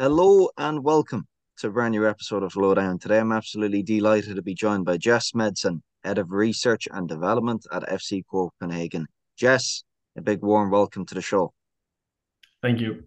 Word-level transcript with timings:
Hello 0.00 0.48
and 0.56 0.84
welcome 0.84 1.26
to 1.56 1.66
a 1.66 1.70
brand 1.70 1.90
new 1.90 2.06
episode 2.06 2.44
of 2.44 2.54
Lowdown. 2.54 3.00
Today 3.00 3.18
I'm 3.18 3.32
absolutely 3.32 3.82
delighted 3.82 4.36
to 4.36 4.42
be 4.42 4.54
joined 4.54 4.84
by 4.84 4.92
Jes 4.92 5.32
Madsen, 5.32 5.80
Head 6.04 6.18
of 6.18 6.30
Research 6.30 6.86
and 6.92 7.08
Development 7.08 7.66
at 7.72 7.82
FC 7.82 8.22
Copenhagen. 8.30 9.08
Jes, 9.40 9.82
a 10.16 10.20
big 10.20 10.40
warm 10.40 10.70
welcome 10.70 11.04
to 11.04 11.16
the 11.16 11.20
show. 11.20 11.52
Thank 12.62 12.80
you. 12.80 13.06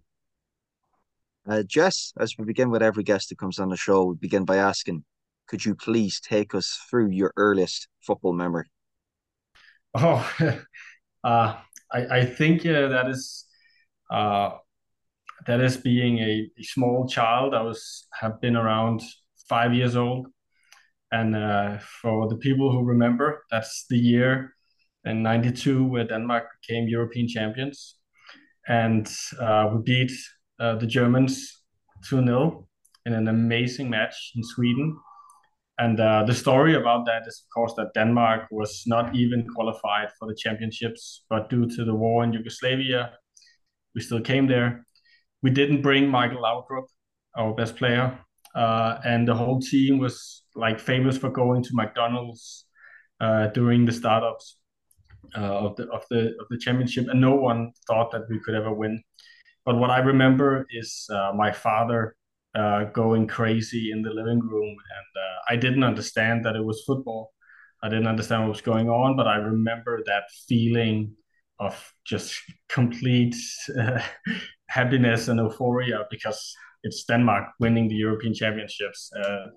Uh, 1.47 1.63
Jess, 1.63 2.11
as 2.19 2.35
we 2.37 2.43
begin 2.43 2.69
with 2.69 2.83
every 2.83 3.03
guest 3.03 3.29
that 3.29 3.37
comes 3.37 3.57
on 3.57 3.69
the 3.69 3.77
show, 3.77 4.03
we 4.03 4.15
begin 4.15 4.43
by 4.43 4.57
asking, 4.57 5.05
could 5.47 5.63
you 5.63 5.75
please 5.75 6.19
take 6.19 6.53
us 6.53 6.77
through 6.89 7.11
your 7.11 7.31
earliest 7.37 7.87
football 8.05 8.33
memory? 8.33 8.65
Oh, 9.93 10.29
uh, 11.23 11.55
I, 11.89 12.05
I 12.17 12.25
think 12.25 12.65
uh, 12.65 12.89
that 12.89 13.07
is 13.07 13.45
uh, 14.11 14.57
that 15.47 15.59
is 15.59 15.77
being 15.77 16.19
a, 16.19 16.49
a, 16.59 16.63
small 16.63 17.07
child. 17.07 17.53
I 17.53 17.61
was 17.61 18.07
have 18.19 18.39
been 18.41 18.55
around 18.55 19.01
five 19.49 19.73
years 19.73 19.95
old, 19.95 20.27
and 21.11 21.35
uh, 21.35 21.79
for 22.01 22.27
the 22.29 22.37
people 22.37 22.71
who 22.71 22.83
remember, 22.83 23.43
that's 23.51 23.85
the 23.89 23.97
year 23.97 24.53
in 25.05 25.23
'92 25.23 25.85
where 25.85 26.05
Denmark 26.05 26.45
became 26.61 26.87
European 26.87 27.27
champions, 27.27 27.95
and 28.67 29.11
uh, 29.39 29.69
we 29.73 29.81
beat 29.83 30.11
uh, 30.59 30.75
the 30.75 30.87
Germans 30.87 31.63
2 32.07 32.23
0 32.23 32.67
in 33.05 33.13
an 33.13 33.27
amazing 33.27 33.89
match 33.89 34.33
in 34.35 34.43
Sweden. 34.43 34.97
And 35.79 35.99
uh, 35.99 36.23
the 36.27 36.35
story 36.35 36.75
about 36.75 37.07
that 37.07 37.23
is, 37.25 37.43
of 37.43 37.49
course, 37.51 37.73
that 37.77 37.93
Denmark 37.95 38.49
was 38.51 38.83
not 38.85 39.15
even 39.15 39.47
qualified 39.55 40.09
for 40.19 40.27
the 40.27 40.35
championships, 40.35 41.23
but 41.27 41.49
due 41.49 41.67
to 41.75 41.83
the 41.83 41.95
war 41.95 42.23
in 42.23 42.33
Yugoslavia, 42.33 43.13
we 43.95 44.01
still 44.01 44.21
came 44.21 44.45
there 44.45 44.85
we 45.41 45.49
didn't 45.49 45.81
bring 45.81 46.09
Michael 46.09 46.41
Laudrup, 46.41 46.85
our 47.35 47.53
best 47.53 47.75
player, 47.75 48.17
uh, 48.55 48.99
and 49.05 49.27
the 49.27 49.35
whole 49.35 49.59
team 49.59 49.97
was 49.97 50.43
like 50.55 50.79
famous 50.79 51.17
for 51.17 51.29
going 51.29 51.63
to 51.63 51.69
McDonald's 51.73 52.65
uh, 53.19 53.47
during 53.47 53.85
the 53.85 53.91
startups 53.91 54.57
uh, 55.37 55.65
of 55.65 55.75
the 55.75 55.87
of 55.89 56.03
the 56.09 56.35
of 56.39 56.47
the 56.49 56.57
championship, 56.57 57.07
and 57.07 57.21
no 57.21 57.35
one 57.35 57.71
thought 57.87 58.11
that 58.11 58.27
we 58.29 58.39
could 58.39 58.55
ever 58.55 58.73
win. 58.73 59.01
But 59.65 59.77
what 59.77 59.89
I 59.89 59.99
remember 59.99 60.65
is 60.71 61.07
uh, 61.13 61.31
my 61.35 61.51
father 61.51 62.15
uh, 62.55 62.85
going 62.85 63.27
crazy 63.27 63.91
in 63.91 64.01
the 64.01 64.09
living 64.09 64.39
room, 64.39 64.69
and 64.69 65.23
uh, 65.23 65.37
I 65.49 65.55
didn't 65.55 65.83
understand 65.83 66.45
that 66.45 66.55
it 66.55 66.63
was 66.63 66.83
football. 66.85 67.31
I 67.83 67.89
didn't 67.89 68.07
understand 68.07 68.43
what 68.43 68.49
was 68.49 68.61
going 68.61 68.89
on, 68.89 69.15
but 69.15 69.27
I 69.27 69.37
remember 69.37 70.01
that 70.05 70.23
feeling 70.47 71.15
of 71.59 71.93
just 72.05 72.35
complete 72.69 73.35
uh, 73.79 74.01
happiness 74.71 75.27
and 75.27 75.39
euphoria 75.39 76.05
because 76.09 76.55
it's 76.83 77.03
Denmark 77.03 77.45
winning 77.59 77.87
the 77.89 77.95
European 77.95 78.33
Championships. 78.33 79.11
Uh, 79.13 79.47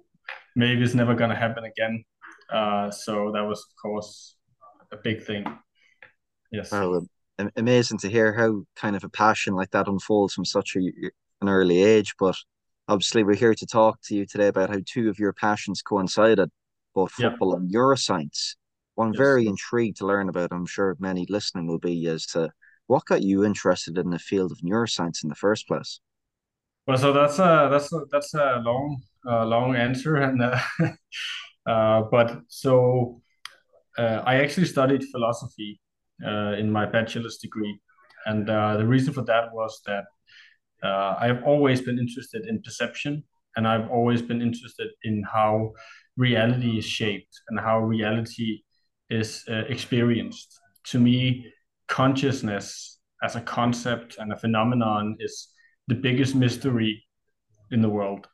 maybe 0.57 0.83
it's 0.83 0.95
never 0.95 1.15
going 1.15 1.31
to 1.31 1.37
happen 1.37 1.65
again. 1.65 2.05
Uh, 2.53 2.91
so 2.91 3.31
that 3.33 3.43
was, 3.43 3.61
of 3.61 3.75
course, 3.81 4.37
a 4.93 4.97
big 4.97 5.25
thing. 5.25 5.45
Yes. 6.51 6.73
Well, 6.73 7.07
amazing 7.57 7.99
to 7.99 8.09
hear 8.09 8.33
how 8.33 8.65
kind 8.77 8.97
of 8.97 9.05
a 9.05 9.09
passion 9.09 9.55
like 9.55 9.71
that 9.71 9.89
unfolds 9.89 10.35
from 10.35 10.45
such 10.45 10.77
a, 10.77 10.81
an 11.41 11.49
early 11.49 11.83
age. 11.83 12.15
But 12.19 12.37
obviously, 12.89 13.25
we're 13.25 13.35
here 13.35 13.55
to 13.55 13.67
talk 13.67 13.99
to 14.05 14.15
you 14.15 14.27
today 14.27 14.49
about 14.49 14.71
how 14.71 14.81
two 14.85 15.09
of 15.09 15.19
your 15.19 15.33
passions 15.33 15.83
coincided, 15.83 16.51
both 16.95 17.13
football 17.13 17.51
yeah. 17.51 17.57
and 17.57 17.73
neuroscience. 17.73 18.57
I'm 18.99 19.13
yes. 19.13 19.19
very 19.19 19.47
intrigued 19.47 19.97
to 19.99 20.07
learn 20.07 20.29
about, 20.29 20.53
I'm 20.53 20.67
sure 20.67 20.97
many 20.99 21.27
listening 21.29 21.67
will 21.67 21.81
be, 21.81 22.07
as 22.07 22.27
to 22.27 22.51
what 22.87 23.07
got 23.07 23.23
you 23.23 23.45
interested 23.45 23.99
in 23.99 24.11
the 24.11 24.19
field 24.19 24.53
of 24.53 24.59
neuroscience 24.59 25.23
in 25.23 25.29
the 25.29 25.35
first 25.35 25.67
place? 25.67 26.01
Well, 26.87 26.99
so 26.99 27.13
that's 27.13 27.39
a 27.39 27.69
that's 27.71 27.93
a, 27.93 28.01
that's 28.11 28.35
a 28.35 28.61
long 28.63 29.01
uh, 29.27 29.47
long 29.47 29.75
answer, 29.75 30.17
and 30.17 30.43
uh, 30.43 30.59
uh, 31.67 32.03
but 32.11 32.43
so 32.49 33.23
uh, 33.97 34.23
I 34.27 34.37
actually 34.37 34.67
studied 34.67 35.03
philosophy 35.05 35.81
uh, 36.25 36.53
in 36.59 36.71
my 36.71 36.85
bachelor's 36.85 37.39
degree, 37.39 37.81
and 38.27 38.51
uh, 38.51 38.77
the 38.77 38.87
reason 38.87 39.15
for 39.15 39.23
that 39.23 39.53
was 39.53 39.81
that 39.87 40.05
I 40.83 41.27
have 41.27 41.43
always 41.45 41.81
been 41.81 41.99
interested 41.99 42.45
in 42.47 42.61
perception, 42.61 43.25
and 43.57 43.67
I've 43.67 43.91
always 43.91 44.21
been 44.21 44.43
interested 44.43 44.89
in 45.05 45.23
how 45.23 45.73
reality 46.19 46.77
is 46.77 46.85
shaped 46.85 47.41
and 47.49 47.59
how 47.59 47.79
reality 47.79 48.61
is 49.09 49.43
experienced. 49.49 50.61
To 50.89 50.99
me, 51.01 51.51
consciousness 51.89 52.99
as 53.23 53.37
a 53.37 53.41
concept 53.41 54.17
and 54.19 54.33
a 54.33 54.37
phenomenon 54.37 55.17
is 55.21 55.49
the 55.89 55.95
biggest 55.95 56.35
mystery 56.35 57.05
in 57.71 57.81
the 57.83 57.89
world. 57.89 58.27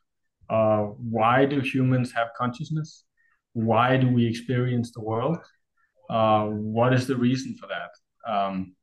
Uh, 0.49 0.83
why 1.17 1.45
do 1.45 1.59
humans 1.61 2.11
have 2.11 2.27
consciousness? 2.37 3.05
Why 3.53 3.97
do 3.97 4.09
we 4.09 4.25
experience 4.25 4.91
the 4.91 5.01
world? 5.01 5.37
Uh, 6.09 6.45
what 6.47 6.93
is 6.93 7.07
the 7.07 7.15
reason 7.15 7.55
for 7.59 7.67
that? 7.67 8.31
Um, 8.31 8.75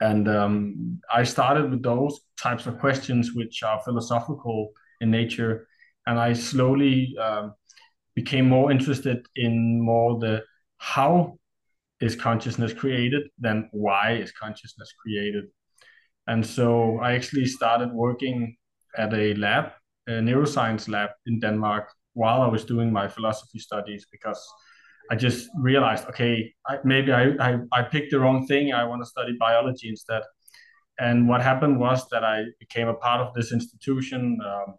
and 0.00 0.28
um, 0.28 1.00
I 1.12 1.24
started 1.24 1.70
with 1.70 1.82
those 1.82 2.20
types 2.40 2.66
of 2.66 2.78
questions, 2.78 3.32
which 3.34 3.62
are 3.62 3.80
philosophical 3.82 4.70
in 5.00 5.10
nature, 5.10 5.66
and 6.06 6.18
I 6.18 6.32
slowly 6.32 7.16
um, 7.18 7.54
became 8.14 8.48
more 8.48 8.70
interested 8.70 9.26
in 9.36 9.80
more 9.80 10.18
the 10.18 10.42
how 10.78 11.38
is 12.00 12.16
consciousness 12.16 12.72
created, 12.72 13.22
then 13.38 13.68
why 13.72 14.12
is 14.12 14.32
consciousness 14.32 14.92
created? 15.00 15.44
And 16.26 16.44
so 16.44 16.98
I 17.00 17.12
actually 17.14 17.46
started 17.46 17.92
working 17.92 18.56
at 18.96 19.12
a 19.12 19.34
lab, 19.34 19.72
a 20.06 20.12
neuroscience 20.12 20.88
lab 20.88 21.10
in 21.26 21.40
Denmark, 21.40 21.90
while 22.14 22.42
I 22.42 22.48
was 22.48 22.64
doing 22.64 22.92
my 22.92 23.08
philosophy 23.08 23.58
studies 23.58 24.06
because 24.10 24.40
I 25.10 25.16
just 25.16 25.50
realized, 25.56 26.06
okay, 26.08 26.54
I, 26.66 26.78
maybe 26.84 27.12
I, 27.12 27.32
I, 27.40 27.58
I 27.72 27.82
picked 27.82 28.10
the 28.10 28.20
wrong 28.20 28.46
thing. 28.46 28.72
I 28.72 28.84
want 28.84 29.02
to 29.02 29.06
study 29.06 29.36
biology 29.38 29.88
instead. 29.88 30.22
And 30.98 31.28
what 31.28 31.42
happened 31.42 31.78
was 31.78 32.08
that 32.10 32.24
I 32.24 32.44
became 32.58 32.88
a 32.88 32.94
part 32.94 33.20
of 33.20 33.34
this 33.34 33.52
institution. 33.52 34.38
Um, 34.44 34.74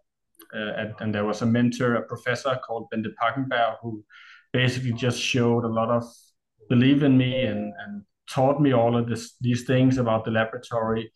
uh, 0.54 0.72
and, 0.80 0.94
and, 1.00 1.14
there 1.14 1.24
was 1.24 1.42
a 1.42 1.46
mentor, 1.46 1.96
a 1.96 2.02
professor 2.02 2.58
called 2.64 2.86
Bente 2.92 3.10
Pakkenberg, 3.20 3.76
who 3.82 4.04
basically 4.52 4.92
just 4.92 5.20
showed 5.20 5.64
a 5.64 5.68
lot 5.68 5.90
of 5.90 6.04
believed 6.68 7.02
in 7.02 7.16
me 7.16 7.42
and, 7.44 7.72
and 7.84 8.02
taught 8.30 8.60
me 8.60 8.72
all 8.72 8.96
of 8.96 9.08
this, 9.08 9.36
these 9.40 9.64
things 9.64 9.98
about 9.98 10.24
the 10.24 10.30
laboratory, 10.30 11.12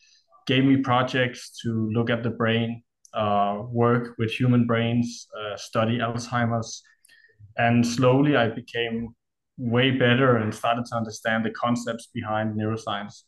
gave 0.46 0.64
me 0.64 0.76
projects 0.78 1.58
to 1.62 1.90
look 1.92 2.10
at 2.10 2.22
the 2.22 2.30
brain, 2.30 2.82
uh, 3.14 3.62
work 3.68 4.14
with 4.18 4.30
human 4.30 4.66
brains, 4.66 5.26
uh, 5.38 5.56
study 5.56 5.98
Alzheimer's. 5.98 6.82
And 7.58 7.86
slowly 7.86 8.36
I 8.36 8.48
became 8.48 9.14
way 9.58 9.90
better 9.90 10.38
and 10.38 10.54
started 10.54 10.86
to 10.86 10.96
understand 10.96 11.44
the 11.44 11.50
concepts 11.50 12.08
behind 12.14 12.58
neuroscience. 12.58 13.24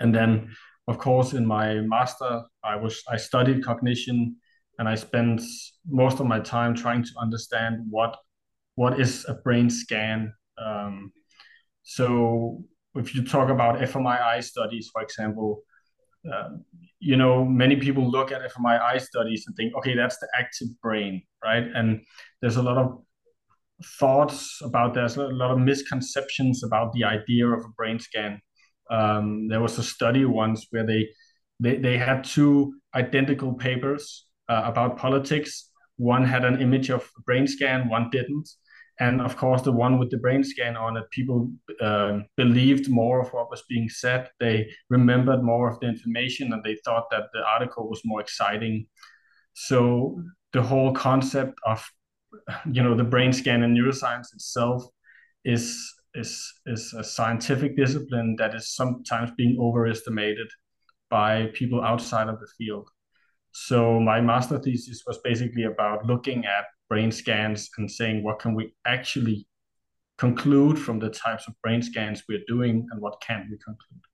And 0.00 0.14
then, 0.14 0.54
of 0.88 0.98
course, 0.98 1.32
in 1.32 1.46
my 1.46 1.74
master, 1.74 2.42
I 2.64 2.76
was 2.76 3.02
I 3.08 3.16
studied 3.16 3.64
cognition, 3.64 4.36
and 4.78 4.88
I 4.88 4.96
spent 4.96 5.42
most 5.86 6.20
of 6.20 6.26
my 6.26 6.40
time 6.40 6.74
trying 6.74 7.04
to 7.04 7.12
understand 7.20 7.84
what 7.88 8.16
what 8.74 8.98
is 8.98 9.24
a 9.28 9.34
brain 9.34 9.70
scan. 9.70 10.32
Um, 10.58 11.12
so 11.82 12.62
if 12.94 13.14
you 13.14 13.24
talk 13.24 13.48
about 13.48 13.80
fMRI 13.80 14.42
studies, 14.42 14.90
for 14.92 15.02
example, 15.02 15.62
uh, 16.30 16.50
you 17.00 17.16
know, 17.16 17.44
many 17.44 17.76
people 17.76 18.08
look 18.08 18.30
at 18.30 18.40
fMRI 18.52 19.00
studies 19.00 19.44
and 19.46 19.56
think, 19.56 19.74
okay, 19.76 19.94
that's 19.94 20.18
the 20.18 20.28
active 20.38 20.68
brain, 20.80 21.22
right? 21.42 21.64
And 21.74 22.02
there's 22.40 22.56
a 22.56 22.62
lot 22.62 22.78
of 22.78 23.02
thoughts 23.98 24.60
about 24.62 24.94
there's 24.94 25.16
a 25.16 25.22
lot 25.22 25.50
of 25.50 25.58
misconceptions 25.58 26.62
about 26.62 26.92
the 26.92 27.04
idea 27.04 27.46
of 27.48 27.64
a 27.64 27.68
brain 27.76 27.98
scan. 27.98 28.40
Um, 28.90 29.48
there 29.48 29.60
was 29.60 29.78
a 29.78 29.82
study 29.82 30.24
once 30.24 30.66
where 30.70 30.86
they 30.86 31.08
they, 31.58 31.76
they 31.76 31.96
had 31.96 32.24
two 32.24 32.74
identical 32.94 33.54
papers 33.54 34.26
uh, 34.48 34.62
about 34.64 34.96
politics. 34.96 35.70
One 35.96 36.24
had 36.24 36.44
an 36.44 36.60
image 36.60 36.90
of 36.90 37.08
brain 37.24 37.46
scan, 37.46 37.88
one 37.88 38.10
didn't 38.10 38.48
and 39.02 39.20
of 39.20 39.36
course 39.36 39.62
the 39.62 39.72
one 39.84 39.98
with 39.98 40.10
the 40.10 40.22
brain 40.24 40.44
scan 40.44 40.76
on 40.76 40.96
it 40.96 41.10
people 41.10 41.50
uh, 41.80 42.20
believed 42.36 42.88
more 42.88 43.20
of 43.20 43.32
what 43.32 43.50
was 43.50 43.64
being 43.68 43.88
said. 43.88 44.30
They 44.38 44.70
remembered 44.90 45.42
more 45.42 45.68
of 45.68 45.80
the 45.80 45.88
information 45.88 46.52
and 46.52 46.62
they 46.62 46.76
thought 46.84 47.06
that 47.10 47.24
the 47.34 47.42
article 47.54 47.88
was 47.88 48.00
more 48.04 48.20
exciting. 48.20 48.86
So 49.54 50.22
the 50.52 50.62
whole 50.62 50.92
concept 50.92 51.54
of 51.66 51.80
you 52.76 52.82
know 52.82 52.94
the 52.96 53.10
brain 53.14 53.32
scan 53.32 53.62
and 53.64 53.76
neuroscience 53.76 54.28
itself 54.36 54.80
is 55.44 55.64
is 56.14 56.30
is 56.66 56.94
a 57.02 57.04
scientific 57.04 57.76
discipline 57.76 58.36
that 58.38 58.54
is 58.54 58.74
sometimes 58.80 59.30
being 59.36 59.56
overestimated 59.66 60.48
by 61.10 61.50
people 61.54 61.82
outside 61.82 62.28
of 62.28 62.38
the 62.38 62.50
field. 62.56 62.88
So 63.52 64.00
my 64.00 64.20
master 64.20 64.58
thesis 64.58 65.02
was 65.06 65.18
basically 65.24 65.64
about 65.64 66.06
looking 66.06 66.46
at 66.46 66.64
brain 66.92 67.10
scans 67.10 67.70
and 67.78 67.90
saying 67.90 68.22
what 68.22 68.38
can 68.38 68.52
we 68.54 68.64
actually 68.84 69.46
conclude 70.18 70.78
from 70.78 70.98
the 70.98 71.08
types 71.08 71.44
of 71.48 71.54
brain 71.62 71.80
scans 71.80 72.22
we're 72.28 72.46
doing 72.46 72.86
and 72.90 73.00
what 73.00 73.18
can't 73.26 73.46
we 73.50 73.56
conclude. 73.68 74.04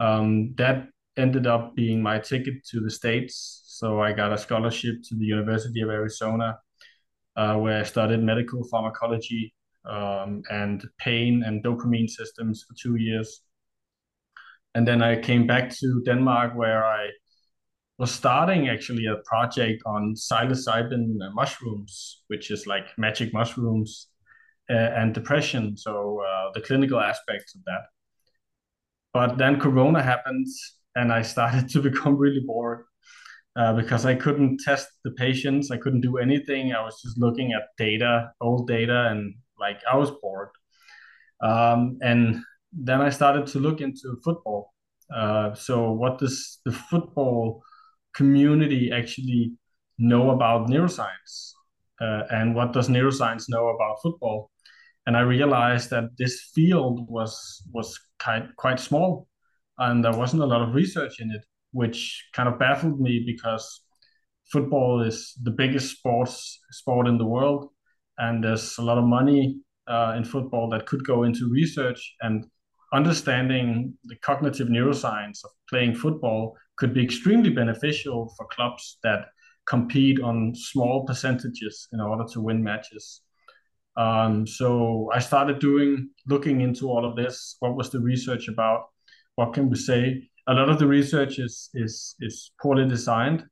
Um, 0.00 0.54
that 0.56 0.88
ended 1.16 1.46
up 1.46 1.76
being 1.76 2.02
my 2.02 2.18
ticket 2.18 2.56
to 2.70 2.80
the 2.80 2.90
States. 2.90 3.62
So 3.78 4.02
I 4.02 4.12
got 4.12 4.32
a 4.32 4.38
scholarship 4.46 4.96
to 5.08 5.14
the 5.14 5.24
University 5.24 5.82
of 5.82 5.88
Arizona, 5.88 6.58
uh, 7.36 7.54
where 7.62 7.78
I 7.78 7.84
studied 7.84 8.24
medical 8.24 8.64
pharmacology 8.72 9.54
um, 9.84 10.42
and 10.50 10.84
pain 10.98 11.44
and 11.46 11.62
dopamine 11.62 12.10
systems 12.10 12.64
for 12.66 12.74
two 12.74 12.96
years. 12.96 13.28
And 14.74 14.84
then 14.88 15.00
I 15.00 15.20
came 15.20 15.46
back 15.46 15.70
to 15.78 16.02
Denmark, 16.04 16.56
where 16.56 16.84
I 16.84 17.10
was 17.98 18.10
starting 18.10 18.68
actually 18.68 19.06
a 19.06 19.16
project 19.24 19.82
on 19.86 20.14
psilocybin 20.14 21.16
mushrooms, 21.32 22.22
which 22.26 22.50
is 22.50 22.66
like 22.66 22.86
magic 22.98 23.32
mushrooms, 23.32 24.08
uh, 24.70 24.72
and 24.72 25.14
depression. 25.14 25.76
So 25.76 26.22
uh, 26.26 26.50
the 26.54 26.60
clinical 26.60 27.00
aspects 27.00 27.54
of 27.54 27.62
that. 27.66 27.82
But 29.12 29.38
then 29.38 29.60
Corona 29.60 30.02
happened, 30.02 30.46
and 30.96 31.12
I 31.12 31.22
started 31.22 31.68
to 31.72 31.80
become 31.82 32.16
really 32.16 32.42
bored 32.44 32.84
uh, 33.56 33.74
because 33.74 34.04
I 34.04 34.14
couldn't 34.14 34.60
test 34.64 34.88
the 35.04 35.12
patients. 35.12 35.70
I 35.70 35.76
couldn't 35.76 36.00
do 36.00 36.18
anything. 36.18 36.72
I 36.72 36.82
was 36.82 37.00
just 37.00 37.18
looking 37.18 37.52
at 37.52 37.62
data, 37.78 38.32
old 38.40 38.66
data, 38.66 39.08
and 39.10 39.34
like 39.58 39.80
I 39.90 39.96
was 39.96 40.10
bored. 40.10 40.50
Um, 41.40 41.98
and 42.02 42.42
then 42.72 43.00
I 43.00 43.10
started 43.10 43.46
to 43.48 43.60
look 43.60 43.80
into 43.80 44.18
football. 44.24 44.72
Uh, 45.14 45.54
so, 45.54 45.92
what 45.92 46.18
does 46.18 46.58
the 46.64 46.72
football 46.72 47.62
community 48.14 48.90
actually 48.92 49.52
know 49.98 50.30
about 50.30 50.68
neuroscience? 50.68 51.52
Uh, 52.00 52.22
and 52.30 52.54
what 52.54 52.72
does 52.72 52.88
neuroscience 52.88 53.44
know 53.48 53.68
about 53.68 53.96
football? 54.02 54.50
And 55.06 55.16
I 55.16 55.20
realized 55.20 55.90
that 55.90 56.04
this 56.18 56.50
field 56.54 57.06
was 57.08 57.62
was 57.72 57.98
quite 58.22 58.48
quite 58.56 58.80
small, 58.80 59.28
and 59.78 60.02
there 60.02 60.16
wasn't 60.16 60.42
a 60.42 60.46
lot 60.46 60.62
of 60.62 60.74
research 60.74 61.20
in 61.20 61.30
it, 61.30 61.44
which 61.72 62.24
kind 62.32 62.48
of 62.48 62.58
baffled 62.58 63.00
me 63.00 63.22
because 63.26 63.82
football 64.50 65.02
is 65.02 65.34
the 65.42 65.50
biggest 65.50 65.96
sports 65.96 66.58
sport 66.70 67.06
in 67.06 67.18
the 67.18 67.24
world, 67.24 67.68
and 68.18 68.42
there's 68.42 68.78
a 68.78 68.82
lot 68.82 68.98
of 68.98 69.04
money 69.04 69.60
uh, 69.86 70.14
in 70.16 70.24
football 70.24 70.68
that 70.70 70.86
could 70.86 71.04
go 71.04 71.24
into 71.24 71.50
research 71.50 72.14
and 72.22 72.46
understanding 72.92 73.92
the 74.04 74.16
cognitive 74.16 74.68
neuroscience 74.68 75.44
of 75.44 75.50
playing 75.68 75.94
football 75.94 76.56
could 76.76 76.92
be 76.92 77.02
extremely 77.02 77.50
beneficial 77.50 78.34
for 78.36 78.46
clubs 78.46 78.98
that 79.02 79.26
compete 79.66 80.20
on 80.20 80.54
small 80.54 81.04
percentages 81.04 81.88
in 81.92 82.00
order 82.00 82.24
to 82.32 82.40
win 82.40 82.62
matches. 82.62 83.22
Um, 83.96 84.46
so 84.46 85.10
I 85.14 85.20
started 85.20 85.58
doing 85.60 86.10
looking 86.26 86.60
into 86.60 86.88
all 86.90 87.04
of 87.04 87.16
this. 87.16 87.56
What 87.60 87.76
was 87.76 87.90
the 87.90 88.00
research 88.00 88.48
about? 88.48 88.86
What 89.36 89.52
can 89.52 89.70
we 89.70 89.76
say? 89.76 90.28
A 90.48 90.54
lot 90.54 90.68
of 90.68 90.78
the 90.78 90.86
research 90.86 91.38
is 91.38 91.70
is 91.74 92.16
is 92.20 92.52
poorly 92.60 92.88
designed. 92.88 93.44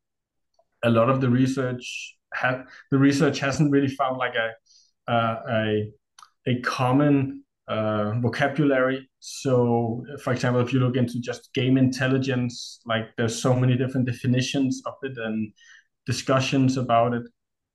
A 0.84 0.90
lot 0.90 1.08
of 1.08 1.20
the 1.20 1.28
research 1.28 2.16
had 2.34 2.64
the 2.90 2.98
research 2.98 3.38
hasn't 3.38 3.70
really 3.70 3.88
found 3.88 4.18
like 4.18 4.34
a 4.34 5.10
uh, 5.10 5.42
a 5.48 5.92
a 6.46 6.60
common 6.60 7.44
uh, 7.68 8.12
vocabulary. 8.20 9.08
So, 9.24 10.04
for 10.20 10.32
example, 10.32 10.60
if 10.62 10.72
you 10.72 10.80
look 10.80 10.96
into 10.96 11.20
just 11.20 11.54
game 11.54 11.76
intelligence, 11.76 12.80
like 12.86 13.04
there's 13.16 13.40
so 13.40 13.54
many 13.54 13.76
different 13.76 14.04
definitions 14.04 14.82
of 14.84 14.94
it 15.02 15.16
and 15.16 15.52
discussions 16.06 16.76
about 16.76 17.14
it. 17.14 17.22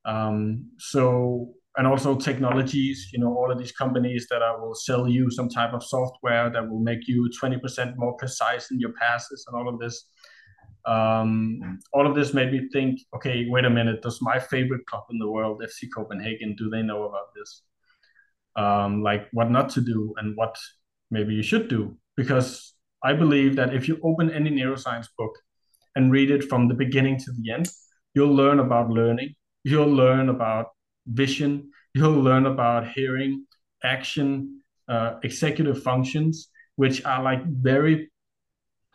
Um, 0.04 0.70
so 0.78 1.54
and 1.78 1.86
also 1.86 2.16
technologies 2.16 3.10
you 3.14 3.20
know 3.20 3.34
all 3.34 3.52
of 3.52 3.58
these 3.58 3.72
companies 3.72 4.28
that 4.30 4.42
will 4.60 4.76
sell 4.76 5.08
you 5.08 5.30
some 5.32 5.48
type 5.48 5.74
of 5.74 5.84
software 5.84 6.50
that 6.50 6.68
will 6.68 6.80
make 6.80 7.08
you 7.08 7.30
20% 7.42 7.94
more 7.98 8.14
precise 8.18 8.72
in 8.72 8.80
your 8.80 8.94
passes 9.00 9.46
and 9.48 9.56
all 9.56 9.72
of 9.72 9.80
this 9.80 10.06
um, 10.86 11.80
all 11.94 12.08
of 12.08 12.16
this 12.16 12.34
made 12.34 12.52
me 12.52 12.68
think 12.74 13.00
okay 13.16 13.46
wait 13.50 13.66
a 13.66 13.70
minute 13.70 14.02
does 14.02 14.20
my 14.22 14.40
favorite 14.40 14.86
club 14.88 15.04
in 15.12 15.20
the 15.20 15.30
world 15.30 15.62
fc 15.62 15.88
copenhagen 15.96 16.56
do 16.58 16.70
they 16.70 16.82
know 16.82 17.04
about 17.04 17.28
this 17.36 17.62
um, 18.56 19.04
like 19.04 19.28
what 19.32 19.52
not 19.52 19.70
to 19.70 19.82
do 19.82 20.16
and 20.18 20.36
what 20.36 20.58
maybe 21.12 21.34
you 21.34 21.44
should 21.44 21.68
do 21.68 21.98
because 22.16 22.74
i 23.04 23.14
believe 23.14 23.56
that 23.56 23.74
if 23.74 23.88
you 23.88 24.00
open 24.04 24.30
any 24.32 24.50
neuroscience 24.50 25.08
book 25.18 25.34
and 25.96 26.12
read 26.12 26.32
it 26.32 26.44
from 26.44 26.68
the 26.68 26.74
beginning 26.74 27.18
to 27.18 27.32
the 27.40 27.52
end 27.52 27.68
you'll 28.14 28.34
learn 28.34 28.60
about 28.60 28.90
learning 28.90 29.34
you'll 29.64 29.94
learn 29.94 30.30
about 30.30 30.68
vision. 31.08 31.72
You'll 31.94 32.22
learn 32.22 32.46
about 32.46 32.88
hearing, 32.88 33.46
action, 33.84 34.62
uh, 34.88 35.16
executive 35.24 35.82
functions, 35.82 36.50
which 36.76 37.04
are 37.06 37.24
like 37.24 37.44
very, 37.46 38.12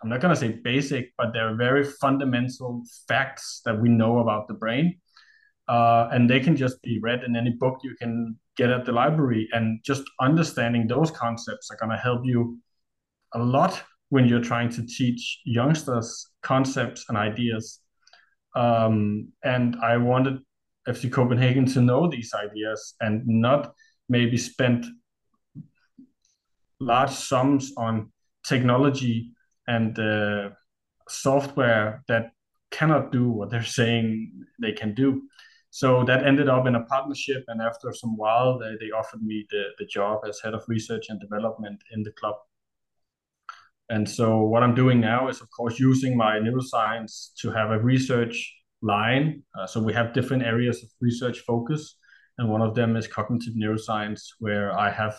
I'm 0.03 0.09
not 0.09 0.21
going 0.21 0.35
to 0.35 0.41
say 0.41 0.53
basic, 0.53 1.13
but 1.17 1.33
they're 1.33 1.57
very 1.57 1.85
fundamental 1.85 2.83
facts 3.09 3.61
that 3.65 3.81
we 3.81 3.89
know 3.89 4.19
about 4.19 4.49
the 4.49 4.55
brain. 4.55 4.99
Uh, 5.69 6.09
and 6.13 6.29
they 6.29 6.41
can 6.41 6.57
just 6.57 6.83
be 6.83 6.99
read 7.01 7.23
in 7.23 7.37
any 7.37 7.51
book 7.51 7.79
you 7.83 7.95
can 7.97 8.37
get 8.57 8.71
at 8.71 8.85
the 8.85 8.93
library. 8.93 9.49
And 9.53 9.81
just 9.85 10.03
understanding 10.21 10.87
those 10.87 11.11
concepts 11.11 11.71
are 11.71 11.77
going 11.77 11.91
to 11.91 12.03
help 12.03 12.25
you 12.25 12.59
a 13.35 13.39
lot 13.39 13.83
when 14.11 14.27
you're 14.27 14.43
trying 14.43 14.69
to 14.69 14.87
teach 14.87 15.41
youngsters 15.45 16.31
concepts 16.43 17.07
and 17.09 17.17
ideas. 17.17 17.81
Um, 18.55 19.29
and 19.43 19.77
I 19.83 19.97
wanted 19.97 20.41
FC 20.87 21.11
Copenhagen 21.11 21.65
to 21.67 21.81
know 21.81 22.09
these 22.09 22.35
ideas 22.35 22.95
and 23.01 23.23
not 23.27 23.73
maybe 24.09 24.37
spend 24.37 24.85
large 26.81 27.13
sums 27.13 27.73
on 27.77 28.13
technology 28.45 29.31
and 29.67 29.99
uh, 29.99 30.51
software 31.09 32.03
that 32.09 32.33
cannot 32.71 33.13
do 33.13 33.31
what 33.31 33.51
they're 33.51 33.63
saying 33.63 34.33
they 34.61 34.73
can 34.73 34.95
do. 34.95 35.23
So 35.75 36.05
that 36.05 36.27
ended 36.27 36.51
up 36.51 36.67
in 36.67 36.75
a 36.75 36.85
partnership, 36.85 37.45
and 37.49 37.63
after 37.63 37.95
some 37.95 38.15
while, 38.15 38.59
they, 38.59 38.73
they 38.79 38.91
offered 38.93 39.23
me 39.23 39.47
the, 39.49 39.63
the 39.79 39.87
job 39.87 40.21
as 40.29 40.39
head 40.39 40.53
of 40.53 40.63
research 40.69 41.07
and 41.09 41.19
development 41.19 41.81
in 41.95 42.03
the 42.03 42.13
club. 42.13 42.35
And 43.89 44.07
so 44.07 44.43
what 44.43 44.63
I'm 44.63 44.75
doing 44.75 45.01
now 45.01 45.31
is, 45.31 45.41
of 45.41 45.49
course, 45.51 45.81
using 45.81 46.15
my 46.15 46.39
neuroscience 46.39 47.33
to 47.41 47.51
have 47.53 47.71
a 47.71 47.79
research 47.79 48.55
line. 48.83 49.45
Uh, 49.59 49.67
so 49.67 49.83
we 49.83 49.95
have 49.95 50.13
different 50.13 50.43
areas 50.43 50.83
of 50.83 50.91
research 51.01 51.39
focus, 51.39 51.97
and 52.37 52.51
one 52.51 52.61
of 52.61 52.75
them 52.75 52.95
is 52.95 53.07
cognitive 53.07 53.55
neuroscience, 53.55 54.21
where 54.41 54.79
I 54.79 54.91
have 54.91 55.17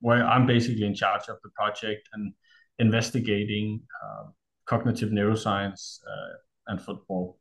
where 0.00 0.26
I'm 0.26 0.44
basically 0.46 0.84
in 0.84 0.94
charge 0.94 1.26
of 1.30 1.38
the 1.42 1.48
project 1.58 2.06
and 2.12 2.34
investigating 2.78 3.80
uh, 4.04 4.24
cognitive 4.66 5.08
neuroscience 5.08 6.00
uh, 6.06 6.34
and 6.66 6.78
football. 6.82 7.38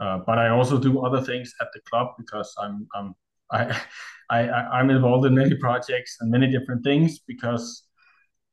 Uh, 0.00 0.18
but 0.26 0.38
I 0.38 0.48
also 0.48 0.78
do 0.78 1.00
other 1.04 1.20
things 1.20 1.52
at 1.60 1.68
the 1.72 1.80
club 1.88 2.08
because 2.18 2.54
I'm, 2.60 2.86
I'm 2.94 3.14
I, 3.50 3.80
I, 4.30 4.40
I'm 4.48 4.90
involved 4.90 5.26
in 5.26 5.34
many 5.34 5.54
projects 5.56 6.16
and 6.20 6.30
many 6.30 6.50
different 6.50 6.82
things 6.82 7.20
because 7.20 7.84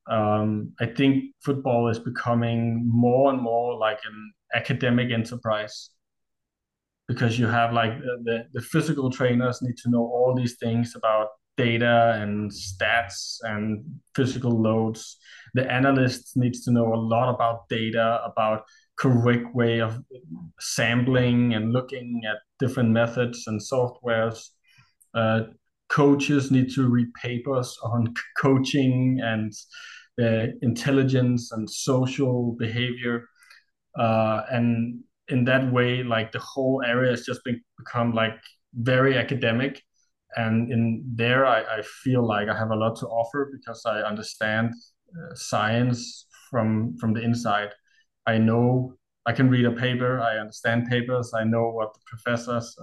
um, 0.08 0.74
I 0.80 0.86
think 0.86 1.34
football 1.44 1.88
is 1.90 2.00
becoming 2.00 2.84
more 2.88 3.32
and 3.32 3.42
more 3.42 3.78
like 3.78 4.00
an 4.06 4.34
academic 4.54 5.12
enterprise 5.12 5.90
because 7.08 7.38
you 7.38 7.48
have 7.48 7.74
like 7.74 7.98
the, 8.24 8.46
the 8.54 8.62
physical 8.62 9.10
trainers 9.10 9.62
need 9.62 9.78
to 9.78 9.90
know 9.90 10.00
all 10.00 10.34
these 10.36 10.56
things 10.58 10.94
about 10.96 11.30
data 11.58 12.18
and 12.22 12.52
stats 12.52 13.38
and 13.44 13.84
physical 14.16 14.62
loads. 14.62 15.18
The 15.54 15.70
analysts 15.70 16.36
needs 16.36 16.64
to 16.66 16.72
know 16.72 16.94
a 16.94 16.96
lot 16.96 17.34
about 17.34 17.68
data 17.70 18.22
about 18.26 18.64
correct 19.02 19.56
way 19.56 19.80
of 19.80 20.00
sampling 20.60 21.54
and 21.54 21.74
looking 21.74 22.22
at 22.30 22.38
different 22.60 22.90
methods 22.90 23.48
and 23.48 23.60
softwares 23.60 24.50
uh, 25.16 25.42
coaches 25.90 26.52
need 26.52 26.70
to 26.72 26.88
read 26.88 27.08
papers 27.16 27.78
on 27.84 28.14
coaching 28.38 29.20
and 29.24 29.52
uh, 30.22 30.48
intelligence 30.62 31.52
and 31.52 31.70
social 31.70 32.56
behavior 32.60 33.28
uh, 33.98 34.44
and 34.52 35.04
in 35.32 35.46
that 35.46 35.72
way, 35.72 36.04
like 36.04 36.32
the 36.32 36.40
whole 36.40 36.84
area 36.86 37.12
has 37.12 37.26
just 37.26 37.44
been, 37.44 37.62
become 37.78 38.14
like 38.14 38.34
very 38.74 39.18
academic. 39.18 39.82
And 40.36 40.72
in 40.72 41.04
there, 41.16 41.46
I, 41.46 41.62
I 41.62 41.82
feel 41.82 42.26
like 42.26 42.48
I 42.48 42.58
have 42.58 42.72
a 42.72 42.76
lot 42.76 42.98
to 43.00 43.08
offer 43.08 43.50
because 43.52 43.84
I 43.86 44.02
understand 44.02 44.74
uh, 45.10 45.36
science 45.36 46.28
from 46.50 46.98
from 46.98 47.14
the 47.14 47.22
inside. 47.22 47.70
I 48.26 48.38
know 48.38 48.96
I 49.26 49.34
can 49.34 49.50
read 49.50 49.66
a 49.66 49.72
paper. 49.72 50.20
I 50.20 50.38
understand 50.38 50.90
papers. 50.90 51.34
I 51.34 51.44
know 51.44 51.70
what 51.70 51.94
the 51.94 52.00
professors 52.06 52.78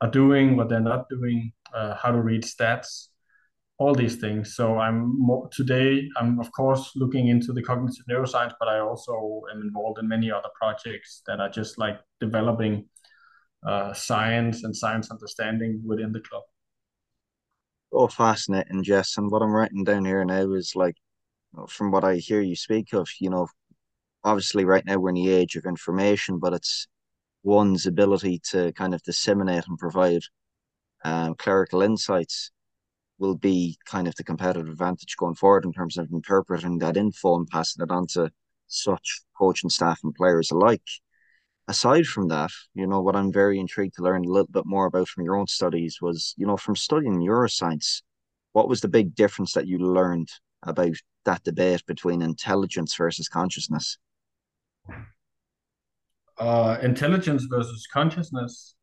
are 0.00 0.10
doing, 0.10 0.56
what 0.56 0.68
they're 0.68 0.80
not 0.80 1.08
doing, 1.08 1.52
uh, 1.74 1.94
how 1.94 2.12
to 2.12 2.20
read 2.20 2.42
stats 2.42 3.08
all 3.78 3.94
these 3.94 4.16
things. 4.16 4.56
So 4.56 4.78
I'm 4.78 5.18
more, 5.18 5.48
today 5.52 6.08
I'm 6.16 6.40
of 6.40 6.50
course 6.52 6.92
looking 6.96 7.28
into 7.28 7.52
the 7.52 7.62
cognitive 7.62 8.04
neuroscience, 8.10 8.54
but 8.58 8.68
I 8.68 8.78
also 8.78 9.42
am 9.52 9.60
involved 9.60 9.98
in 9.98 10.08
many 10.08 10.30
other 10.30 10.48
projects 10.58 11.22
that 11.26 11.40
are 11.40 11.50
just 11.50 11.78
like 11.78 12.00
developing 12.20 12.88
uh, 13.66 13.92
science 13.92 14.64
and 14.64 14.74
science 14.74 15.10
understanding 15.10 15.82
within 15.84 16.12
the 16.12 16.20
club. 16.20 16.42
Oh, 17.92 18.08
fascinating, 18.08 18.82
Jes. 18.82 19.16
And 19.18 19.30
what 19.30 19.42
I'm 19.42 19.52
writing 19.52 19.84
down 19.84 20.04
here 20.04 20.24
now 20.24 20.52
is 20.52 20.72
like, 20.74 20.96
from 21.68 21.90
what 21.90 22.04
I 22.04 22.16
hear 22.16 22.40
you 22.40 22.56
speak 22.56 22.92
of, 22.92 23.08
you 23.20 23.30
know, 23.30 23.46
obviously 24.26 24.64
right 24.64 24.84
now 24.84 24.96
we're 24.98 25.10
in 25.10 25.14
the 25.14 25.30
age 25.30 25.54
of 25.54 25.64
information, 25.64 26.38
but 26.40 26.52
it's 26.52 26.88
one's 27.44 27.86
ability 27.86 28.40
to 28.50 28.72
kind 28.72 28.92
of 28.92 29.02
disseminate 29.04 29.68
and 29.68 29.78
provide 29.78 30.22
um, 31.04 31.36
clerical 31.36 31.80
insights 31.80 32.50
will 33.18 33.36
be 33.36 33.78
kind 33.86 34.08
of 34.08 34.16
the 34.16 34.24
competitive 34.24 34.68
advantage 34.68 35.16
going 35.16 35.36
forward 35.36 35.64
in 35.64 35.72
terms 35.72 35.96
of 35.96 36.10
interpreting 36.12 36.78
that 36.78 36.96
info 36.96 37.36
and 37.36 37.46
passing 37.46 37.84
it 37.84 37.90
on 37.92 38.06
to 38.08 38.28
such 38.66 39.22
coaching 39.38 39.70
staff 39.70 40.00
and 40.02 40.12
players 40.14 40.50
alike. 40.50 40.82
Aside 41.68 42.06
from 42.06 42.26
that, 42.28 42.50
you 42.74 42.86
know, 42.86 43.00
what 43.00 43.14
I'm 43.14 43.32
very 43.32 43.60
intrigued 43.60 43.94
to 43.96 44.02
learn 44.02 44.24
a 44.24 44.28
little 44.28 44.50
bit 44.50 44.66
more 44.66 44.86
about 44.86 45.08
from 45.08 45.24
your 45.24 45.36
own 45.36 45.46
studies 45.46 45.98
was, 46.02 46.34
you 46.36 46.46
know, 46.46 46.56
from 46.56 46.74
studying 46.74 47.20
neuroscience, 47.20 48.02
what 48.52 48.68
was 48.68 48.80
the 48.80 48.88
big 48.88 49.14
difference 49.14 49.52
that 49.52 49.68
you 49.68 49.78
learned 49.78 50.28
about 50.64 50.96
that 51.24 51.44
debate 51.44 51.86
between 51.86 52.22
intelligence 52.22 52.96
versus 52.96 53.28
consciousness? 53.28 53.98
Uh, 56.38 56.78
intelligence 56.82 57.44
versus 57.44 57.86
consciousness. 57.92 58.74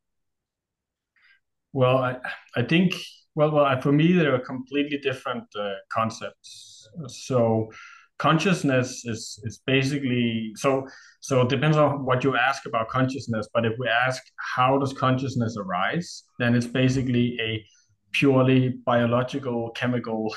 Well, 1.73 1.97
I, 1.97 2.17
I 2.55 2.63
think 2.63 2.93
well, 3.35 3.51
well, 3.51 3.81
for 3.81 3.91
me, 3.91 4.13
they 4.13 4.25
are 4.27 4.39
completely 4.39 4.99
different 4.99 5.45
uh, 5.59 5.73
concepts. 5.91 6.87
So, 7.07 7.71
consciousness 8.19 9.03
is 9.05 9.39
is 9.43 9.59
basically 9.65 10.51
so. 10.55 10.87
So 11.21 11.41
it 11.41 11.49
depends 11.49 11.77
on 11.77 12.05
what 12.05 12.23
you 12.23 12.35
ask 12.35 12.65
about 12.65 12.89
consciousness. 12.89 13.47
But 13.53 13.65
if 13.65 13.73
we 13.79 13.87
ask 13.87 14.21
how 14.55 14.77
does 14.77 14.93
consciousness 14.93 15.57
arise, 15.57 16.23
then 16.37 16.53
it's 16.53 16.67
basically 16.67 17.37
a 17.41 17.65
purely 18.11 18.75
biological, 18.85 19.71
chemical, 19.71 20.35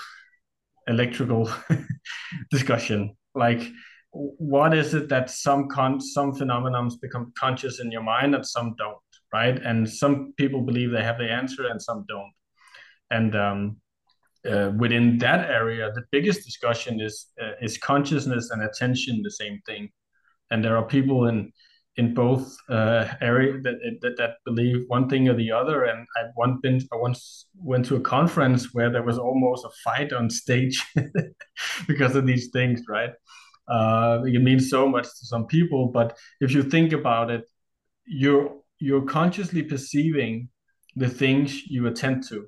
electrical 0.88 1.50
discussion. 2.50 3.16
Like, 3.34 3.62
what 4.38 4.74
is 4.74 4.94
it 4.94 5.08
that 5.08 5.30
some 5.30 5.68
con 5.68 6.00
some 6.00 6.32
phenomenons 6.32 6.94
become 7.00 7.32
conscious 7.38 7.80
in 7.80 7.90
your 7.90 8.02
mind 8.02 8.34
and 8.34 8.46
some 8.46 8.74
don't, 8.78 8.96
right? 9.32 9.58
And 9.62 9.88
some 9.88 10.32
people 10.36 10.62
believe 10.62 10.90
they 10.90 11.02
have 11.02 11.18
the 11.18 11.30
answer 11.30 11.66
and 11.66 11.80
some 11.80 12.04
don't 12.08 12.32
and 13.10 13.36
um, 13.36 13.76
uh, 14.48 14.72
within 14.76 15.18
that 15.18 15.50
area, 15.50 15.90
the 15.92 16.04
biggest 16.10 16.44
discussion 16.44 17.00
is 17.00 17.26
uh, 17.42 17.52
is 17.60 17.78
consciousness 17.78 18.50
and 18.50 18.62
attention 18.62 19.22
the 19.22 19.30
same 19.30 19.60
thing, 19.66 19.88
and 20.50 20.64
there 20.64 20.76
are 20.76 20.86
people 20.86 21.26
in 21.26 21.52
in 21.96 22.12
both 22.12 22.54
uh, 22.68 23.06
area 23.22 23.58
that, 23.62 23.76
that 24.02 24.16
that 24.18 24.34
believe 24.44 24.84
one 24.88 25.08
thing 25.08 25.28
or 25.28 25.34
the 25.34 25.50
other. 25.50 25.84
And 25.84 26.06
I 26.16 26.24
once 26.36 26.60
been 26.62 26.80
I 26.92 26.96
once 26.96 27.46
went 27.56 27.86
to 27.86 27.96
a 27.96 28.00
conference 28.00 28.74
where 28.74 28.90
there 28.90 29.02
was 29.02 29.18
almost 29.18 29.64
a 29.64 29.70
fight 29.84 30.12
on 30.12 30.30
stage 30.30 30.84
because 31.88 32.14
of 32.14 32.26
these 32.26 32.48
things, 32.52 32.82
right? 32.88 33.10
Uh, 33.68 34.20
it 34.24 34.42
means 34.42 34.70
so 34.70 34.88
much 34.88 35.04
to 35.04 35.26
some 35.26 35.46
people, 35.46 35.88
but 35.88 36.16
if 36.40 36.52
you 36.52 36.62
think 36.62 36.92
about 36.92 37.30
it, 37.30 37.44
you're 38.06 38.56
you're 38.78 39.04
consciously 39.04 39.62
perceiving 39.62 40.48
the 40.94 41.08
things 41.08 41.66
you 41.66 41.86
attend 41.86 42.24
to. 42.28 42.46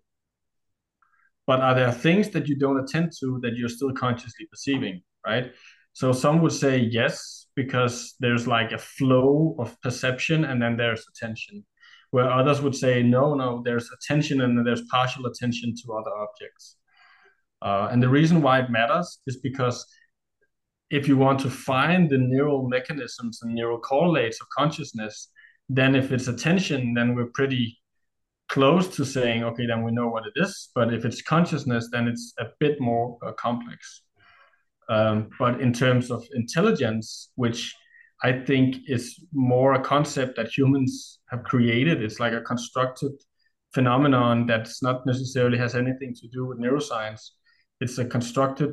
But 1.47 1.61
are 1.61 1.75
there 1.75 1.91
things 1.91 2.29
that 2.31 2.47
you 2.47 2.57
don't 2.57 2.79
attend 2.79 3.13
to 3.21 3.41
that 3.43 3.57
you're 3.57 3.71
still 3.71 3.93
consciously 3.93 4.47
perceiving 4.51 5.03
right? 5.27 5.53
So 5.93 6.13
some 6.13 6.41
would 6.43 6.53
say 6.53 6.79
yes 6.79 7.47
because 7.55 8.15
there's 8.21 8.47
like 8.47 8.73
a 8.73 8.79
flow 8.79 9.57
of 9.59 9.81
perception 9.81 10.45
and 10.45 10.63
then 10.63 10.77
there's 10.77 11.05
attention 11.13 11.65
where 12.11 12.31
others 12.31 12.63
would 12.63 12.75
say 12.75 13.03
no 13.03 13.35
no 13.35 13.61
there's 13.65 13.91
attention 13.97 14.41
and 14.41 14.57
then 14.57 14.65
there's 14.65 14.83
partial 14.91 15.27
attention 15.27 15.75
to 15.83 15.93
other 15.93 16.15
objects. 16.25 16.77
Uh, 17.61 17.89
and 17.91 18.03
the 18.03 18.09
reason 18.09 18.41
why 18.41 18.61
it 18.61 18.71
matters 18.71 19.21
is 19.27 19.37
because 19.39 19.85
if 20.91 21.07
you 21.07 21.17
want 21.17 21.39
to 21.41 21.51
find 21.51 22.09
the 22.09 22.19
neural 22.19 22.69
mechanisms 22.69 23.41
and 23.43 23.55
neural 23.55 23.79
correlates 23.79 24.41
of 24.41 24.49
consciousness 24.57 25.29
then 25.69 25.95
if 25.95 26.13
it's 26.13 26.29
attention 26.29 26.95
then 26.95 27.15
we're 27.15 27.33
pretty 27.35 27.79
close 28.49 28.97
to 28.97 29.05
saying, 29.05 29.45
okay, 29.45 29.67
then 29.67 29.85
we 29.85 29.93
know 29.93 30.09
what 30.09 30.25
it 30.27 30.33
is. 30.37 30.71
But 30.75 30.93
if 30.93 31.05
it's 31.05 31.23
consciousness, 31.23 31.89
then 31.93 32.09
it's 32.09 32.35
a 32.39 32.47
bit 32.59 32.81
more 32.81 33.19
uh, 33.25 33.33
complex. 33.33 34.03
Um, 34.89 35.29
but 35.39 35.61
in 35.61 35.73
terms 35.73 36.11
of 36.11 36.27
intelligence, 36.33 37.31
which 37.35 37.75
I 38.23 38.33
think 38.33 38.77
is 38.89 39.23
more 39.33 39.75
a 39.75 39.81
concept 39.81 40.37
that 40.37 40.49
humans 40.49 41.21
have 41.31 41.45
created, 41.45 42.03
it's 42.03 42.19
like 42.19 42.33
a 42.33 42.41
constructed 42.41 43.13
phenomenon 43.75 44.47
that's 44.47 44.83
not 44.83 45.05
necessarily 45.07 45.59
has 45.59 45.75
anything 45.75 46.15
to 46.15 46.29
do 46.29 46.47
with 46.47 46.59
neuroscience. 46.59 47.21
It's 47.81 47.99
a 47.99 48.05
constructed 48.05 48.71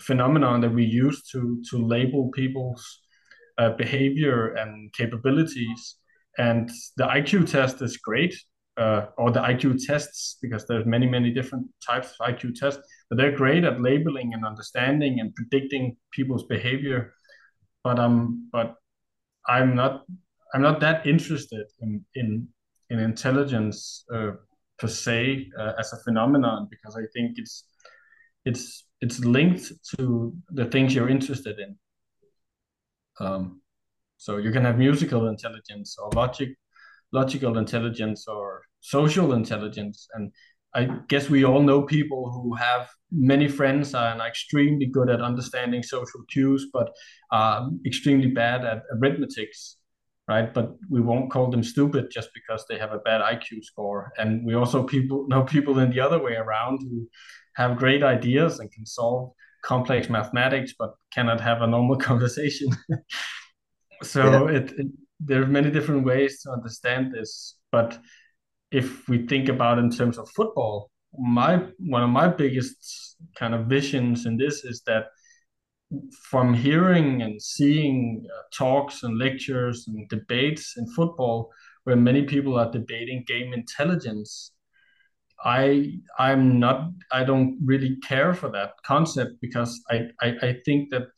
phenomenon 0.00 0.60
that 0.60 0.70
we 0.72 0.84
use 0.84 1.22
to 1.32 1.62
to 1.70 1.78
label 1.78 2.30
people's 2.30 3.00
uh, 3.58 3.70
behavior 3.70 4.54
and 4.54 4.92
capabilities. 4.92 5.96
And 6.38 6.68
the 6.96 7.04
IQ 7.04 7.50
test 7.50 7.80
is 7.82 7.96
great 7.96 8.34
uh, 8.76 9.06
or 9.16 9.30
the 9.30 9.40
IQ 9.40 9.84
tests, 9.86 10.36
because 10.42 10.66
there's 10.66 10.86
many, 10.86 11.06
many 11.06 11.30
different 11.30 11.66
types 11.86 12.14
of 12.18 12.34
IQ 12.34 12.56
tests, 12.56 12.82
but 13.08 13.16
they're 13.16 13.36
great 13.36 13.64
at 13.64 13.80
labeling 13.80 14.34
and 14.34 14.44
understanding 14.44 15.20
and 15.20 15.34
predicting 15.34 15.96
people's 16.10 16.44
behavior. 16.46 17.14
But 17.84 17.98
um, 17.98 18.48
but 18.50 18.74
I'm 19.46 19.76
not, 19.76 20.04
I'm 20.54 20.62
not 20.62 20.80
that 20.80 21.06
interested 21.06 21.66
in 21.80 22.04
in 22.14 22.48
in 22.90 22.98
intelligence 22.98 24.04
uh, 24.12 24.32
per 24.78 24.88
se 24.88 25.50
uh, 25.58 25.72
as 25.78 25.92
a 25.92 26.02
phenomenon 26.02 26.66
because 26.70 26.96
I 26.96 27.04
think 27.12 27.38
it's 27.38 27.64
it's 28.44 28.83
it's 29.00 29.20
linked 29.20 29.72
to 29.96 30.34
the 30.50 30.66
things 30.66 30.94
you're 30.94 31.08
interested 31.08 31.58
in. 31.58 31.76
Um, 33.20 33.60
so 34.16 34.38
you 34.38 34.50
can 34.50 34.64
have 34.64 34.78
musical 34.78 35.28
intelligence 35.28 35.96
or 35.98 36.10
logic 36.14 36.56
logical 37.14 37.56
intelligence 37.58 38.26
or 38.26 38.62
social 38.80 39.32
intelligence. 39.32 40.08
And 40.14 40.32
I 40.74 40.88
guess 41.08 41.30
we 41.30 41.44
all 41.44 41.62
know 41.62 41.82
people 41.82 42.32
who 42.32 42.54
have 42.54 42.90
many 43.12 43.46
friends 43.46 43.94
and 43.94 44.20
are 44.20 44.28
extremely 44.28 44.86
good 44.86 45.08
at 45.08 45.22
understanding 45.22 45.82
social 45.84 46.22
cues, 46.28 46.66
but 46.72 46.90
are 47.30 47.70
extremely 47.86 48.26
bad 48.26 48.64
at 48.64 48.82
arithmetics, 48.92 49.76
right? 50.28 50.52
But 50.52 50.76
we 50.88 51.00
won't 51.00 51.30
call 51.30 51.50
them 51.50 51.62
stupid 51.62 52.06
just 52.10 52.30
because 52.34 52.64
they 52.68 52.78
have 52.78 52.92
a 52.92 52.98
bad 52.98 53.20
IQ 53.20 53.64
score. 53.64 54.12
And 54.18 54.44
we 54.44 54.54
also 54.54 54.82
people 54.82 55.26
know 55.28 55.42
people 55.42 55.78
in 55.78 55.90
the 55.90 56.00
other 56.00 56.22
way 56.22 56.34
around 56.34 56.80
who 56.82 57.08
have 57.56 57.76
great 57.76 58.02
ideas 58.02 58.58
and 58.58 58.70
can 58.72 58.86
solve 58.86 59.32
complex 59.62 60.08
mathematics, 60.08 60.74
but 60.78 60.94
cannot 61.12 61.40
have 61.40 61.62
a 61.62 61.66
normal 61.66 61.96
conversation. 62.10 62.68
so 64.02 64.48
yeah. 64.48 64.58
it, 64.58 64.72
it 64.78 64.86
there 65.20 65.42
are 65.42 65.46
many 65.46 65.70
different 65.70 66.04
ways 66.04 66.42
to 66.42 66.50
understand 66.50 67.12
this, 67.12 67.56
but 67.70 67.98
if 68.70 69.08
we 69.08 69.26
think 69.26 69.48
about 69.48 69.78
in 69.78 69.88
terms 69.88 70.18
of 70.18 70.28
football, 70.30 70.90
my 71.16 71.62
one 71.78 72.02
of 72.02 72.10
my 72.10 72.28
biggest 72.28 73.16
kind 73.36 73.54
of 73.54 73.66
visions 73.66 74.26
in 74.26 74.36
this 74.36 74.64
is 74.64 74.82
that 74.86 75.04
from 76.30 76.54
hearing 76.54 77.22
and 77.22 77.40
seeing 77.40 78.26
uh, 78.26 78.42
talks 78.52 79.02
and 79.02 79.18
lectures 79.18 79.86
and 79.88 80.08
debates 80.08 80.74
in 80.76 80.86
football 80.88 81.50
where 81.84 81.96
many 81.96 82.22
people 82.22 82.58
are 82.58 82.70
debating 82.70 83.24
game 83.26 83.52
intelligence 83.52 84.52
i 85.44 85.92
i'm 86.18 86.58
not 86.58 86.90
i 87.12 87.22
don't 87.24 87.58
really 87.64 87.96
care 88.06 88.32
for 88.32 88.48
that 88.50 88.70
concept 88.86 89.32
because 89.40 89.80
i 89.90 90.06
i, 90.22 90.28
I 90.42 90.56
think 90.64 90.90
that 90.90 91.08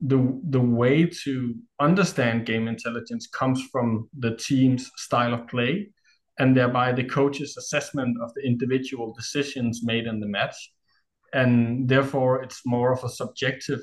the 0.00 0.40
the 0.50 0.60
way 0.60 1.06
to 1.24 1.54
understand 1.80 2.46
game 2.46 2.66
intelligence 2.66 3.26
comes 3.28 3.62
from 3.70 4.08
the 4.18 4.36
team's 4.36 4.90
style 4.96 5.34
of 5.34 5.46
play 5.46 5.88
and 6.38 6.56
thereby 6.56 6.92
the 6.92 7.04
coach's 7.04 7.56
assessment 7.56 8.16
of 8.22 8.32
the 8.34 8.42
individual 8.42 9.12
decisions 9.12 9.82
made 9.84 10.06
in 10.06 10.20
the 10.20 10.26
match. 10.26 10.56
And 11.32 11.88
therefore 11.88 12.42
it's 12.42 12.62
more 12.66 12.92
of 12.92 13.04
a 13.04 13.08
subjective 13.08 13.80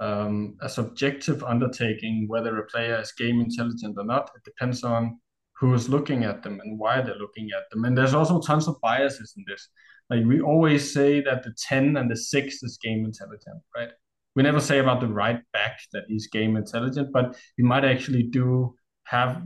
um, 0.00 0.56
a 0.60 0.68
subjective 0.68 1.42
undertaking 1.44 2.26
whether 2.28 2.58
a 2.58 2.66
player 2.66 3.00
is 3.00 3.12
game 3.12 3.40
intelligent 3.40 3.96
or 3.98 4.04
not. 4.04 4.30
It 4.36 4.44
depends 4.44 4.82
on 4.82 5.18
who 5.58 5.74
is 5.74 5.88
looking 5.88 6.24
at 6.24 6.42
them 6.42 6.60
and 6.60 6.78
why 6.78 7.00
they're 7.00 7.14
looking 7.14 7.50
at 7.56 7.70
them. 7.70 7.84
And 7.84 7.96
there's 7.96 8.14
also 8.14 8.40
tons 8.40 8.66
of 8.66 8.80
biases 8.82 9.34
in 9.36 9.44
this. 9.46 9.68
Like 10.10 10.24
we 10.24 10.40
always 10.40 10.92
say 10.92 11.20
that 11.22 11.44
the 11.44 11.54
10 11.68 11.96
and 11.96 12.10
the 12.10 12.16
6 12.16 12.62
is 12.62 12.78
game 12.82 13.04
intelligent 13.04 13.62
right? 13.76 13.90
We 14.34 14.42
never 14.42 14.60
say 14.60 14.78
about 14.78 15.00
the 15.00 15.08
right 15.08 15.40
back 15.52 15.78
that 15.92 16.04
he's 16.08 16.26
game 16.28 16.56
intelligent, 16.56 17.12
but 17.12 17.36
he 17.56 17.62
might 17.62 17.84
actually 17.84 18.22
do 18.22 18.74
have 19.04 19.42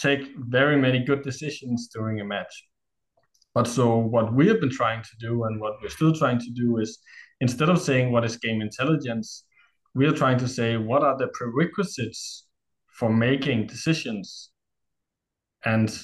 take 0.00 0.30
very 0.36 0.76
many 0.76 1.04
good 1.04 1.22
decisions 1.22 1.88
during 1.94 2.20
a 2.20 2.24
match. 2.24 2.64
But 3.54 3.66
so 3.66 3.98
what 3.98 4.32
we 4.32 4.48
have 4.48 4.60
been 4.60 4.70
trying 4.70 5.02
to 5.02 5.16
do 5.20 5.44
and 5.44 5.60
what 5.60 5.74
we're 5.82 5.90
still 5.90 6.14
trying 6.14 6.38
to 6.38 6.50
do 6.50 6.78
is 6.78 6.98
instead 7.40 7.68
of 7.68 7.80
saying 7.80 8.10
what 8.10 8.24
is 8.24 8.36
game 8.36 8.62
intelligence, 8.62 9.44
we 9.94 10.06
are 10.06 10.12
trying 10.12 10.38
to 10.38 10.48
say 10.48 10.76
what 10.76 11.02
are 11.02 11.16
the 11.18 11.28
prerequisites 11.28 12.46
for 12.88 13.10
making 13.10 13.66
decisions. 13.66 14.50
And 15.64 15.96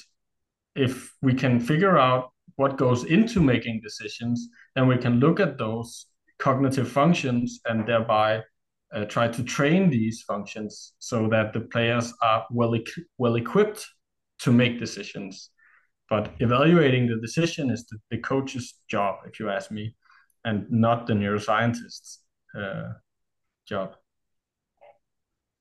if 0.75 1.13
we 1.23 1.35
can 1.35 1.61
figure 1.61 1.99
out 1.99 2.31
what 2.57 2.77
goes 2.77 3.05
into 3.05 3.41
making 3.41 3.81
decisions, 3.83 4.49
then 4.75 4.87
we 4.87 4.99
can 4.99 5.21
look 5.21 5.41
at 5.41 5.59
those 5.59 6.07
cognitive 6.39 6.91
functions 6.91 7.61
and 7.67 7.87
thereby 7.87 8.43
uh, 8.95 9.05
try 9.05 9.29
to 9.29 9.43
train 9.43 9.91
these 9.91 10.23
functions 10.23 10.95
so 10.99 11.29
that 11.29 11.53
the 11.53 11.61
players 11.61 12.13
are 12.23 12.47
well 12.51 12.75
well 13.19 13.37
equipped 13.37 13.87
to 14.41 14.53
make 14.53 14.79
decisions. 14.79 15.51
But 16.09 16.33
evaluating 16.39 17.07
the 17.07 17.21
decision 17.21 17.71
is 17.71 17.85
the, 17.87 17.99
the 18.11 18.19
coach's 18.19 18.75
job, 18.89 19.17
if 19.27 19.39
you 19.39 19.51
ask 19.51 19.71
me, 19.71 19.95
and 20.45 20.67
not 20.71 21.07
the 21.07 21.13
neuroscientist's 21.13 22.21
uh, 22.59 22.93
job. 23.69 23.95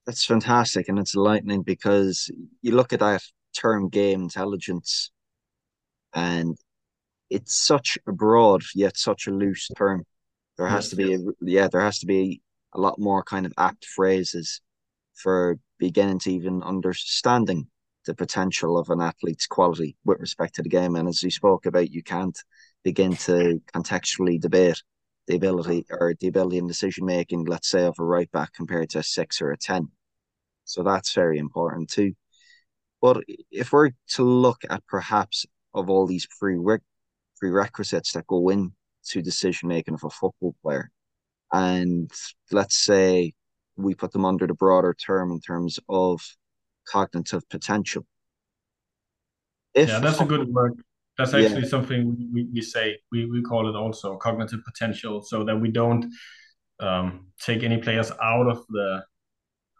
That's 0.06 0.24
fantastic, 0.24 0.88
and 0.88 0.98
it's 0.98 1.14
enlightening 1.14 1.62
because 1.62 2.30
you 2.62 2.72
look 2.72 2.92
at 2.92 3.00
that 3.00 3.22
term 3.56 3.88
game 3.88 4.22
intelligence, 4.22 5.10
and 6.14 6.56
it's 7.28 7.54
such 7.54 7.98
a 8.06 8.12
broad 8.12 8.62
yet 8.74 8.96
such 8.96 9.26
a 9.26 9.30
loose 9.30 9.68
term. 9.76 10.04
There 10.56 10.66
has 10.66 10.86
yes, 10.86 10.90
to 10.90 10.96
be, 10.96 11.14
a, 11.14 11.18
yeah, 11.42 11.68
there 11.68 11.82
has 11.82 11.98
to 12.00 12.06
be 12.06 12.40
a 12.74 12.80
lot 12.80 12.98
more 12.98 13.22
kind 13.22 13.44
of 13.44 13.52
apt 13.58 13.84
phrases 13.84 14.60
for 15.14 15.58
beginning 15.78 16.18
to 16.20 16.32
even 16.32 16.62
understanding 16.62 17.68
the 18.06 18.14
potential 18.14 18.78
of 18.78 18.88
an 18.88 19.00
athlete's 19.00 19.46
quality 19.46 19.96
with 20.04 20.18
respect 20.18 20.54
to 20.54 20.62
the 20.62 20.68
game. 20.68 20.96
And 20.96 21.06
as 21.08 21.22
you 21.22 21.30
spoke 21.30 21.66
about, 21.66 21.90
you 21.90 22.02
can't 22.02 22.38
begin 22.82 23.14
to 23.16 23.60
contextually 23.74 24.40
debate 24.40 24.82
the 25.28 25.36
ability 25.36 25.86
or 25.90 26.14
the 26.18 26.26
ability 26.26 26.58
in 26.58 26.66
decision 26.66 27.06
making, 27.06 27.44
let's 27.44 27.68
say, 27.68 27.84
of 27.84 27.94
a 27.98 28.04
right 28.04 28.30
back 28.32 28.52
compared 28.54 28.90
to 28.90 28.98
a 28.98 29.02
six 29.02 29.40
or 29.40 29.52
a 29.52 29.56
ten. 29.56 29.88
So 30.64 30.82
that's 30.82 31.14
very 31.14 31.38
important 31.38 31.90
too. 31.90 32.14
But 33.00 33.22
if 33.50 33.72
we're 33.72 33.90
to 34.14 34.24
look 34.24 34.62
at 34.68 34.84
perhaps 34.86 35.46
of 35.74 35.88
all 35.88 36.06
these 36.06 36.26
prerequisites 37.38 38.12
that 38.12 38.26
go 38.26 38.48
into 38.48 39.22
decision 39.22 39.68
making 39.68 39.94
of 39.94 40.02
a 40.02 40.10
football 40.10 40.56
player, 40.62 40.90
and 41.52 42.10
let's 42.50 42.76
say 42.76 43.34
we 43.76 43.94
put 43.94 44.12
them 44.12 44.24
under 44.24 44.46
the 44.46 44.54
broader 44.54 44.94
term 44.94 45.30
in 45.30 45.40
terms 45.40 45.78
of 45.88 46.20
cognitive 46.88 47.48
potential. 47.48 48.04
If 49.74 49.88
yeah, 49.88 50.00
that's 50.00 50.20
a 50.20 50.24
good 50.24 50.48
word. 50.52 50.82
That's 51.18 51.34
actually 51.34 51.62
yeah. 51.62 51.68
something 51.68 52.30
we, 52.32 52.48
we 52.52 52.60
say. 52.62 52.96
We, 53.10 53.26
we 53.26 53.42
call 53.42 53.68
it 53.68 53.74
also 53.74 54.16
cognitive 54.16 54.60
potential, 54.64 55.20
so 55.22 55.44
that 55.44 55.56
we 55.56 55.70
don't 55.70 56.06
um, 56.80 57.26
take 57.40 57.64
any 57.64 57.78
players 57.78 58.12
out 58.22 58.48
of 58.48 58.64
the. 58.68 59.02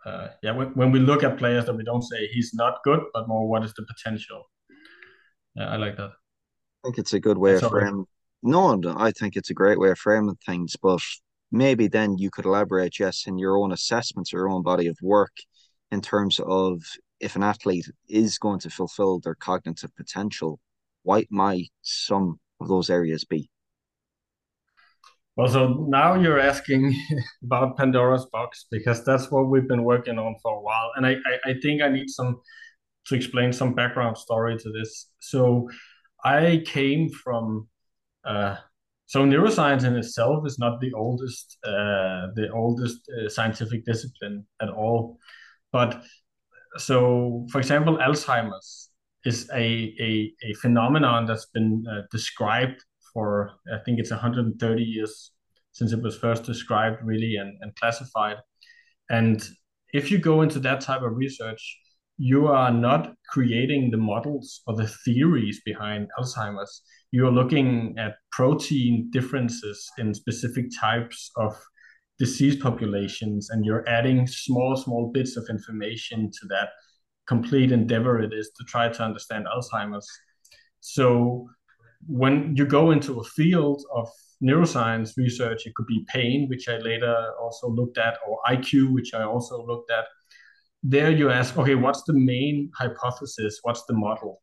Uh, 0.04 0.28
yeah, 0.42 0.52
when, 0.52 0.68
when 0.68 0.90
we 0.90 0.98
look 0.98 1.22
at 1.22 1.38
players, 1.38 1.66
that 1.66 1.74
we 1.74 1.84
don't 1.84 2.02
say 2.02 2.26
he's 2.28 2.54
not 2.54 2.78
good, 2.82 3.00
but 3.12 3.28
more 3.28 3.48
what 3.48 3.64
is 3.64 3.72
the 3.74 3.84
potential. 3.84 4.50
Yeah, 5.54 5.68
I 5.68 5.76
like 5.76 5.96
that. 5.96 6.10
I 6.10 6.88
think 6.88 6.98
it's 6.98 7.12
a 7.12 7.20
good 7.20 7.38
way 7.38 7.54
of 7.54 7.62
framing. 7.62 8.06
No, 8.42 8.80
I 8.96 9.10
think 9.10 9.36
it's 9.36 9.50
a 9.50 9.54
great 9.54 9.78
way 9.78 9.90
of 9.90 9.98
framing 9.98 10.36
things, 10.46 10.76
but 10.80 11.00
maybe 11.50 11.88
then 11.88 12.16
you 12.18 12.30
could 12.30 12.46
elaborate, 12.46 12.98
yes, 12.98 13.26
in 13.26 13.38
your 13.38 13.58
own 13.58 13.72
assessments, 13.72 14.32
your 14.32 14.48
own 14.48 14.62
body 14.62 14.86
of 14.86 14.96
work, 15.02 15.32
in 15.90 16.00
terms 16.00 16.40
of 16.44 16.82
if 17.20 17.36
an 17.36 17.42
athlete 17.42 17.90
is 18.08 18.38
going 18.38 18.60
to 18.60 18.70
fulfill 18.70 19.18
their 19.18 19.34
cognitive 19.34 19.94
potential, 19.96 20.60
what 21.02 21.26
might 21.30 21.70
some 21.82 22.38
of 22.60 22.68
those 22.68 22.90
areas 22.90 23.24
be? 23.24 23.50
Well, 25.36 25.48
so 25.48 25.86
now 25.88 26.14
you're 26.14 26.40
asking 26.40 26.94
about 27.44 27.76
Pandora's 27.76 28.26
box 28.26 28.66
because 28.70 29.04
that's 29.04 29.30
what 29.30 29.48
we've 29.48 29.68
been 29.68 29.84
working 29.84 30.18
on 30.18 30.34
for 30.42 30.52
a 30.56 30.60
while, 30.60 30.90
and 30.96 31.06
I, 31.06 31.12
I, 31.12 31.50
I 31.50 31.54
think 31.62 31.82
I 31.82 31.88
need 31.88 32.10
some 32.10 32.40
to 33.06 33.14
explain 33.14 33.52
some 33.52 33.74
background 33.74 34.18
story 34.18 34.58
to 34.58 34.70
this. 34.72 35.10
So 35.20 35.70
I 36.24 36.62
came 36.66 37.08
from 37.08 37.68
uh, 38.24 38.56
so 39.08 39.24
neuroscience 39.24 39.84
in 39.84 39.96
itself 39.96 40.46
is 40.46 40.58
not 40.58 40.80
the 40.80 40.92
oldest 40.92 41.58
uh, 41.64 42.28
the 42.34 42.48
oldest 42.54 43.00
uh, 43.08 43.28
scientific 43.28 43.84
discipline 43.84 44.46
at 44.60 44.68
all 44.68 45.18
but 45.72 46.02
so 46.76 47.46
for 47.50 47.58
example 47.58 47.96
alzheimer's 47.96 48.87
is 49.24 49.48
a, 49.52 49.94
a, 50.00 50.32
a 50.42 50.54
phenomenon 50.54 51.26
that's 51.26 51.46
been 51.46 51.84
uh, 51.90 52.02
described 52.10 52.82
for 53.12 53.50
i 53.74 53.78
think 53.84 53.98
it's 53.98 54.10
130 54.10 54.82
years 54.82 55.32
since 55.72 55.92
it 55.92 56.02
was 56.02 56.18
first 56.18 56.42
described 56.42 56.98
really 57.04 57.36
and, 57.36 57.56
and 57.60 57.74
classified. 57.76 58.36
And 59.10 59.40
if 59.92 60.10
you 60.10 60.18
go 60.18 60.42
into 60.42 60.58
that 60.60 60.80
type 60.80 61.02
of 61.02 61.16
research 61.16 61.78
you 62.18 62.48
are 62.48 62.72
not 62.72 63.14
creating 63.28 63.90
the 63.90 63.96
models 63.96 64.62
or 64.66 64.74
the 64.74 64.88
theories 65.04 65.60
behind 65.64 66.08
alzheimer's. 66.18 66.82
You're 67.12 67.30
looking 67.30 67.94
at 67.96 68.16
protein 68.32 69.08
differences 69.12 69.88
in 69.98 70.12
specific 70.12 70.66
types 70.78 71.30
of 71.36 71.56
disease 72.18 72.56
populations 72.56 73.50
and 73.50 73.64
you're 73.64 73.88
adding 73.88 74.26
small 74.26 74.76
small 74.76 75.12
bits 75.14 75.36
of 75.36 75.46
information 75.48 76.28
to 76.32 76.48
that 76.48 76.70
complete 77.28 77.70
endeavor 77.70 78.20
it 78.20 78.32
is 78.32 78.50
to 78.56 78.64
try 78.64 78.88
to 78.88 79.02
understand 79.02 79.46
alzheimer's. 79.46 80.08
So 80.80 81.48
when 82.06 82.56
you 82.56 82.64
go 82.64 82.90
into 82.90 83.20
a 83.20 83.24
field 83.24 83.84
of 83.94 84.08
neuroscience 84.42 85.16
research 85.16 85.66
it 85.66 85.74
could 85.74 85.86
be 85.86 86.06
pain 86.06 86.46
which 86.48 86.68
i 86.68 86.76
later 86.76 87.16
also 87.42 87.68
looked 87.68 87.98
at 87.98 88.16
or 88.24 88.38
iq 88.50 88.92
which 88.94 89.12
i 89.14 89.22
also 89.22 89.64
looked 89.66 89.90
at. 89.90 90.04
There 90.82 91.10
you 91.10 91.28
ask 91.30 91.56
okay 91.58 91.74
what's 91.74 92.04
the 92.04 92.12
main 92.12 92.70
hypothesis? 92.78 93.58
What's 93.62 93.84
the 93.86 93.94
model? 93.94 94.42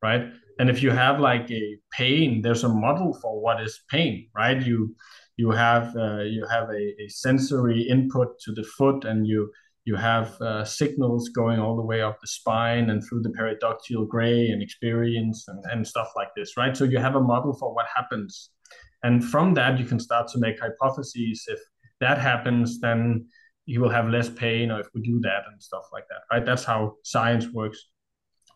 Right? 0.00 0.30
And 0.60 0.70
if 0.70 0.80
you 0.82 0.90
have 0.90 1.18
like 1.20 1.50
a 1.50 1.78
pain 1.90 2.40
there's 2.42 2.64
a 2.64 2.68
model 2.68 3.12
for 3.20 3.40
what 3.40 3.60
is 3.60 3.80
pain 3.90 4.28
right? 4.34 4.60
You 4.64 4.94
you 5.36 5.50
have 5.50 5.96
uh, 5.96 6.22
you 6.36 6.44
have 6.50 6.68
a, 6.70 6.84
a, 7.02 7.08
sensory 7.08 7.82
input 7.82 8.40
to 8.40 8.52
the 8.52 8.64
foot 8.76 9.04
and 9.04 9.26
you 9.26 9.50
you 9.88 9.96
have 9.96 10.38
uh, 10.42 10.62
signals 10.66 11.30
going 11.30 11.58
all 11.58 11.74
the 11.74 11.88
way 11.90 12.02
up 12.02 12.20
the 12.20 12.26
spine 12.26 12.90
and 12.90 13.02
through 13.02 13.22
the 13.22 13.30
periaqueductal 13.30 14.06
gray 14.06 14.48
and 14.50 14.62
experience 14.62 15.46
and, 15.48 15.64
and 15.72 15.86
stuff 15.92 16.10
like 16.14 16.28
this 16.36 16.58
right? 16.58 16.76
So 16.76 16.84
you 16.84 16.98
have 16.98 17.16
a 17.16 17.26
model 17.32 17.54
for 17.54 17.74
what 17.74 17.86
happens. 17.96 18.50
And 19.02 19.24
from 19.24 19.54
that 19.54 19.78
you 19.78 19.86
can 19.86 19.98
start 19.98 20.28
to 20.32 20.38
make 20.38 20.60
hypotheses. 20.60 21.46
If 21.48 21.60
that 22.00 22.18
happens 22.18 22.80
then 22.80 23.26
you 23.64 23.80
will 23.80 23.94
have 23.98 24.08
less 24.16 24.28
pain 24.28 24.70
or 24.70 24.78
if 24.78 24.88
we 24.94 25.00
do 25.00 25.20
that 25.20 25.42
and 25.50 25.62
stuff 25.62 25.86
like 25.94 26.06
that 26.10 26.20
right? 26.30 26.44
That's 26.44 26.64
how 26.64 26.96
science 27.02 27.46
works. 27.48 27.78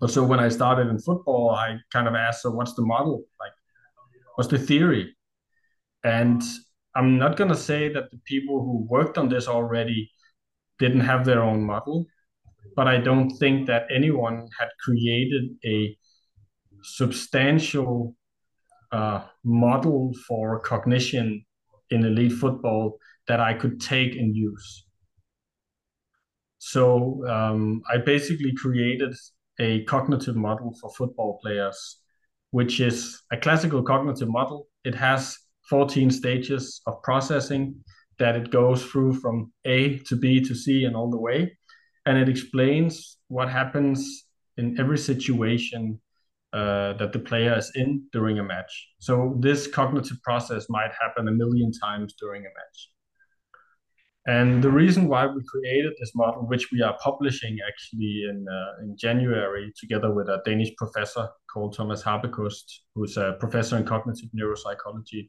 But 0.03 0.11
so 0.11 0.23
when 0.23 0.41
I 0.47 0.51
started 0.51 0.89
in 0.89 0.99
football, 0.99 1.51
I 1.51 1.79
kind 1.95 2.09
of 2.09 2.15
asked, 2.15 2.43
so 2.43 2.51
what's 2.51 2.75
the 2.75 2.83
model? 2.83 3.23
Like, 3.41 3.53
what's 4.35 4.51
the 4.51 4.59
theory? 4.59 5.17
And 6.05 6.43
I'm 6.95 7.19
not 7.19 7.37
going 7.39 7.51
to 7.57 7.63
say 7.71 7.83
that 7.95 8.11
the 8.11 8.21
people 8.33 8.57
who 8.65 8.87
worked 8.97 9.17
on 9.17 9.29
this 9.29 9.47
already 9.49 10.11
didn't 10.83 11.07
have 11.13 11.25
their 11.25 11.43
own 11.51 11.61
model, 11.63 12.07
but 12.77 12.87
I 12.95 12.99
don't 13.09 13.31
think 13.43 13.67
that 13.69 13.83
anyone 13.99 14.49
had 14.59 14.71
created 14.85 15.45
a 15.65 15.97
substantial 16.83 18.17
uh, 18.91 19.21
model 19.45 20.13
for 20.27 20.61
cognition 20.61 21.45
in 21.91 22.05
elite 22.05 22.33
football 22.33 22.99
that 23.29 23.41
I 23.41 23.53
could 23.55 23.81
take 23.81 24.13
and 24.17 24.35
use. 24.35 24.69
So 26.59 26.83
um, 27.29 27.83
I 27.93 27.99
basically 27.99 28.53
created 28.63 29.15
a 29.59 29.85
cognitive 29.85 30.37
model 30.37 30.71
for 30.81 30.91
football 30.99 31.39
players, 31.43 31.79
which 32.51 32.81
is 32.81 33.23
a 33.31 33.37
classical 33.37 33.83
cognitive 33.83 34.29
model. 34.29 34.67
It 34.85 34.95
has 34.95 35.39
14 35.69 36.11
stages 36.11 36.81
of 36.87 37.03
processing 37.03 37.77
that 38.23 38.37
it 38.37 38.53
goes 38.53 38.81
through 38.85 39.15
from 39.23 39.53
A 39.65 39.99
to 40.09 40.15
B 40.15 40.41
to 40.49 40.55
C 40.55 40.85
and 40.85 40.95
all 40.95 41.11
the 41.11 41.23
way. 41.29 41.59
And 42.07 42.17
it 42.17 42.29
explains 42.29 43.19
what 43.27 43.49
happens 43.49 43.99
in 44.57 44.79
every 44.79 44.99
situation 44.99 46.01
uh, 46.53 46.93
that 47.01 47.13
the 47.13 47.19
player 47.19 47.55
is 47.59 47.73
in 47.75 47.91
during 48.13 48.39
a 48.39 48.45
match. 48.45 48.73
So 49.01 49.37
this 49.41 49.67
cognitive 49.67 50.19
process 50.23 50.67
might 50.69 50.93
happen 51.03 51.27
a 51.27 51.33
million 51.33 51.73
times 51.73 52.15
during 52.23 52.43
a 52.43 52.53
match. 52.61 52.79
And 54.27 54.63
the 54.63 54.71
reason 54.71 55.09
why 55.09 55.27
we 55.27 55.43
created 55.55 55.95
this 55.99 56.13
model, 56.15 56.43
which 56.47 56.71
we 56.71 56.81
are 56.81 56.97
publishing 57.03 57.59
actually 57.69 58.15
in 58.31 58.47
uh, 58.59 58.83
in 58.83 58.97
January, 58.97 59.73
together 59.83 60.11
with 60.17 60.29
a 60.29 60.39
Danish 60.45 60.73
professor 60.83 61.25
called 61.53 61.75
Thomas 61.77 62.05
Habekost, 62.05 62.67
who's 62.95 63.17
a 63.17 63.35
professor 63.41 63.77
in 63.79 63.85
cognitive 63.85 64.31
neuropsychology. 64.39 65.23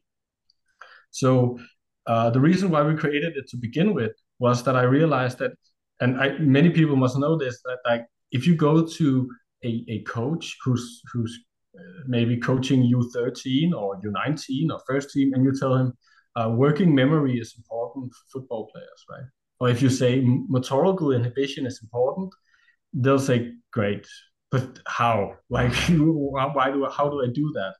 So 1.10 1.58
uh, 2.06 2.30
the 2.30 2.40
reason 2.40 2.70
why 2.70 2.82
we 2.82 2.94
created 2.96 3.36
it 3.36 3.48
to 3.48 3.56
begin 3.56 3.94
with 3.94 4.12
was 4.38 4.62
that 4.64 4.76
I 4.76 4.82
realized 4.82 5.38
that, 5.38 5.52
and 6.00 6.20
I, 6.20 6.36
many 6.38 6.70
people 6.70 6.96
must 6.96 7.18
know 7.18 7.36
this, 7.36 7.60
that 7.64 7.78
like 7.86 8.06
if 8.30 8.46
you 8.46 8.56
go 8.56 8.86
to 8.86 9.30
a, 9.64 9.84
a 9.88 10.02
coach 10.02 10.56
who's 10.64 11.00
who's 11.12 11.38
uh, 11.78 12.02
maybe 12.06 12.36
coaching 12.36 12.82
U13 12.82 13.72
or 13.72 14.00
U19 14.00 14.70
or 14.70 14.80
first 14.86 15.10
team, 15.10 15.32
and 15.34 15.44
you 15.44 15.52
tell 15.58 15.74
him 15.74 15.92
uh, 16.36 16.50
working 16.50 16.94
memory 16.94 17.38
is 17.38 17.54
important 17.56 18.12
for 18.12 18.40
football 18.40 18.68
players, 18.72 19.04
right? 19.10 19.28
Or 19.60 19.68
if 19.70 19.80
you 19.80 19.88
say 19.88 20.20
motorical 20.20 21.14
inhibition 21.14 21.66
is 21.66 21.80
important, 21.82 22.32
they'll 22.92 23.18
say, 23.18 23.52
great, 23.72 24.06
but 24.50 24.78
how? 24.86 25.34
Like, 25.50 25.72
why 25.88 26.70
do 26.70 26.86
I, 26.86 26.90
how 26.90 27.08
do 27.08 27.22
I 27.22 27.28
do 27.32 27.52
that? 27.54 27.74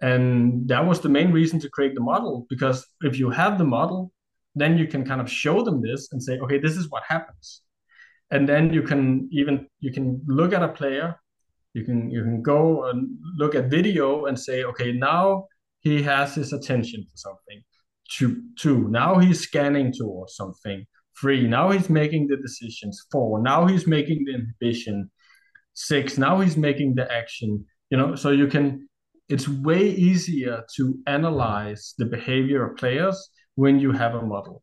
And 0.00 0.68
that 0.68 0.86
was 0.86 1.00
the 1.00 1.08
main 1.08 1.32
reason 1.32 1.58
to 1.60 1.70
create 1.70 1.94
the 1.94 2.02
model 2.02 2.46
because 2.50 2.86
if 3.02 3.18
you 3.18 3.30
have 3.30 3.56
the 3.56 3.64
model, 3.64 4.12
then 4.54 4.76
you 4.78 4.86
can 4.86 5.04
kind 5.04 5.20
of 5.20 5.30
show 5.30 5.62
them 5.62 5.80
this 5.80 6.08
and 6.12 6.22
say, 6.22 6.38
okay, 6.38 6.58
this 6.58 6.76
is 6.76 6.90
what 6.90 7.02
happens. 7.06 7.62
And 8.30 8.48
then 8.48 8.72
you 8.72 8.82
can 8.82 9.28
even 9.30 9.68
you 9.80 9.92
can 9.92 10.20
look 10.26 10.52
at 10.52 10.62
a 10.62 10.68
player, 10.68 11.16
you 11.74 11.84
can 11.84 12.10
you 12.10 12.22
can 12.22 12.42
go 12.42 12.88
and 12.88 13.08
look 13.36 13.54
at 13.54 13.70
video 13.70 14.26
and 14.26 14.38
say, 14.38 14.64
okay, 14.64 14.92
now 14.92 15.46
he 15.80 16.02
has 16.02 16.34
his 16.34 16.52
attention 16.52 17.04
for 17.04 17.16
something. 17.16 17.62
Two, 18.10 18.42
two. 18.58 18.88
Now 18.88 19.18
he's 19.18 19.40
scanning 19.40 19.92
towards 19.92 20.34
something. 20.34 20.84
Three. 21.20 21.46
Now 21.46 21.70
he's 21.70 21.88
making 21.88 22.26
the 22.28 22.36
decisions. 22.36 23.06
Four. 23.10 23.40
Now 23.40 23.66
he's 23.66 23.86
making 23.86 24.24
the 24.24 24.34
inhibition. 24.34 25.10
Six. 25.74 26.18
Now 26.18 26.40
he's 26.40 26.56
making 26.56 26.94
the 26.94 27.10
action. 27.12 27.64
You 27.90 27.98
know, 27.98 28.14
so 28.16 28.30
you 28.30 28.48
can. 28.48 28.88
It's 29.28 29.48
way 29.48 29.90
easier 29.90 30.64
to 30.76 30.98
analyze 31.06 31.94
the 31.98 32.04
behavior 32.04 32.64
of 32.64 32.76
players 32.76 33.30
when 33.56 33.80
you 33.80 33.90
have 33.92 34.14
a 34.14 34.22
model. 34.22 34.62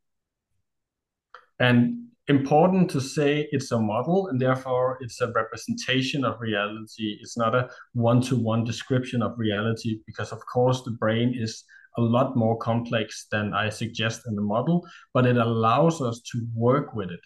And 1.60 2.08
important 2.28 2.89
to 2.91 3.02
say 3.02 3.49
it's 3.52 3.71
a 3.71 3.80
model 3.80 4.28
and 4.28 4.39
therefore 4.39 4.97
it's 5.02 5.19
a 5.19 5.32
representation 5.34 6.23
of 6.23 6.39
reality. 6.39 7.17
It's 7.19 7.38
not 7.38 7.56
a 7.56 7.69
one 7.93 8.21
to 8.21 8.38
one 8.38 8.63
description 8.63 9.21
of 9.21 9.38
reality 9.38 9.99
because, 10.06 10.32
of 10.32 10.39
course, 10.45 10.82
the 10.84 10.91
brain 10.91 11.36
is 11.38 11.65
a 11.97 12.02
lot 12.02 12.38
more 12.38 12.58
complex 12.58 13.28
than 13.32 13.54
I 13.54 13.69
suggest 13.69 14.21
in 14.28 14.36
the 14.36 14.41
model, 14.41 14.88
but 15.13 15.26
it 15.26 15.38
allows 15.38 16.02
us 16.02 16.21
to 16.32 16.47
work 16.56 16.95
with 16.95 17.12
it. 17.12 17.19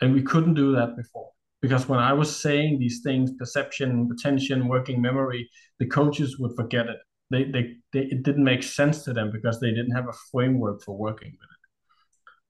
And 0.00 0.14
we 0.14 0.22
couldn't 0.22 0.54
do 0.54 0.74
that 0.74 0.96
before 0.96 1.31
because 1.62 1.88
when 1.88 2.00
I 2.00 2.12
was 2.12 2.34
saying 2.34 2.78
these 2.78 3.00
things, 3.02 3.32
perception, 3.38 4.10
attention, 4.12 4.68
working 4.68 5.00
memory, 5.00 5.48
the 5.78 5.86
coaches 5.86 6.38
would 6.38 6.54
forget 6.56 6.86
it. 6.86 6.98
They, 7.30 7.44
they, 7.44 7.76
they, 7.92 8.00
it 8.00 8.24
didn't 8.24 8.44
make 8.44 8.62
sense 8.62 9.04
to 9.04 9.12
them 9.12 9.30
because 9.32 9.58
they 9.60 9.70
didn't 9.70 9.94
have 9.94 10.08
a 10.08 10.18
framework 10.30 10.82
for 10.82 10.98
working 10.98 11.30
with 11.30 11.48
it. 11.48 11.62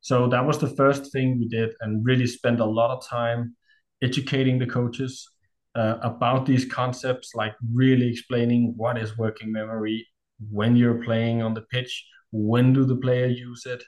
So 0.01 0.27
that 0.29 0.45
was 0.45 0.59
the 0.59 0.75
first 0.75 1.13
thing 1.13 1.39
we 1.39 1.47
did, 1.47 1.71
and 1.81 2.05
really 2.05 2.27
spent 2.27 2.59
a 2.59 2.65
lot 2.65 2.91
of 2.91 3.07
time 3.07 3.55
educating 4.03 4.59
the 4.59 4.67
coaches 4.67 5.29
uh, 5.77 5.99
about 6.03 6.47
these 6.47 6.65
concepts, 6.65 7.35
like 7.35 7.55
really 7.73 8.09
explaining 8.09 8.75
what 8.77 8.99
is 8.99 9.17
working 9.17 9.53
memory, 9.53 10.07
when 10.51 10.75
you're 10.75 11.03
playing 11.05 11.43
on 11.43 11.55
the 11.55 11.63
pitch, 11.71 12.05
when 12.33 12.73
do 12.73 12.85
the 12.85 12.97
player 12.97 13.27
use 13.27 13.65
it, 13.67 13.85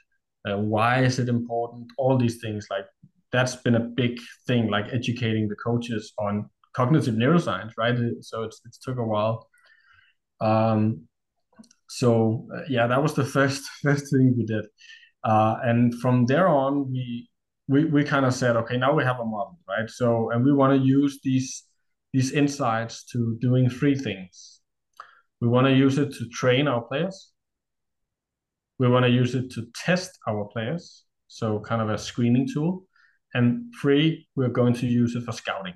uh, 0.47 0.57
why 0.57 1.03
is 1.03 1.19
it 1.19 1.27
important, 1.27 1.87
all 1.97 2.17
these 2.17 2.39
things. 2.39 2.67
Like 2.69 2.85
that's 3.35 3.55
been 3.55 3.75
a 3.75 3.79
big 3.79 4.17
thing, 4.47 4.69
like 4.69 4.85
educating 4.93 5.47
the 5.47 5.55
coaches 5.55 6.13
on 6.17 6.49
cognitive 6.75 7.15
neuroscience, 7.15 7.71
right? 7.77 7.97
So 8.21 8.43
it's 8.43 8.61
it 8.65 8.75
took 8.81 8.97
a 8.97 9.03
while. 9.03 9.47
Um, 10.41 11.07
so 11.89 12.47
uh, 12.55 12.61
yeah, 12.69 12.87
that 12.87 13.01
was 13.01 13.13
the 13.13 13.25
first 13.37 13.63
first 13.83 14.11
thing 14.11 14.35
we 14.37 14.45
did. 14.45 14.65
Uh, 15.23 15.55
and 15.63 15.93
from 16.01 16.25
there 16.25 16.47
on, 16.47 16.91
we 16.91 17.29
we, 17.67 17.85
we 17.85 18.03
kind 18.03 18.25
of 18.25 18.33
said, 18.33 18.55
okay, 18.57 18.77
now 18.77 18.93
we 18.93 19.03
have 19.03 19.19
a 19.19 19.25
model, 19.25 19.57
right? 19.67 19.89
So, 19.89 20.29
and 20.29 20.45
we 20.45 20.53
want 20.53 20.79
to 20.79 20.87
use 20.87 21.19
these 21.23 21.63
these 22.13 22.31
insights 22.31 23.03
to 23.11 23.37
doing 23.41 23.69
three 23.69 23.95
things. 23.95 24.61
We 25.41 25.49
want 25.49 25.67
to 25.67 25.73
use 25.73 25.97
it 25.97 26.13
to 26.13 26.29
train 26.29 26.67
our 26.67 26.81
players. 26.81 27.31
We 28.79 28.87
want 28.87 29.05
to 29.05 29.11
use 29.11 29.35
it 29.35 29.51
to 29.51 29.67
test 29.85 30.17
our 30.27 30.45
players, 30.45 31.03
so 31.27 31.59
kind 31.59 31.81
of 31.81 31.89
a 31.89 31.97
screening 31.97 32.47
tool. 32.53 32.85
And 33.35 33.73
three, 33.81 34.29
we're 34.37 34.55
going 34.61 34.73
to 34.75 34.87
use 34.87 35.13
it 35.13 35.23
for 35.23 35.33
scouting. 35.33 35.73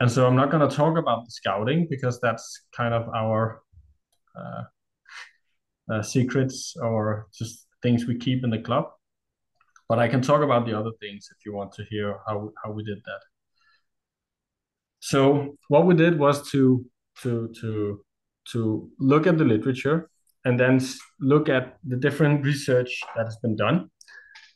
And 0.00 0.10
so 0.10 0.26
I'm 0.26 0.34
not 0.34 0.50
going 0.50 0.68
to 0.68 0.76
talk 0.76 0.98
about 0.98 1.24
the 1.24 1.30
scouting 1.30 1.86
because 1.88 2.20
that's 2.20 2.62
kind 2.76 2.92
of 2.92 3.08
our 3.14 3.62
uh, 4.36 4.62
uh, 5.92 6.02
secrets 6.02 6.74
or 6.82 7.28
just 7.32 7.68
things 7.82 8.04
we 8.04 8.18
keep 8.18 8.42
in 8.42 8.50
the 8.50 8.58
club. 8.58 8.86
But 9.88 10.00
I 10.00 10.08
can 10.08 10.20
talk 10.20 10.42
about 10.42 10.66
the 10.66 10.76
other 10.76 10.90
things 11.00 11.28
if 11.30 11.46
you 11.46 11.54
want 11.54 11.72
to 11.74 11.84
hear 11.84 12.18
how 12.26 12.50
how 12.62 12.72
we 12.72 12.82
did 12.82 12.98
that. 13.04 13.20
So 14.98 15.56
what 15.68 15.86
we 15.86 15.94
did 15.94 16.18
was 16.18 16.50
to 16.50 16.84
to 17.22 17.48
to 17.60 18.04
to 18.52 18.90
look 18.98 19.26
at 19.28 19.38
the 19.38 19.44
literature 19.44 20.10
and 20.44 20.58
then 20.58 20.80
look 21.20 21.48
at 21.48 21.78
the 21.84 21.96
different 21.96 22.44
research 22.44 23.00
that 23.14 23.26
has 23.26 23.36
been 23.36 23.54
done 23.54 23.90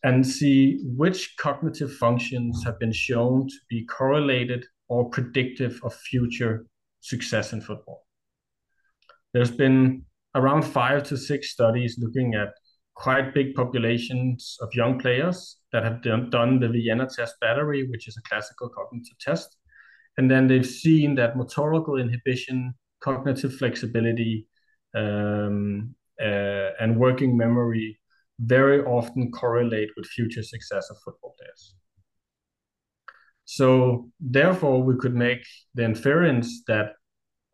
and 0.04 0.26
see 0.26 0.80
which 0.82 1.36
cognitive 1.36 1.92
functions 1.94 2.62
have 2.64 2.78
been 2.78 2.92
shown 2.92 3.46
to 3.48 3.56
be 3.68 3.84
correlated 3.86 4.66
or 4.88 5.08
predictive 5.08 5.80
of 5.84 5.94
future 5.94 6.66
success 7.00 7.52
in 7.52 7.60
football. 7.60 8.04
There's 9.32 9.50
been 9.50 10.04
around 10.34 10.62
five 10.62 11.04
to 11.04 11.16
six 11.16 11.50
studies 11.50 11.98
looking 11.98 12.34
at 12.34 12.50
quite 12.94 13.32
big 13.32 13.54
populations 13.54 14.58
of 14.60 14.68
young 14.74 14.98
players 14.98 15.58
that 15.72 15.84
have 15.84 16.02
done, 16.02 16.60
the 16.60 16.68
Vienna 16.68 17.08
test 17.08 17.36
battery, 17.40 17.88
which 17.88 18.08
is 18.08 18.16
a 18.16 18.22
classical 18.28 18.68
cognitive 18.68 19.18
test. 19.18 19.56
And 20.18 20.30
then 20.30 20.46
they've 20.46 20.66
seen 20.66 21.14
that 21.14 21.34
motorical 21.36 22.00
inhibition, 22.00 22.74
cognitive 23.00 23.54
flexibility, 23.56 24.46
um, 24.94 25.94
uh, 26.20 26.70
and 26.80 26.98
working 26.98 27.36
memory 27.36 27.98
very 28.44 28.82
often 28.84 29.30
correlate 29.30 29.90
with 29.96 30.06
future 30.06 30.42
success 30.42 30.90
of 30.90 30.96
football 31.04 31.34
players. 31.38 31.74
So 33.44 34.10
therefore, 34.20 34.82
we 34.82 34.96
could 34.96 35.14
make 35.14 35.44
the 35.74 35.84
inference 35.84 36.62
that, 36.68 36.92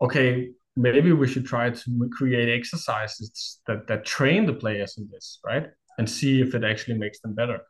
okay, 0.00 0.50
maybe 0.76 1.12
we 1.12 1.26
should 1.26 1.46
try 1.46 1.70
to 1.70 2.10
create 2.12 2.48
exercises 2.48 3.60
that, 3.66 3.86
that 3.88 4.04
train 4.04 4.46
the 4.46 4.54
players 4.54 4.96
in 4.96 5.08
this, 5.12 5.40
right? 5.44 5.66
And 5.98 6.08
see 6.08 6.40
if 6.40 6.54
it 6.54 6.64
actually 6.64 6.98
makes 6.98 7.20
them 7.20 7.34
better. 7.34 7.60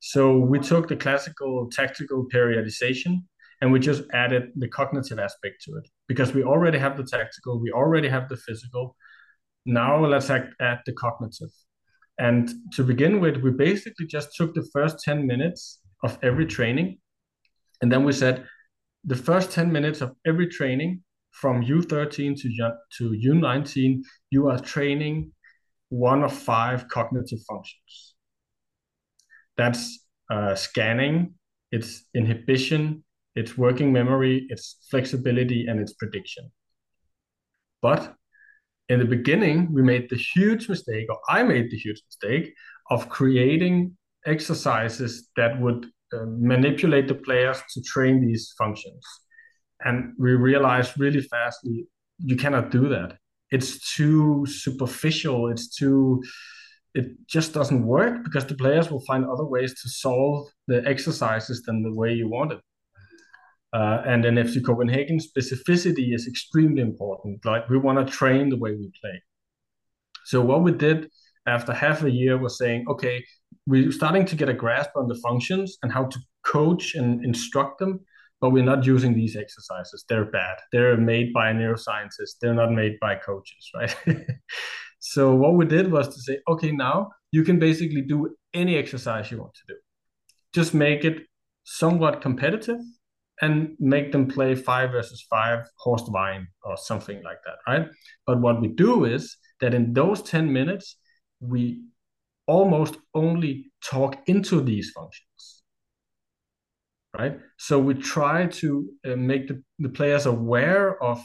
So 0.00 0.38
we 0.38 0.58
took 0.58 0.88
the 0.88 0.96
classical 0.96 1.68
tactical 1.72 2.26
periodization 2.32 3.22
and 3.60 3.72
we 3.72 3.80
just 3.80 4.02
added 4.12 4.50
the 4.54 4.68
cognitive 4.68 5.18
aspect 5.18 5.62
to 5.62 5.76
it 5.78 5.88
because 6.08 6.34
we 6.34 6.42
already 6.42 6.78
have 6.78 6.96
the 6.98 7.04
tactical, 7.04 7.58
we 7.58 7.72
already 7.72 8.08
have 8.08 8.28
the 8.28 8.36
physical. 8.36 8.96
Now 9.64 10.04
let's 10.04 10.28
add, 10.28 10.50
add 10.60 10.80
the 10.84 10.92
cognitive. 10.92 11.48
And 12.18 12.50
to 12.74 12.82
begin 12.82 13.20
with, 13.20 13.38
we 13.38 13.50
basically 13.50 14.06
just 14.06 14.34
took 14.34 14.54
the 14.54 14.66
first 14.72 15.00
10 15.04 15.26
minutes 15.26 15.80
of 16.02 16.18
every 16.22 16.46
training. 16.46 16.98
And 17.82 17.92
then 17.92 18.04
we 18.04 18.12
said, 18.12 18.46
the 19.04 19.16
first 19.16 19.52
10 19.52 19.70
minutes 19.70 20.00
of 20.00 20.14
every 20.26 20.48
training, 20.48 21.02
from 21.36 21.62
U13 21.62 22.34
to, 22.40 22.72
to 22.96 23.10
U19, 23.10 24.00
you 24.30 24.48
are 24.48 24.58
training 24.58 25.32
one 25.90 26.24
of 26.24 26.32
five 26.32 26.88
cognitive 26.88 27.40
functions. 27.46 28.14
That's 29.58 30.06
uh, 30.30 30.54
scanning, 30.54 31.34
it's 31.70 32.04
inhibition, 32.14 33.04
it's 33.34 33.56
working 33.56 33.92
memory, 33.92 34.46
it's 34.48 34.78
flexibility, 34.90 35.66
and 35.66 35.78
it's 35.78 35.92
prediction. 35.92 36.50
But 37.82 38.14
in 38.88 38.98
the 39.00 39.04
beginning, 39.04 39.72
we 39.72 39.82
made 39.82 40.08
the 40.08 40.16
huge 40.16 40.68
mistake, 40.68 41.06
or 41.08 41.18
I 41.28 41.42
made 41.42 41.70
the 41.70 41.76
huge 41.76 42.02
mistake, 42.06 42.54
of 42.90 43.08
creating 43.08 43.96
exercises 44.26 45.28
that 45.36 45.60
would 45.60 45.86
uh, 46.12 46.24
manipulate 46.26 47.08
the 47.08 47.14
players 47.14 47.60
to 47.74 47.82
train 47.82 48.24
these 48.24 48.54
functions. 48.56 49.02
And 49.84 50.12
we 50.18 50.32
realized 50.32 50.98
really 50.98 51.20
fastly 51.20 51.86
you 52.18 52.36
cannot 52.36 52.70
do 52.70 52.88
that. 52.88 53.18
It's 53.50 53.94
too 53.94 54.46
superficial. 54.48 55.50
It's 55.50 55.74
too 55.74 56.22
it 56.94 57.08
just 57.26 57.52
doesn't 57.52 57.86
work 57.86 58.24
because 58.24 58.46
the 58.46 58.54
players 58.54 58.90
will 58.90 59.04
find 59.04 59.26
other 59.26 59.44
ways 59.44 59.74
to 59.82 59.88
solve 59.88 60.48
the 60.66 60.82
exercises 60.86 61.62
than 61.62 61.82
the 61.82 61.92
way 61.92 62.14
you 62.14 62.26
want 62.26 62.52
it 62.52 62.60
uh, 63.76 63.98
and 64.10 64.24
then 64.24 64.36
FC 64.36 64.64
Copenhagen 64.64 65.18
specificity 65.18 66.14
is 66.14 66.26
extremely 66.26 66.80
important. 66.80 67.44
Like 67.44 67.68
we 67.68 67.78
want 67.78 67.98
to 67.98 68.10
train 68.20 68.48
the 68.48 68.56
way 68.56 68.72
we 68.72 68.90
play. 69.00 69.16
So 70.24 70.40
what 70.40 70.62
we 70.62 70.72
did 70.72 71.10
after 71.46 71.72
half 71.72 72.02
a 72.02 72.10
year 72.10 72.38
was 72.38 72.56
saying, 72.56 72.86
okay, 72.88 73.22
we're 73.66 73.92
starting 73.92 74.24
to 74.30 74.36
get 74.36 74.48
a 74.48 74.54
grasp 74.54 74.92
on 74.96 75.08
the 75.08 75.18
functions 75.26 75.76
and 75.82 75.92
how 75.92 76.04
to 76.06 76.18
coach 76.44 76.94
and 76.94 77.24
instruct 77.24 77.78
them 77.78 78.00
but 78.40 78.50
we're 78.50 78.64
not 78.64 78.84
using 78.84 79.14
these 79.14 79.36
exercises. 79.36 80.04
They're 80.08 80.26
bad. 80.26 80.56
They're 80.72 80.96
made 80.96 81.32
by 81.32 81.52
neuroscientists. 81.52 82.36
They're 82.40 82.54
not 82.54 82.72
made 82.72 82.98
by 83.00 83.16
coaches, 83.16 83.70
right? 83.74 83.96
so 84.98 85.34
what 85.34 85.54
we 85.54 85.64
did 85.64 85.90
was 85.90 86.08
to 86.08 86.20
say, 86.20 86.38
okay, 86.48 86.70
now 86.70 87.10
you 87.32 87.44
can 87.44 87.58
basically 87.58 88.02
do 88.02 88.36
any 88.52 88.76
exercise 88.76 89.30
you 89.30 89.38
want 89.38 89.54
to 89.54 89.74
do. 89.74 89.78
Just 90.52 90.74
make 90.74 91.04
it 91.04 91.22
somewhat 91.64 92.20
competitive 92.20 92.80
and 93.42 93.76
make 93.78 94.12
them 94.12 94.26
play 94.26 94.54
five 94.54 94.92
versus 94.92 95.26
five 95.28 95.66
horse 95.78 96.08
vine 96.08 96.46
or 96.64 96.76
something 96.76 97.22
like 97.22 97.38
that, 97.44 97.56
right? 97.66 97.88
But 98.26 98.40
what 98.40 98.60
we 98.60 98.68
do 98.68 99.04
is 99.04 99.36
that 99.60 99.74
in 99.74 99.92
those 99.92 100.22
10 100.22 100.52
minutes, 100.52 100.96
we 101.40 101.82
almost 102.46 102.96
only 103.14 103.72
talk 103.82 104.16
into 104.26 104.60
these 104.60 104.90
functions 104.90 105.56
right? 107.18 107.38
So 107.56 107.78
we 107.78 107.94
try 107.94 108.46
to 108.46 108.90
uh, 109.06 109.16
make 109.16 109.48
the, 109.48 109.62
the 109.78 109.88
players 109.88 110.26
aware 110.26 111.02
of 111.02 111.22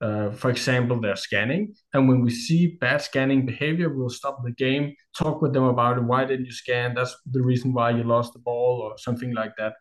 uh, 0.00 0.32
for 0.32 0.50
example, 0.50 1.00
their 1.00 1.14
scanning. 1.14 1.72
And 1.94 2.08
when 2.08 2.22
we 2.22 2.30
see 2.30 2.76
bad 2.80 3.02
scanning 3.02 3.46
behavior, 3.46 3.88
we'll 3.88 4.10
stop 4.10 4.42
the 4.42 4.50
game, 4.50 4.96
talk 5.16 5.40
with 5.40 5.52
them 5.52 5.62
about 5.62 5.96
it. 5.96 6.02
Why 6.02 6.24
didn't 6.24 6.46
you 6.46 6.50
scan? 6.50 6.94
That's 6.94 7.16
the 7.30 7.40
reason 7.40 7.72
why 7.72 7.90
you 7.90 8.02
lost 8.02 8.32
the 8.32 8.40
ball, 8.40 8.80
or 8.82 8.98
something 8.98 9.32
like 9.32 9.52
that. 9.58 9.74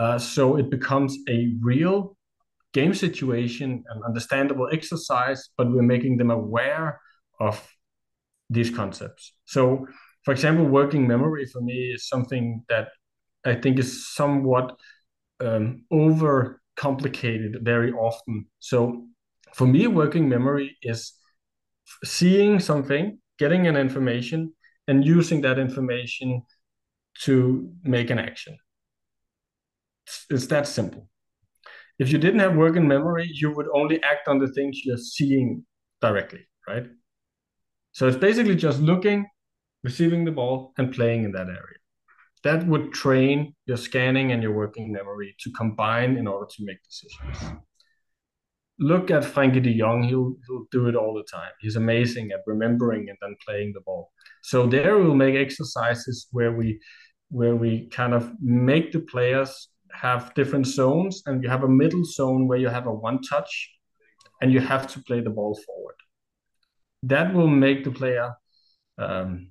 Uh, 0.00 0.18
so 0.18 0.56
it 0.56 0.70
becomes 0.70 1.18
a 1.28 1.52
real 1.60 2.16
game 2.72 2.94
situation, 2.94 3.84
an 3.90 4.00
understandable 4.06 4.66
exercise, 4.72 5.50
but 5.58 5.70
we're 5.70 5.82
making 5.82 6.16
them 6.16 6.30
aware 6.30 6.98
of 7.38 7.54
these 8.48 8.70
concepts. 8.70 9.34
So, 9.44 9.86
for 10.24 10.32
example, 10.32 10.64
working 10.64 11.06
memory 11.06 11.44
for 11.44 11.60
me 11.60 11.92
is 11.94 12.08
something 12.08 12.64
that 12.70 12.88
I 13.44 13.54
think 13.54 13.78
is 13.78 14.08
somewhat 14.14 14.74
um, 15.40 15.84
over 15.90 16.62
complicated 16.76 17.58
very 17.62 17.92
often. 17.92 18.46
So 18.58 19.06
for 19.54 19.66
me, 19.66 19.86
working 19.86 20.30
memory 20.30 20.78
is 20.82 21.12
seeing 22.04 22.58
something, 22.58 23.18
getting 23.38 23.66
an 23.66 23.76
information, 23.76 24.54
and 24.88 25.04
using 25.04 25.42
that 25.42 25.58
information 25.58 26.42
to 27.24 27.70
make 27.84 28.08
an 28.08 28.18
action. 28.18 28.56
It's, 30.30 30.46
that 30.46 30.66
simple. 30.66 31.08
If 31.98 32.10
you 32.10 32.18
didn't 32.18 32.40
have 32.40 32.56
working 32.56 32.86
memory, 32.88 33.28
you 33.32 33.52
would 33.52 33.66
only 33.74 34.02
act 34.02 34.28
on 34.28 34.38
the 34.38 34.48
things 34.48 34.80
you're 34.84 34.96
seeing 34.96 35.64
directly, 36.00 36.46
right? 36.66 36.86
So 37.92 38.08
it's 38.08 38.16
basically 38.16 38.56
just 38.56 38.80
looking, 38.80 39.26
receiving 39.84 40.24
the 40.24 40.30
ball, 40.30 40.72
and 40.78 40.92
playing 40.92 41.24
in 41.24 41.32
that 41.32 41.48
area. 41.48 41.78
That 42.42 42.66
would 42.66 42.92
train 42.92 43.54
your 43.66 43.76
scanning 43.76 44.32
and 44.32 44.42
your 44.42 44.52
working 44.52 44.90
memory 44.92 45.36
to 45.40 45.50
combine 45.52 46.16
in 46.16 46.26
order 46.26 46.46
to 46.46 46.64
make 46.64 46.78
decisions 46.82 47.60
look 48.80 49.10
at 49.10 49.22
Frenkie 49.22 49.62
de 49.62 49.78
Jong. 49.78 50.02
He'll 50.02 50.34
he'll 50.46 50.66
do 50.72 50.88
it 50.88 50.96
all 50.96 51.14
the 51.14 51.24
time. 51.30 51.52
He's 51.60 51.76
amazing 51.76 52.30
at 52.32 52.40
remembering 52.46 53.08
and 53.08 53.18
then 53.20 53.36
playing 53.46 53.72
the 53.74 53.82
ball. 53.82 54.10
So 54.42 54.66
there 54.66 54.98
we'll 54.98 55.14
make 55.14 55.36
exercises 55.36 56.26
where 56.32 56.52
we 56.52 56.80
where 57.28 57.54
we 57.54 57.88
kind 57.88 58.14
of 58.14 58.32
make 58.40 58.90
the 58.90 59.00
players 59.00 59.68
have 59.92 60.34
different 60.34 60.66
zones, 60.66 61.22
and 61.26 61.42
you 61.42 61.48
have 61.48 61.64
a 61.64 61.68
middle 61.68 62.04
zone 62.04 62.46
where 62.48 62.58
you 62.58 62.68
have 62.68 62.86
a 62.86 62.92
one 62.92 63.20
touch, 63.22 63.70
and 64.40 64.52
you 64.52 64.60
have 64.60 64.86
to 64.88 65.02
play 65.02 65.20
the 65.20 65.30
ball 65.30 65.58
forward. 65.66 65.96
That 67.02 67.34
will 67.34 67.48
make 67.48 67.84
the 67.84 67.90
player. 67.90 68.34
Um, 68.98 69.50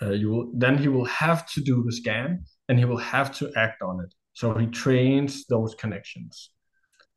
uh, 0.00 0.10
you 0.10 0.30
will 0.30 0.50
then 0.54 0.78
he 0.78 0.88
will 0.88 1.04
have 1.04 1.46
to 1.52 1.60
do 1.60 1.82
the 1.84 1.92
scan, 1.92 2.44
and 2.68 2.78
he 2.78 2.84
will 2.84 3.04
have 3.14 3.34
to 3.38 3.52
act 3.56 3.82
on 3.82 4.00
it. 4.00 4.14
So 4.32 4.54
he 4.54 4.66
trains 4.66 5.46
those 5.46 5.74
connections. 5.74 6.50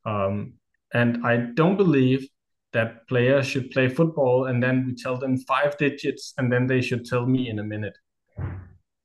Um, 0.06 0.54
and 0.94 1.26
I 1.26 1.38
don't 1.38 1.78
believe 1.78 2.28
that 2.74 3.08
players 3.08 3.48
should 3.48 3.72
play 3.72 3.88
football 3.88 4.46
and 4.46 4.62
then 4.62 4.86
we 4.86 4.94
tell 4.94 5.18
them 5.18 5.38
five 5.38 5.78
digits 5.78 6.34
and 6.38 6.52
then 6.52 6.68
they 6.68 6.82
should 6.82 7.06
tell 7.06 7.26
me 7.26 7.50
in 7.50 7.60
a 7.60 7.64
minute. 7.64 7.98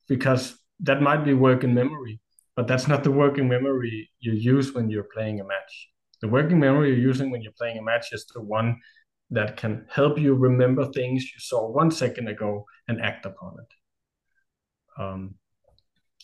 Because 0.07 0.57
that 0.81 1.01
might 1.01 1.23
be 1.23 1.33
working 1.33 1.73
memory, 1.73 2.19
but 2.55 2.67
that's 2.67 2.87
not 2.87 3.03
the 3.03 3.11
working 3.11 3.47
memory 3.47 4.09
you 4.19 4.33
use 4.33 4.73
when 4.73 4.89
you're 4.89 5.07
playing 5.13 5.39
a 5.39 5.43
match. 5.43 5.89
The 6.21 6.27
working 6.27 6.59
memory 6.59 6.89
you're 6.89 7.07
using 7.09 7.31
when 7.31 7.41
you're 7.41 7.53
playing 7.57 7.77
a 7.77 7.81
match 7.81 8.07
is 8.11 8.25
the 8.33 8.41
one 8.41 8.77
that 9.31 9.57
can 9.57 9.85
help 9.89 10.19
you 10.19 10.33
remember 10.35 10.85
things 10.91 11.23
you 11.23 11.39
saw 11.39 11.69
one 11.69 11.89
second 11.89 12.27
ago 12.27 12.65
and 12.87 13.01
act 13.01 13.25
upon 13.25 13.55
it. 13.59 15.01
Um, 15.01 15.35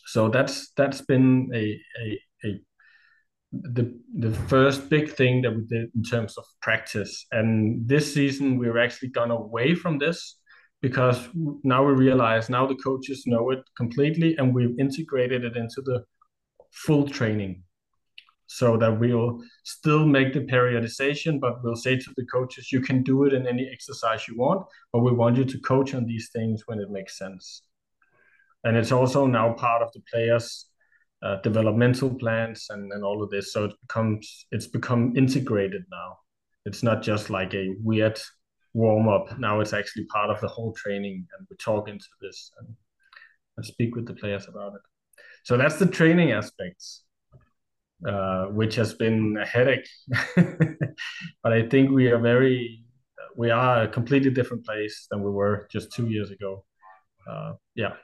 so 0.06 0.28
that's 0.28 0.70
that's 0.76 1.00
been 1.00 1.50
a, 1.54 1.80
a, 2.02 2.20
a 2.44 2.60
the 3.52 3.98
the 4.18 4.32
first 4.48 4.90
big 4.90 5.10
thing 5.10 5.42
that 5.42 5.54
we 5.54 5.64
did 5.66 5.90
in 5.94 6.02
terms 6.02 6.36
of 6.36 6.44
practice. 6.60 7.26
And 7.32 7.88
this 7.88 8.12
season 8.12 8.58
we've 8.58 8.76
actually 8.76 9.08
gone 9.08 9.30
away 9.30 9.74
from 9.74 9.98
this 9.98 10.36
because 10.80 11.28
now 11.64 11.84
we 11.84 11.92
realize 11.92 12.48
now 12.48 12.66
the 12.66 12.76
coaches 12.76 13.24
know 13.26 13.50
it 13.50 13.60
completely 13.76 14.36
and 14.36 14.54
we've 14.54 14.78
integrated 14.78 15.44
it 15.44 15.56
into 15.56 15.80
the 15.82 16.04
full 16.70 17.08
training 17.08 17.62
so 18.46 18.76
that 18.78 18.98
we'll 18.98 19.40
still 19.64 20.06
make 20.06 20.32
the 20.32 20.40
periodization 20.40 21.38
but 21.38 21.62
we'll 21.62 21.76
say 21.76 21.96
to 21.96 22.10
the 22.16 22.24
coaches 22.26 22.72
you 22.72 22.80
can 22.80 23.02
do 23.02 23.24
it 23.24 23.34
in 23.34 23.46
any 23.46 23.68
exercise 23.72 24.26
you 24.26 24.36
want 24.36 24.64
but 24.92 25.00
we 25.00 25.12
want 25.12 25.36
you 25.36 25.44
to 25.44 25.58
coach 25.60 25.94
on 25.94 26.06
these 26.06 26.30
things 26.34 26.62
when 26.66 26.80
it 26.80 26.90
makes 26.90 27.18
sense 27.18 27.62
and 28.64 28.76
it's 28.76 28.92
also 28.92 29.26
now 29.26 29.52
part 29.52 29.82
of 29.82 29.92
the 29.92 30.00
players 30.10 30.68
uh, 31.22 31.36
developmental 31.42 32.14
plans 32.14 32.66
and, 32.70 32.92
and 32.92 33.04
all 33.04 33.22
of 33.22 33.30
this. 33.30 33.52
So 33.52 33.64
it 33.66 33.72
becomes 33.82 34.46
it's 34.50 34.66
become 34.66 35.16
integrated 35.16 35.82
now. 35.90 36.18
It's 36.64 36.82
not 36.82 37.02
just 37.02 37.30
like 37.30 37.54
a 37.54 37.74
weird 37.82 38.20
warm 38.74 39.08
up. 39.08 39.38
Now 39.38 39.60
it's 39.60 39.72
actually 39.72 40.04
part 40.06 40.30
of 40.30 40.40
the 40.40 40.48
whole 40.48 40.72
training, 40.74 41.26
and 41.36 41.46
we 41.50 41.56
talk 41.56 41.88
into 41.88 42.06
this 42.20 42.52
and, 42.60 42.68
and 43.56 43.66
speak 43.66 43.96
with 43.96 44.06
the 44.06 44.14
players 44.14 44.46
about 44.48 44.74
it. 44.74 44.82
So 45.48 45.56
that's 45.56 45.78
the 45.78 45.86
training 45.86 46.32
aspects, 46.32 47.04
uh, 48.06 48.48
which 48.48 48.74
has 48.74 48.92
been 48.92 49.38
a 49.40 49.46
headache. 49.46 49.88
but 51.42 51.52
I 51.54 51.66
think 51.70 51.90
we 51.90 52.08
are 52.08 52.18
very 52.18 52.84
we 53.34 53.50
are 53.50 53.84
a 53.84 53.88
completely 53.88 54.28
different 54.28 54.66
place 54.66 55.06
than 55.10 55.22
we 55.22 55.30
were 55.30 55.66
just 55.72 55.90
two 55.90 56.06
years 56.10 56.30
ago. 56.30 56.66
Uh, 57.26 57.52
yeah. 57.74 57.94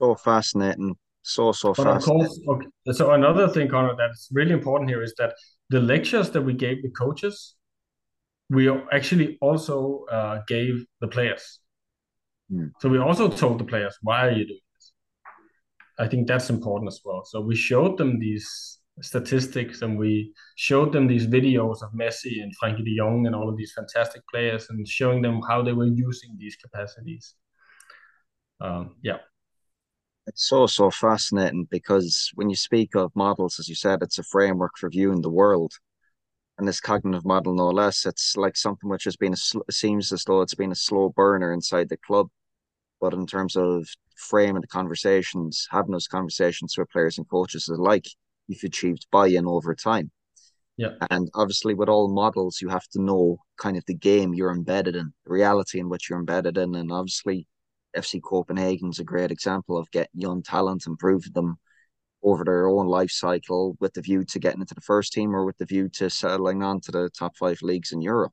Oh, 0.00 0.14
fascinating 0.14 0.96
so 1.20 1.52
so 1.52 1.74
but 1.74 1.84
fast. 1.84 2.08
Of 2.08 2.14
course, 2.14 2.40
okay. 2.48 2.66
so 2.92 3.10
another 3.10 3.48
thing, 3.48 3.68
Conor, 3.68 3.94
that's 3.98 4.30
really 4.32 4.52
important 4.52 4.88
here 4.88 5.02
is 5.02 5.12
that 5.18 5.34
the 5.68 5.78
lectures 5.78 6.30
that 6.30 6.40
we 6.40 6.54
gave 6.54 6.82
the 6.82 6.88
coaches, 6.88 7.54
we 8.48 8.70
actually 8.90 9.36
also 9.42 10.06
uh, 10.10 10.40
gave 10.48 10.86
the 11.02 11.08
players. 11.08 11.60
Mm. 12.50 12.70
So 12.80 12.88
we 12.88 12.98
also 12.98 13.28
told 13.28 13.60
the 13.60 13.64
players, 13.64 13.94
why 14.00 14.26
are 14.26 14.30
you 14.30 14.46
doing? 14.46 14.61
I 16.02 16.08
think 16.08 16.26
that's 16.26 16.50
important 16.50 16.88
as 16.88 17.00
well. 17.04 17.22
So 17.24 17.40
we 17.40 17.54
showed 17.54 17.96
them 17.96 18.18
these 18.18 18.80
statistics 19.00 19.82
and 19.82 19.96
we 19.96 20.32
showed 20.56 20.92
them 20.92 21.06
these 21.06 21.28
videos 21.28 21.80
of 21.82 21.92
Messi 21.92 22.42
and 22.42 22.52
Frenkie 22.58 22.84
de 22.84 22.96
Jong 22.96 23.26
and 23.26 23.36
all 23.36 23.48
of 23.48 23.56
these 23.56 23.72
fantastic 23.72 24.22
players 24.28 24.66
and 24.68 24.86
showing 24.86 25.22
them 25.22 25.40
how 25.48 25.62
they 25.62 25.72
were 25.72 25.86
using 25.86 26.36
these 26.36 26.56
capacities. 26.56 27.34
Um, 28.60 28.96
yeah. 29.02 29.18
It's 30.26 30.48
so 30.48 30.66
so 30.66 30.90
fascinating 30.90 31.68
because 31.70 32.30
when 32.34 32.50
you 32.50 32.56
speak 32.56 32.96
of 32.96 33.14
models, 33.14 33.58
as 33.60 33.68
you 33.68 33.76
said, 33.76 34.02
it's 34.02 34.18
a 34.18 34.24
framework 34.24 34.72
for 34.78 34.90
viewing 34.90 35.22
the 35.22 35.30
world, 35.30 35.72
and 36.58 36.66
this 36.66 36.80
cognitive 36.80 37.24
model, 37.24 37.54
no 37.54 37.70
less, 37.70 38.06
it's 38.06 38.36
like 38.36 38.56
something 38.56 38.88
which 38.88 39.04
has 39.04 39.16
been 39.16 39.32
a 39.32 39.36
sl- 39.36 39.68
seems 39.70 40.12
as 40.12 40.22
though 40.24 40.42
it's 40.42 40.54
been 40.54 40.70
a 40.70 40.76
slow 40.76 41.08
burner 41.08 41.52
inside 41.52 41.88
the 41.88 41.96
club, 41.96 42.28
but 43.02 43.12
in 43.12 43.26
terms 43.26 43.56
of 43.56 43.86
framing 44.16 44.60
the 44.60 44.68
conversations, 44.68 45.66
having 45.72 45.90
those 45.90 46.06
conversations 46.06 46.78
with 46.78 46.88
players 46.90 47.18
and 47.18 47.28
coaches 47.28 47.68
alike, 47.68 48.06
you've 48.46 48.62
achieved 48.62 49.08
buy-in 49.10 49.44
over 49.44 49.74
time. 49.74 50.12
Yeah, 50.76 50.94
and 51.10 51.28
obviously 51.34 51.74
with 51.74 51.88
all 51.88 52.14
models, 52.14 52.62
you 52.62 52.68
have 52.68 52.86
to 52.92 53.02
know 53.02 53.38
kind 53.58 53.76
of 53.76 53.84
the 53.86 53.94
game 53.94 54.32
you're 54.32 54.54
embedded 54.54 54.94
in, 54.94 55.12
the 55.26 55.32
reality 55.32 55.80
in 55.80 55.88
which 55.88 56.08
you're 56.08 56.18
embedded 56.20 56.56
in, 56.56 56.76
and 56.76 56.92
obviously 56.92 57.46
FC 57.96 58.22
Copenhagen's 58.22 59.00
a 59.00 59.04
great 59.04 59.32
example 59.32 59.76
of 59.76 59.90
getting 59.90 60.20
young 60.20 60.42
talent, 60.42 60.86
and 60.86 60.92
improving 60.92 61.32
them 61.32 61.56
over 62.22 62.44
their 62.44 62.68
own 62.68 62.86
life 62.86 63.10
cycle 63.10 63.76
with 63.80 63.92
the 63.94 64.00
view 64.00 64.24
to 64.24 64.38
getting 64.38 64.60
into 64.60 64.74
the 64.74 64.80
first 64.80 65.12
team 65.12 65.34
or 65.34 65.44
with 65.44 65.58
the 65.58 65.66
view 65.66 65.88
to 65.88 66.08
settling 66.08 66.62
on 66.62 66.80
to 66.80 66.92
the 66.92 67.10
top 67.10 67.36
five 67.36 67.60
leagues 67.62 67.90
in 67.90 68.00
Europe. 68.00 68.32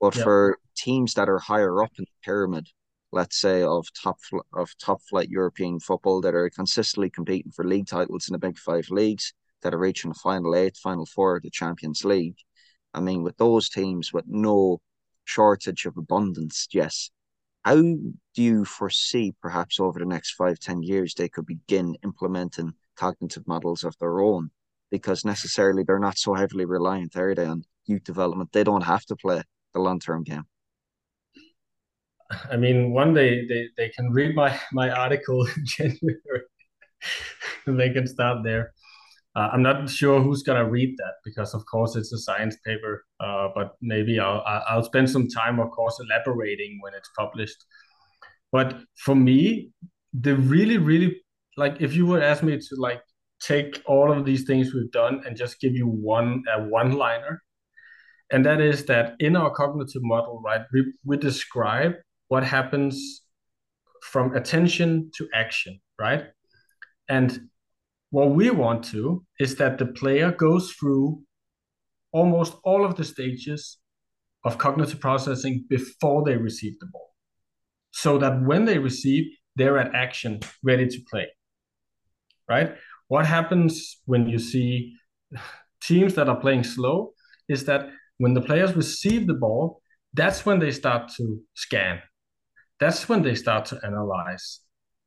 But 0.00 0.16
yep. 0.16 0.24
for 0.24 0.58
teams 0.76 1.12
that 1.14 1.28
are 1.28 1.38
higher 1.38 1.82
up 1.82 1.92
in 1.98 2.04
the 2.04 2.24
pyramid, 2.24 2.66
let's 3.12 3.38
say 3.40 3.62
of 3.62 3.86
top 3.92 4.18
of 4.54 4.76
top 4.78 5.00
flight 5.02 5.28
European 5.28 5.78
football 5.78 6.20
that 6.22 6.34
are 6.34 6.50
consistently 6.50 7.10
competing 7.10 7.52
for 7.52 7.64
league 7.64 7.86
titles 7.86 8.28
in 8.28 8.32
the 8.32 8.38
big 8.38 8.58
five 8.58 8.88
leagues 8.90 9.32
that 9.62 9.74
are 9.74 9.78
reaching 9.78 10.10
the 10.10 10.18
final 10.22 10.56
eight, 10.56 10.76
final 10.76 11.06
four 11.06 11.36
of 11.36 11.42
the 11.42 11.50
Champions 11.50 12.04
League. 12.04 12.36
I 12.94 13.00
mean, 13.00 13.22
with 13.22 13.36
those 13.36 13.68
teams 13.68 14.12
with 14.12 14.24
no 14.26 14.80
shortage 15.24 15.86
of 15.86 15.96
abundance, 15.96 16.66
yes, 16.72 17.10
how 17.64 17.76
do 17.76 18.12
you 18.34 18.64
foresee 18.64 19.34
perhaps 19.40 19.78
over 19.78 19.98
the 19.98 20.04
next 20.04 20.32
five, 20.32 20.58
ten 20.58 20.82
years 20.82 21.14
they 21.14 21.28
could 21.28 21.46
begin 21.46 21.96
implementing 22.02 22.72
cognitive 22.96 23.46
models 23.46 23.84
of 23.84 23.96
their 23.98 24.20
own? 24.20 24.50
Because 24.90 25.24
necessarily 25.24 25.84
they're 25.84 25.98
not 25.98 26.18
so 26.18 26.34
heavily 26.34 26.64
reliant, 26.64 27.16
are 27.16 27.34
they, 27.34 27.46
on 27.46 27.64
youth 27.86 28.04
development? 28.04 28.52
They 28.52 28.64
don't 28.64 28.82
have 28.82 29.04
to 29.06 29.16
play 29.16 29.42
the 29.72 29.80
long 29.80 30.00
term 30.00 30.24
game. 30.24 30.44
I 32.50 32.56
mean, 32.56 32.92
one 32.92 33.14
day 33.14 33.46
they, 33.46 33.68
they 33.76 33.88
can 33.90 34.10
read 34.12 34.34
my, 34.34 34.58
my 34.72 34.90
article 34.90 35.46
in 35.56 35.64
January 35.66 36.42
and 37.66 37.78
they 37.78 37.90
can 37.90 38.06
start 38.06 38.42
there. 38.44 38.72
Uh, 39.34 39.48
I'm 39.52 39.62
not 39.62 39.88
sure 39.88 40.20
who's 40.20 40.42
gonna 40.42 40.68
read 40.68 40.94
that 40.98 41.14
because, 41.24 41.54
of 41.54 41.64
course, 41.64 41.96
it's 41.96 42.12
a 42.12 42.18
science 42.18 42.56
paper. 42.66 43.04
Uh, 43.18 43.48
but 43.54 43.72
maybe 43.80 44.20
I'll 44.20 44.42
I'll 44.46 44.82
spend 44.84 45.08
some 45.08 45.26
time, 45.26 45.58
of 45.58 45.70
course, 45.70 45.98
elaborating 46.00 46.78
when 46.82 46.92
it's 46.92 47.08
published. 47.18 47.56
But 48.50 48.78
for 48.98 49.14
me, 49.14 49.70
the 50.12 50.36
really, 50.36 50.76
really 50.76 51.22
like 51.56 51.80
if 51.80 51.94
you 51.94 52.04
would 52.06 52.22
ask 52.22 52.42
me 52.42 52.58
to 52.58 52.76
like 52.76 53.00
take 53.40 53.82
all 53.86 54.12
of 54.12 54.26
these 54.26 54.44
things 54.44 54.74
we've 54.74 54.92
done 54.92 55.22
and 55.26 55.34
just 55.36 55.60
give 55.60 55.74
you 55.74 55.86
one 55.86 56.42
a 56.54 56.62
one 56.64 56.92
liner, 56.92 57.42
and 58.30 58.44
that 58.44 58.60
is 58.60 58.84
that 58.86 59.14
in 59.18 59.34
our 59.34 59.50
cognitive 59.50 60.02
model, 60.02 60.42
right, 60.44 60.62
we, 60.74 60.92
we 61.06 61.16
describe 61.16 61.94
what 62.32 62.44
happens 62.44 62.94
from 64.10 64.34
attention 64.34 65.10
to 65.16 65.28
action, 65.34 65.78
right? 66.00 66.22
And 67.06 67.30
what 68.08 68.30
we 68.30 68.48
want 68.48 68.84
to 68.92 69.22
is 69.38 69.56
that 69.56 69.76
the 69.76 69.84
player 70.00 70.30
goes 70.32 70.72
through 70.72 71.20
almost 72.10 72.54
all 72.64 72.86
of 72.86 72.96
the 72.96 73.04
stages 73.04 73.76
of 74.46 74.56
cognitive 74.56 74.98
processing 74.98 75.66
before 75.68 76.24
they 76.24 76.38
receive 76.38 76.78
the 76.80 76.86
ball. 76.86 77.10
So 77.90 78.16
that 78.16 78.40
when 78.40 78.64
they 78.64 78.78
receive, 78.78 79.24
they're 79.56 79.76
at 79.76 79.94
action, 79.94 80.40
ready 80.62 80.86
to 80.86 80.98
play. 81.10 81.26
Right? 82.48 82.76
What 83.08 83.26
happens 83.26 84.00
when 84.06 84.26
you 84.26 84.38
see 84.38 84.94
teams 85.82 86.14
that 86.14 86.30
are 86.30 86.40
playing 86.40 86.64
slow 86.64 87.12
is 87.46 87.66
that 87.66 87.90
when 88.16 88.32
the 88.32 88.46
players 88.48 88.74
receive 88.74 89.26
the 89.26 89.34
ball, 89.44 89.82
that's 90.14 90.46
when 90.46 90.60
they 90.60 90.70
start 90.70 91.10
to 91.18 91.42
scan. 91.52 92.00
That's 92.82 93.08
when 93.08 93.22
they 93.22 93.36
start 93.36 93.64
to 93.66 93.78
analyze. 93.84 94.58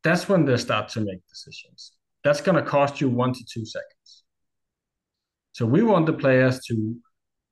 That's 0.02 0.30
when 0.30 0.46
they 0.46 0.56
start 0.56 0.88
to 0.94 1.02
make 1.02 1.20
decisions. 1.28 1.92
That's 2.24 2.40
going 2.40 2.56
to 2.56 2.62
cost 2.62 3.02
you 3.02 3.10
one 3.10 3.34
to 3.34 3.44
two 3.54 3.66
seconds. 3.66 4.24
So 5.52 5.66
we 5.66 5.84
want 5.84 6.06
the 6.06 6.14
players 6.14 6.62
to 6.68 6.96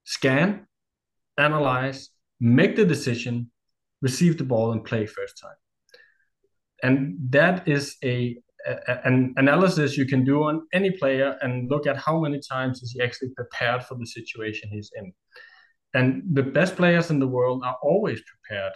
scan, 0.06 0.66
analyze, 1.38 2.08
make 2.40 2.78
the 2.78 2.86
decision, 2.86 3.52
receive 4.02 4.38
the 4.38 4.46
ball, 4.46 4.72
and 4.72 4.86
play 4.86 5.06
first 5.06 5.42
time. 5.42 5.60
And 6.82 7.18
that 7.32 7.68
is 7.68 7.98
a, 8.02 8.38
a, 8.66 9.06
an 9.06 9.34
analysis 9.36 9.98
you 9.98 10.06
can 10.06 10.24
do 10.24 10.44
on 10.44 10.62
any 10.72 10.92
player 10.92 11.38
and 11.42 11.70
look 11.70 11.86
at 11.86 11.98
how 11.98 12.22
many 12.22 12.40
times 12.40 12.82
is 12.82 12.94
he 12.94 13.04
actually 13.04 13.32
prepared 13.36 13.84
for 13.84 13.96
the 13.96 14.06
situation 14.06 14.70
he's 14.72 14.92
in. 14.96 15.12
And 15.94 16.24
the 16.32 16.44
best 16.44 16.78
players 16.78 17.10
in 17.10 17.20
the 17.20 17.28
world 17.28 17.62
are 17.66 17.76
always 17.84 18.22
prepared 18.22 18.72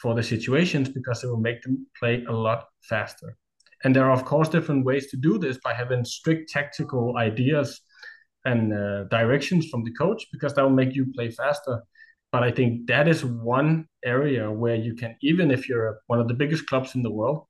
for 0.00 0.14
the 0.14 0.22
situations 0.22 0.88
because 0.88 1.22
it 1.22 1.28
will 1.28 1.40
make 1.40 1.62
them 1.62 1.86
play 1.98 2.24
a 2.28 2.32
lot 2.32 2.64
faster. 2.82 3.36
And 3.84 3.94
there 3.94 4.06
are, 4.06 4.12
of 4.12 4.24
course, 4.24 4.48
different 4.48 4.84
ways 4.84 5.10
to 5.10 5.16
do 5.16 5.38
this 5.38 5.58
by 5.62 5.74
having 5.74 6.04
strict 6.04 6.50
tactical 6.50 7.16
ideas 7.16 7.80
and 8.44 8.72
uh, 8.72 9.04
directions 9.04 9.68
from 9.68 9.84
the 9.84 9.92
coach 9.92 10.26
because 10.32 10.54
that 10.54 10.62
will 10.62 10.70
make 10.70 10.94
you 10.94 11.12
play 11.14 11.30
faster. 11.30 11.82
But 12.32 12.42
I 12.42 12.50
think 12.50 12.86
that 12.88 13.06
is 13.06 13.24
one 13.24 13.86
area 14.04 14.50
where 14.50 14.74
you 14.74 14.94
can, 14.94 15.16
even 15.22 15.50
if 15.50 15.68
you're 15.68 16.00
one 16.06 16.18
of 16.18 16.28
the 16.28 16.34
biggest 16.34 16.66
clubs 16.66 16.94
in 16.94 17.02
the 17.02 17.10
world, 17.10 17.46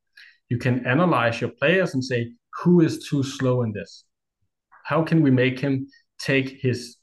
you 0.51 0.59
can 0.59 0.87
analyze 0.87 1.41
your 1.41 1.51
players 1.51 1.95
and 1.95 2.05
say, 2.05 2.33
who 2.63 2.81
is 2.81 3.09
too 3.09 3.23
slow 3.23 3.63
in 3.63 3.73
this? 3.73 4.05
How 4.85 5.03
can 5.03 5.23
we 5.23 5.31
make 5.31 5.59
him 5.59 5.89
take 6.19 6.61
his, 6.61 6.97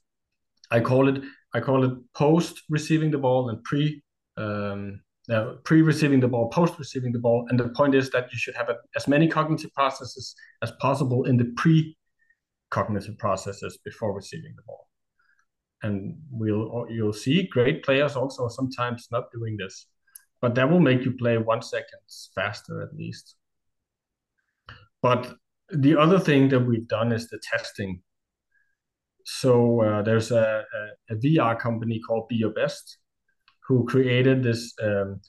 I 0.70 0.80
call 0.82 1.10
it, 1.10 1.24
I 1.54 1.60
call 1.60 1.84
it 1.84 1.94
post 2.14 2.62
receiving 2.70 3.12
the 3.12 3.18
ball 3.18 3.50
and 3.50 3.64
pre 3.64 4.02
um, 4.38 5.02
uh, 5.32 5.54
pre-receiving 5.63 6.20
the 6.20 6.28
ball, 6.28 6.50
post-receiving 6.50 7.12
the 7.12 7.20
ball, 7.20 7.46
and 7.50 7.60
the 7.60 7.70
point 7.70 7.96
is 7.96 8.10
that 8.10 8.32
you 8.32 8.38
should 8.38 8.56
have 8.56 8.70
as 8.96 9.08
many 9.08 9.28
cognitive 9.28 9.74
processes 9.74 10.36
as 10.62 10.72
possible 10.80 11.24
in 11.26 11.38
the 11.38 11.54
pre-cognitive 11.56 13.17
processes 13.17 13.80
before 13.86 14.13
receiving 14.13 14.54
the 14.56 14.63
ball. 14.63 14.88
And 15.84 16.17
we'll 16.30 16.86
you'll 16.89 17.13
see 17.13 17.48
great 17.48 17.84
players 17.84 18.15
also 18.15 18.48
sometimes 18.50 19.08
not 19.12 19.32
doing 19.34 19.58
this, 19.58 19.88
but 20.41 20.54
that 20.56 20.70
will 20.70 20.80
make 20.80 21.06
you 21.06 21.13
play 21.13 21.38
one 21.38 21.62
second 21.62 22.02
faster 22.36 22.82
at 22.82 22.94
least. 22.94 23.36
But 25.02 25.34
the 25.74 25.98
other 25.98 26.20
thing 26.20 26.50
that 26.50 26.60
we've 26.60 26.88
done 26.88 27.12
is 27.12 27.30
the 27.30 27.39
testing. 27.41 28.02
So 29.26 29.82
uh, 29.82 30.02
there's 30.02 30.32
a, 30.32 30.65
a, 31.10 31.13
a 31.13 31.15
VR 31.15 31.58
company 31.58 32.00
called 32.06 32.28
Be 32.28 32.36
Your 32.36 32.52
Best, 32.52 32.98
who 33.67 33.86
created 33.86 34.43
this 34.43 34.74
um, 34.82 35.21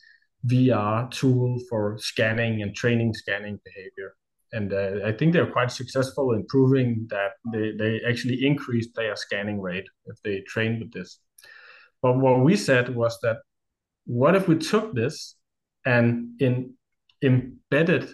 VR 0.46 1.10
tool 1.10 1.58
for 1.68 1.96
scanning 1.98 2.62
and 2.62 2.74
training 2.74 3.14
scanning 3.14 3.58
behavior. 3.64 4.14
And 4.52 4.72
uh, 4.72 5.06
I 5.06 5.12
think 5.12 5.32
they're 5.32 5.50
quite 5.50 5.70
successful 5.70 6.32
in 6.32 6.44
proving 6.46 7.06
that 7.10 7.32
they, 7.52 7.72
they 7.78 8.00
actually 8.06 8.44
increase 8.44 8.88
their 8.94 9.16
scanning 9.16 9.60
rate 9.60 9.86
if 10.06 10.16
they 10.22 10.40
train 10.46 10.78
with 10.78 10.92
this. 10.92 11.18
But 12.02 12.18
what 12.18 12.40
we 12.40 12.56
said 12.56 12.94
was 12.94 13.18
that 13.22 13.38
what 14.04 14.34
if 14.34 14.48
we 14.48 14.58
took 14.58 14.94
this 14.94 15.36
and 15.86 16.40
in, 16.40 16.74
embedded 17.22 18.10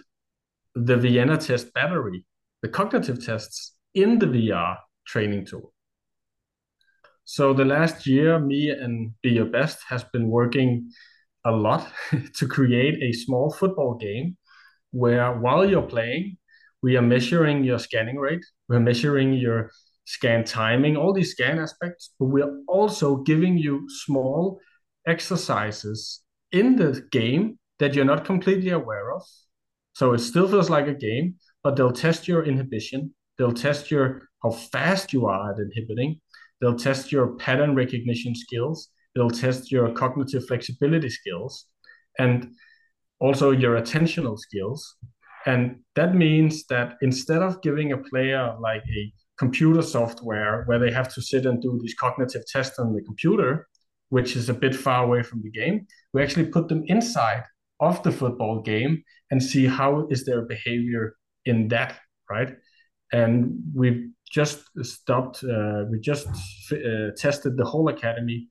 the 0.75 0.95
Vienna 0.95 1.37
test 1.37 1.73
battery, 1.73 2.25
the 2.61 2.69
cognitive 2.69 3.25
tests, 3.25 3.75
in 3.93 4.19
the 4.19 4.27
VR 4.27 4.77
training 5.07 5.45
tool? 5.45 5.73
So 7.31 7.53
the 7.53 7.63
last 7.63 8.07
year, 8.07 8.39
me 8.39 8.71
and 8.71 9.13
Be 9.21 9.29
Your 9.29 9.45
Best 9.45 9.77
has 9.87 10.03
been 10.03 10.29
working 10.29 10.89
a 11.45 11.51
lot 11.51 11.87
to 12.37 12.47
create 12.47 13.03
a 13.03 13.13
small 13.15 13.51
football 13.51 13.93
game 13.93 14.35
where 14.89 15.37
while 15.37 15.63
you're 15.63 15.83
playing, 15.83 16.37
we 16.81 16.97
are 16.97 17.03
measuring 17.03 17.63
your 17.63 17.77
scanning 17.77 18.17
rate, 18.17 18.43
we're 18.67 18.79
measuring 18.79 19.33
your 19.33 19.69
scan 20.05 20.43
timing, 20.43 20.97
all 20.97 21.13
these 21.13 21.33
scan 21.33 21.59
aspects, 21.59 22.15
but 22.19 22.29
we're 22.29 22.63
also 22.67 23.17
giving 23.17 23.59
you 23.59 23.85
small 23.89 24.59
exercises 25.05 26.23
in 26.51 26.77
the 26.77 27.07
game 27.11 27.59
that 27.77 27.93
you're 27.93 28.05
not 28.05 28.25
completely 28.25 28.71
aware 28.71 29.13
of. 29.13 29.21
So 29.93 30.13
it 30.13 30.19
still 30.19 30.47
feels 30.47 30.71
like 30.71 30.87
a 30.87 30.95
game, 30.95 31.35
but 31.63 31.75
they'll 31.75 31.91
test 31.91 32.27
your 32.27 32.43
inhibition, 32.43 33.13
they'll 33.37 33.53
test 33.53 33.91
your 33.91 34.23
how 34.41 34.49
fast 34.49 35.13
you 35.13 35.27
are 35.27 35.51
at 35.51 35.59
inhibiting, 35.59 36.21
They'll 36.61 36.77
test 36.77 37.11
your 37.11 37.35
pattern 37.37 37.75
recognition 37.75 38.35
skills. 38.35 38.89
They'll 39.15 39.29
test 39.29 39.71
your 39.71 39.91
cognitive 39.93 40.45
flexibility 40.47 41.09
skills 41.09 41.65
and 42.17 42.53
also 43.19 43.51
your 43.51 43.81
attentional 43.81 44.37
skills. 44.37 44.95
And 45.45 45.79
that 45.95 46.15
means 46.15 46.65
that 46.67 46.95
instead 47.01 47.41
of 47.41 47.61
giving 47.61 47.91
a 47.91 47.97
player 47.97 48.55
like 48.59 48.83
a 48.83 49.13
computer 49.37 49.81
software 49.81 50.63
where 50.65 50.79
they 50.79 50.91
have 50.91 51.13
to 51.13 51.21
sit 51.21 51.45
and 51.45 51.61
do 51.61 51.79
these 51.81 51.95
cognitive 51.95 52.43
tests 52.51 52.77
on 52.77 52.93
the 52.93 53.01
computer, 53.01 53.67
which 54.09 54.35
is 54.35 54.49
a 54.49 54.53
bit 54.53 54.75
far 54.75 55.03
away 55.03 55.23
from 55.23 55.41
the 55.41 55.49
game, 55.49 55.87
we 56.13 56.21
actually 56.21 56.45
put 56.45 56.67
them 56.67 56.83
inside 56.87 57.43
of 57.79 58.03
the 58.03 58.11
football 58.11 58.61
game 58.61 59.01
and 59.31 59.41
see 59.41 59.65
how 59.65 60.07
is 60.09 60.25
their 60.25 60.41
behavior 60.41 61.15
in 61.45 61.69
that, 61.69 61.97
right? 62.29 62.55
And 63.13 63.59
we've 63.73 64.09
just 64.29 64.63
stopped. 64.83 65.43
Uh, 65.43 65.85
we 65.89 65.99
just 65.99 66.27
uh, 66.71 67.11
tested 67.17 67.57
the 67.57 67.65
whole 67.65 67.89
academy, 67.89 68.47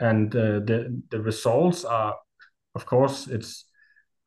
and 0.00 0.34
uh, 0.34 0.60
the 0.60 1.02
the 1.10 1.20
results 1.20 1.84
are, 1.84 2.16
of 2.74 2.86
course, 2.86 3.28
it's. 3.28 3.66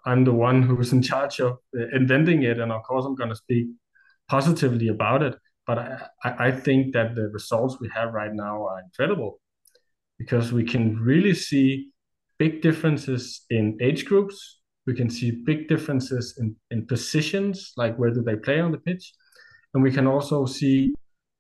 I'm 0.08 0.24
the 0.24 0.34
one 0.34 0.62
who's 0.62 0.94
in 0.94 1.02
charge 1.12 1.40
of 1.40 1.54
uh, 1.78 1.88
inventing 1.94 2.44
it, 2.44 2.60
and 2.60 2.72
of 2.72 2.84
course, 2.84 3.06
I'm 3.06 3.16
going 3.16 3.32
to 3.32 3.36
speak 3.36 3.68
positively 4.30 4.90
about 4.90 5.24
it. 5.24 5.36
But 5.66 5.80
I, 6.24 6.48
I 6.48 6.52
think 6.52 6.94
that 6.94 7.16
the 7.16 7.30
results 7.30 7.80
we 7.80 7.90
have 7.96 8.14
right 8.14 8.32
now 8.32 8.68
are 8.68 8.82
incredible, 8.82 9.40
because 10.20 10.54
we 10.54 10.64
can 10.64 11.00
really 11.00 11.34
see 11.34 11.90
big 12.38 12.62
differences 12.62 13.46
in 13.50 13.78
age 13.82 14.06
groups. 14.06 14.60
We 14.86 14.94
can 14.94 15.10
see 15.10 15.32
big 15.32 15.68
differences 15.68 16.38
in, 16.40 16.56
in 16.70 16.86
positions, 16.86 17.74
like 17.76 17.98
where 17.98 18.12
do 18.12 18.22
they 18.22 18.36
play 18.36 18.60
on 18.60 18.72
the 18.72 18.78
pitch 18.78 19.12
and 19.76 19.84
we 19.84 19.92
can 19.92 20.08
also 20.08 20.46
see 20.46 20.96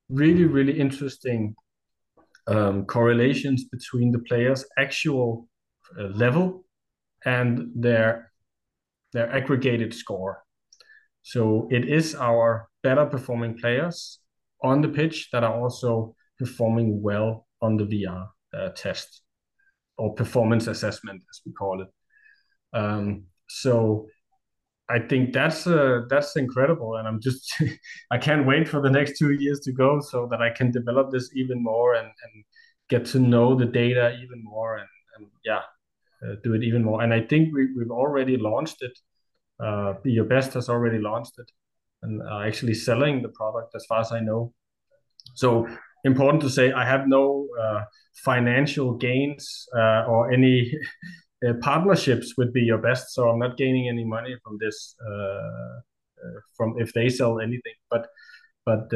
really, 0.09 0.43
really 0.43 0.77
interesting 0.77 1.55
um, 2.47 2.85
correlations 2.85 3.63
between 3.63 4.11
the 4.11 4.19
players' 4.19 4.65
actual 4.77 5.47
uh, 5.97 6.03
level 6.09 6.65
and 7.25 7.71
their 7.73 8.31
their 9.13 9.31
aggregated 9.31 9.93
score. 9.93 10.43
So 11.21 11.69
it 11.71 11.87
is 11.87 12.13
our 12.13 12.67
better 12.83 13.05
performing 13.05 13.57
players 13.57 14.19
on 14.61 14.81
the 14.81 14.89
pitch 14.89 15.29
that 15.31 15.45
are 15.45 15.55
also 15.55 16.13
performing 16.37 17.01
well 17.01 17.47
on 17.61 17.77
the 17.77 17.85
VR 17.85 18.27
uh, 18.53 18.69
test 18.75 19.21
or 19.97 20.13
performance 20.13 20.67
assessment, 20.67 21.23
as 21.31 21.41
we 21.45 21.53
call 21.53 21.81
it. 21.81 21.87
Um, 22.77 23.27
so 23.47 24.07
I 24.89 24.99
think 24.99 25.33
that's 25.33 25.65
uh, 25.65 26.01
that's 26.09 26.35
incredible, 26.35 26.97
and 26.97 27.07
I'm 27.07 27.19
just 27.19 27.61
I 28.11 28.17
can't 28.17 28.45
wait 28.45 28.67
for 28.67 28.81
the 28.81 28.89
next 28.89 29.17
two 29.17 29.31
years 29.31 29.59
to 29.61 29.71
go 29.71 29.99
so 29.99 30.27
that 30.29 30.41
I 30.41 30.51
can 30.51 30.71
develop 30.71 31.11
this 31.11 31.29
even 31.35 31.63
more 31.63 31.95
and, 31.95 32.05
and 32.05 32.43
get 32.89 33.05
to 33.05 33.19
know 33.19 33.55
the 33.55 33.65
data 33.65 34.15
even 34.21 34.43
more 34.43 34.77
and, 34.77 34.87
and 35.17 35.27
yeah, 35.43 35.61
uh, 36.23 36.35
do 36.43 36.53
it 36.53 36.63
even 36.63 36.83
more. 36.83 37.01
And 37.01 37.13
I 37.13 37.21
think 37.21 37.53
we 37.53 37.73
we've 37.75 37.91
already 37.91 38.37
launched 38.37 38.81
it. 38.81 38.97
Uh, 39.59 39.93
Be 40.03 40.11
Your 40.11 40.25
Best 40.25 40.53
has 40.53 40.69
already 40.69 40.99
launched 40.99 41.39
it 41.39 41.49
and 42.03 42.21
actually 42.45 42.73
selling 42.73 43.21
the 43.21 43.29
product 43.29 43.73
as 43.75 43.85
far 43.85 44.01
as 44.01 44.11
I 44.11 44.19
know. 44.19 44.53
So 45.33 45.67
important 46.03 46.41
to 46.43 46.49
say, 46.49 46.71
I 46.71 46.85
have 46.85 47.07
no 47.07 47.47
uh, 47.59 47.81
financial 48.23 48.93
gains 48.93 49.67
uh, 49.75 50.05
or 50.07 50.31
any 50.31 50.71
uh, 51.47 51.53
partnerships 51.61 52.35
would 52.37 52.53
Be 52.53 52.61
Your 52.61 52.77
Best. 52.77 53.13
So 53.13 53.29
I'm 53.29 53.39
not 53.39 53.57
gaining 53.57 53.87
any 53.89 54.05
money 54.05 54.35
from 54.43 54.57
this 54.59 54.95
uh, 55.05 55.79
uh, 56.23 56.39
from 56.55 56.75
if 56.77 56.93
they 56.93 57.09
sell 57.09 57.39
anything, 57.39 57.73
but 57.89 58.07
but 58.65 58.91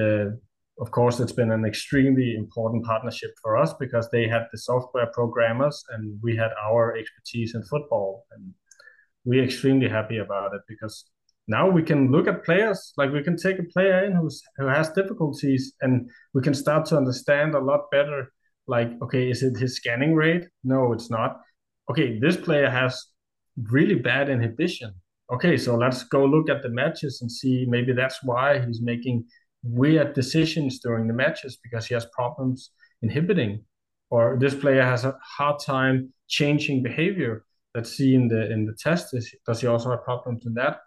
of 0.80 0.92
course, 0.92 1.20
it's 1.20 1.34
been 1.34 1.52
an 1.52 1.66
extremely 1.66 2.36
important 2.36 2.86
partnership 2.86 3.32
for 3.42 3.58
us 3.58 3.74
because 3.80 4.10
they 4.10 4.28
had 4.28 4.48
the 4.52 4.58
software 4.58 5.08
programmers 5.14 5.84
and 5.90 6.18
we 6.24 6.38
had 6.38 6.52
our 6.64 6.96
expertise 6.96 7.54
in 7.54 7.64
football. 7.64 8.26
And 8.32 8.54
we're 9.26 9.44
extremely 9.44 9.90
happy 9.90 10.18
about 10.18 10.54
it 10.54 10.62
because 10.68 11.04
now 11.50 11.70
we 11.70 11.84
can 11.84 12.12
look 12.12 12.28
at 12.28 12.46
players, 12.46 12.94
like 12.96 13.12
we 13.12 13.24
can 13.24 13.36
take 13.36 13.60
a 13.60 13.64
player 13.64 14.06
in 14.06 14.16
who's, 14.16 14.42
who 14.58 14.68
has 14.68 14.90
difficulties 14.92 15.74
and 15.82 16.10
we 16.34 16.42
can 16.42 16.54
start 16.54 16.86
to 16.88 16.98
understand 16.98 17.56
a 17.56 17.60
lot 17.60 17.92
better. 17.92 18.32
Like, 18.66 18.92
okay, 19.02 19.30
is 19.30 19.44
it 19.44 19.58
his 19.58 19.76
scanning 19.76 20.16
rate? 20.16 20.46
No, 20.64 20.94
it's 20.94 21.10
not. 21.10 21.42
Okay, 21.90 22.20
this 22.20 22.38
player 22.38 22.70
has 22.70 23.08
really 23.70 23.96
bad 23.96 24.30
inhibition. 24.30 24.94
Okay, 25.32 25.58
so 25.58 25.76
let's 25.76 26.04
go 26.04 26.26
look 26.26 26.50
at 26.50 26.62
the 26.62 26.70
matches 26.70 27.20
and 27.22 27.32
see 27.32 27.66
maybe 27.68 27.94
that's 27.94 28.24
why 28.24 28.60
he's 28.66 28.82
making 28.82 29.26
weird 29.64 30.14
decisions 30.14 30.80
during 30.80 31.08
the 31.08 31.14
matches 31.14 31.58
because 31.64 31.86
he 31.86 31.94
has 31.94 32.06
problems 32.14 32.72
inhibiting. 33.02 33.64
Or 34.12 34.38
this 34.40 34.56
player 34.56 34.84
has 34.84 35.06
a 35.06 35.18
hard 35.22 35.60
time 35.64 36.14
changing 36.28 36.84
behavior. 36.84 37.44
Let's 37.76 37.96
see 37.96 38.16
in 38.16 38.28
the 38.28 38.52
in 38.52 38.66
the 38.66 38.74
test 38.74 39.14
is, 39.14 39.34
does 39.46 39.62
he 39.62 39.68
also 39.68 39.92
have 39.92 40.04
problems 40.04 40.46
in 40.46 40.56
that? 40.56 40.80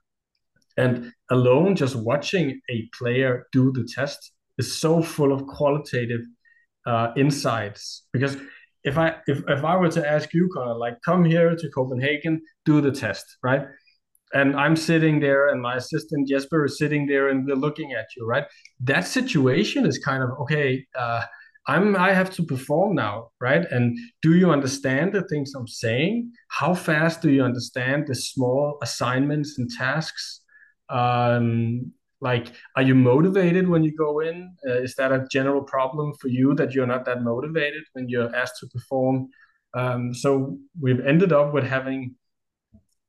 And 0.76 1.12
alone 1.30 1.76
just 1.76 1.94
watching 1.94 2.60
a 2.70 2.88
player 2.98 3.46
do 3.52 3.72
the 3.72 3.84
test 3.84 4.32
is 4.58 4.80
so 4.80 5.02
full 5.02 5.32
of 5.32 5.46
qualitative 5.46 6.22
uh, 6.86 7.12
insights 7.16 8.04
because 8.12 8.36
if 8.84 8.98
i 8.98 9.14
if, 9.26 9.42
if 9.48 9.64
i 9.64 9.76
were 9.76 9.88
to 9.88 10.06
ask 10.06 10.32
you 10.34 10.48
Conor, 10.54 10.74
like 10.74 10.96
come 11.04 11.24
here 11.24 11.54
to 11.56 11.68
copenhagen 11.70 12.40
do 12.64 12.80
the 12.80 12.90
test 12.90 13.24
right 13.42 13.66
and 14.32 14.56
I'm 14.56 14.76
sitting 14.76 15.20
there, 15.20 15.48
and 15.48 15.60
my 15.60 15.76
assistant 15.76 16.28
Jesper 16.28 16.64
is 16.64 16.78
sitting 16.78 17.06
there, 17.06 17.28
and 17.28 17.46
we're 17.46 17.56
looking 17.56 17.92
at 17.92 18.06
you, 18.16 18.26
right? 18.26 18.44
That 18.80 19.06
situation 19.06 19.86
is 19.86 19.98
kind 19.98 20.22
of 20.22 20.30
okay. 20.40 20.86
Uh, 20.98 21.24
I'm 21.68 21.94
I 21.96 22.12
have 22.12 22.30
to 22.32 22.42
perform 22.42 22.94
now, 22.94 23.30
right? 23.40 23.64
And 23.70 23.96
do 24.22 24.34
you 24.34 24.50
understand 24.50 25.12
the 25.12 25.22
things 25.28 25.52
I'm 25.54 25.68
saying? 25.68 26.32
How 26.48 26.74
fast 26.74 27.22
do 27.22 27.30
you 27.30 27.42
understand 27.42 28.06
the 28.06 28.14
small 28.14 28.78
assignments 28.82 29.58
and 29.58 29.70
tasks? 29.70 30.40
Um, 30.88 31.92
like, 32.22 32.52
are 32.76 32.82
you 32.82 32.94
motivated 32.94 33.68
when 33.68 33.82
you 33.82 33.94
go 33.94 34.20
in? 34.20 34.54
Uh, 34.64 34.80
is 34.80 34.94
that 34.94 35.10
a 35.10 35.26
general 35.30 35.60
problem 35.60 36.14
for 36.20 36.28
you 36.28 36.54
that 36.54 36.72
you're 36.72 36.86
not 36.86 37.04
that 37.06 37.22
motivated 37.22 37.82
when 37.94 38.08
you're 38.08 38.34
asked 38.34 38.60
to 38.60 38.68
perform? 38.68 39.28
Um, 39.74 40.14
so 40.14 40.56
we've 40.80 41.04
ended 41.04 41.32
up 41.32 41.52
with 41.52 41.64
having 41.64 42.14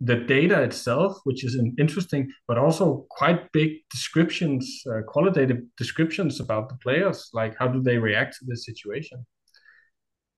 the 0.01 0.15
data 0.15 0.63
itself, 0.63 1.19
which 1.25 1.45
is 1.45 1.53
an 1.53 1.75
interesting, 1.77 2.31
but 2.47 2.57
also 2.57 3.05
quite 3.11 3.51
big 3.51 3.73
descriptions, 3.91 4.83
uh, 4.91 5.01
qualitative 5.07 5.59
descriptions 5.77 6.39
about 6.39 6.67
the 6.69 6.75
players, 6.77 7.29
like 7.33 7.55
how 7.59 7.67
do 7.67 7.83
they 7.83 7.99
react 7.99 8.35
to 8.39 8.45
this 8.47 8.65
situation. 8.65 9.23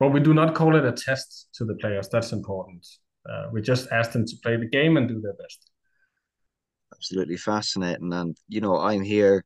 But 0.02 0.10
we 0.10 0.20
do 0.20 0.34
not 0.34 0.54
call 0.54 0.76
it 0.76 0.84
a 0.84 0.92
test 0.92 1.48
to 1.56 1.64
the 1.64 1.76
players. 1.76 2.10
That's 2.10 2.34
important. 2.34 2.86
Uh, 3.28 3.46
we 3.54 3.62
just 3.62 3.90
ask 3.94 4.12
them 4.12 4.26
to 4.26 4.36
play 4.44 4.58
the 4.58 4.68
game 4.68 4.98
and 4.98 5.08
do 5.08 5.22
their 5.22 5.34
best. 5.34 5.72
Absolutely 6.96 7.38
fascinating, 7.38 8.12
and 8.14 8.38
you 8.48 8.62
know, 8.62 8.78
I'm 8.80 9.02
here 9.04 9.44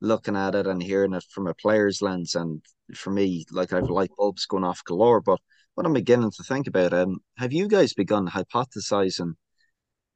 looking 0.00 0.36
at 0.36 0.54
it 0.54 0.66
and 0.66 0.82
hearing 0.82 1.12
it 1.14 1.24
from 1.30 1.46
a 1.46 1.54
player's 1.54 2.00
lens, 2.02 2.34
and 2.34 2.62
for 2.94 3.10
me, 3.10 3.44
like 3.50 3.72
I've 3.72 3.90
light 3.90 4.10
bulbs 4.16 4.46
going 4.46 4.64
off 4.64 4.82
galore. 4.84 5.20
But 5.20 5.40
what 5.74 5.86
I'm 5.86 5.92
beginning 5.92 6.30
to 6.32 6.42
think 6.44 6.66
about, 6.66 6.92
um, 6.92 7.18
have 7.38 7.52
you 7.52 7.68
guys 7.68 7.92
begun 7.94 8.28
hypothesizing 8.28 9.34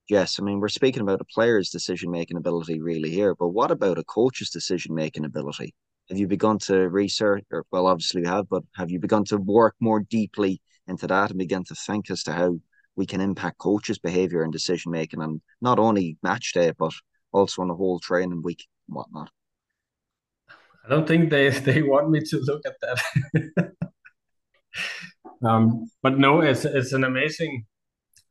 yes, 0.09 0.39
I 0.41 0.45
mean, 0.45 0.61
we're 0.61 0.69
speaking 0.69 1.03
about 1.03 1.21
a 1.21 1.25
player's 1.25 1.71
decision 1.71 2.11
making 2.11 2.37
ability 2.37 2.81
really 2.81 3.11
here, 3.11 3.35
but 3.35 3.49
what 3.49 3.71
about 3.71 3.99
a 3.99 4.05
coach's 4.05 4.51
decision 4.51 4.95
making 4.95 5.25
ability? 5.25 5.75
Have 6.09 6.19
you 6.19 6.29
begun 6.29 6.59
to 6.61 6.89
research, 6.89 7.45
or 7.53 7.65
well, 7.73 7.87
obviously 7.87 8.23
you 8.23 8.29
have, 8.29 8.49
but 8.49 8.63
have 8.77 8.91
you 8.91 9.01
begun 9.01 9.25
to 9.27 9.39
work 9.39 9.75
more 9.81 10.01
deeply 10.01 10.61
into 10.87 11.07
that 11.09 11.31
and 11.31 11.39
begin 11.39 11.65
to 11.65 11.75
think 11.75 12.11
as 12.11 12.23
to 12.25 12.33
how 12.33 12.59
we 12.97 13.07
can 13.07 13.21
impact 13.21 13.59
coaches' 13.59 13.99
behavior 13.99 14.43
and 14.43 14.53
decision 14.53 14.93
making, 14.93 15.23
and 15.23 15.41
not 15.61 15.79
only 15.79 16.17
match 16.23 16.53
day, 16.53 16.73
but 16.77 16.93
also 17.33 17.63
on 17.63 17.69
the 17.69 17.75
whole 17.75 17.99
training 17.99 18.43
week 18.43 18.67
and 18.89 18.97
whatnot? 18.97 19.31
I 20.85 20.89
don't 20.89 21.07
think 21.07 21.31
they 21.31 21.49
they 21.69 21.83
want 21.83 22.11
me 22.11 22.21
to 22.21 22.41
look 22.41 22.63
at 22.67 22.77
that. 22.83 23.73
um, 25.45 25.91
but 26.03 26.19
no, 26.19 26.41
it's 26.41 26.65
it's 26.65 26.93
an 26.93 27.05
amazing 27.05 27.67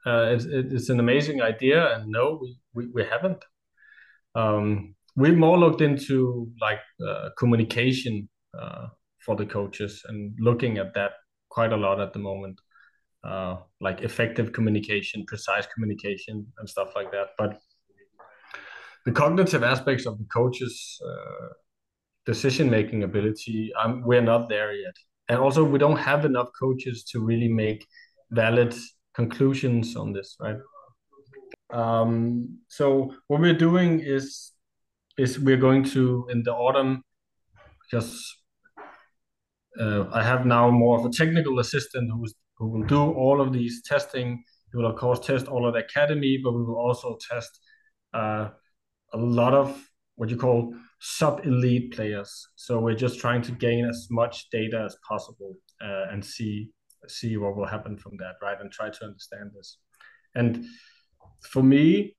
uh, 0.06 0.30
it's, 0.32 0.46
it's 0.46 0.90
an 0.90 1.00
amazing 1.00 1.42
idea, 1.42 1.96
and 1.96 2.12
no, 2.12 2.38
we, 2.42 2.58
we, 2.74 2.88
we 2.94 3.04
haven't. 3.04 3.44
Um, 4.36 4.96
we 5.16 5.32
more 5.32 5.58
looked 5.58 5.82
into 5.82 6.52
like 6.62 6.82
uh, 7.06 7.30
communication 7.38 8.30
uh, 8.58 8.88
for 9.20 9.36
the 9.36 9.46
coaches 9.46 10.04
and 10.08 10.36
looking 10.40 10.78
at 10.78 10.94
that 10.94 11.14
quite 11.50 11.74
a 11.74 11.78
lot 11.78 12.00
at 12.00 12.14
the 12.14 12.20
moment, 12.20 12.60
uh, 13.26 13.58
like 13.82 14.02
effective 14.02 14.52
communication, 14.52 15.26
precise 15.26 15.66
communication, 15.74 16.46
and 16.60 16.70
stuff 16.70 16.90
like 16.96 17.12
that. 17.12 17.30
But 17.38 17.60
the 19.06 19.12
cognitive 19.12 19.64
aspects 19.64 20.06
of 20.06 20.18
the 20.18 20.26
coaches' 20.26 21.00
uh, 21.06 21.48
decision 22.26 22.70
making 22.70 23.04
ability, 23.04 23.72
um, 23.82 24.02
we're 24.04 24.22
not 24.22 24.50
there 24.50 24.74
yet. 24.74 24.96
And 25.28 25.40
also, 25.40 25.64
we 25.64 25.80
don't 25.80 25.98
have 25.98 26.26
enough 26.26 26.50
coaches 26.60 27.04
to 27.12 27.20
really 27.20 27.48
make 27.48 27.86
valid 28.32 28.76
conclusions 29.16 29.96
on 29.96 30.14
this, 30.14 30.36
right? 30.40 30.58
Um, 31.72 32.60
so 32.68 33.14
what 33.28 33.42
we're 33.42 33.58
doing 33.58 34.00
is 34.00 34.52
is 35.18 35.40
we're 35.40 35.58
going 35.58 35.84
to 35.84 36.28
in 36.30 36.44
the 36.44 36.54
autumn 36.54 37.02
because 37.84 38.36
uh, 39.80 40.06
I 40.12 40.24
have 40.24 40.46
now 40.46 40.70
more 40.70 41.00
of 41.00 41.06
a 41.06 41.10
technical 41.10 41.60
assistant 41.60 42.12
who's 42.12 42.34
who 42.66 42.80
will 42.80 42.88
do 42.88 43.02
all 43.14 43.42
of 43.42 43.54
these 43.54 43.84
testing. 43.84 44.44
He 44.72 44.78
will 44.78 44.88
of 44.88 44.98
course 44.98 45.20
test 45.20 45.48
all 45.48 45.68
of 45.68 45.74
the 45.74 45.82
academy, 45.82 46.40
but 46.44 46.54
we 46.54 46.64
will 46.64 46.78
also 46.78 47.18
test 47.32 47.60
uh, 48.14 48.50
a 49.14 49.18
lot 49.18 49.54
of 49.54 49.88
what 50.16 50.30
you 50.30 50.38
call 50.38 50.74
sub 51.00 51.46
elite 51.46 51.94
players. 51.94 52.48
So 52.56 52.80
we're 52.80 52.96
just 52.96 53.20
trying 53.20 53.44
to 53.44 53.52
gain 53.52 53.86
as 53.86 54.08
much 54.10 54.50
data 54.50 54.84
as 54.86 54.98
possible 55.08 55.56
uh, 55.82 56.06
and 56.12 56.26
see 56.26 56.70
see 57.08 57.38
what 57.38 57.56
will 57.56 57.68
happen 57.68 57.98
from 57.98 58.14
that, 58.18 58.34
right? 58.42 58.60
And 58.60 58.72
try 58.72 58.90
to 58.90 59.06
understand 59.06 59.52
this. 59.56 59.78
And 60.34 60.66
for 61.52 61.62
me, 61.62 62.16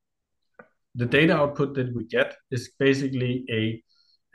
the 0.95 1.07
data 1.07 1.35
output 1.35 1.75
that 1.75 1.93
we 1.93 2.05
get 2.05 2.37
is 2.51 2.71
basically 2.79 3.45
a 3.51 3.83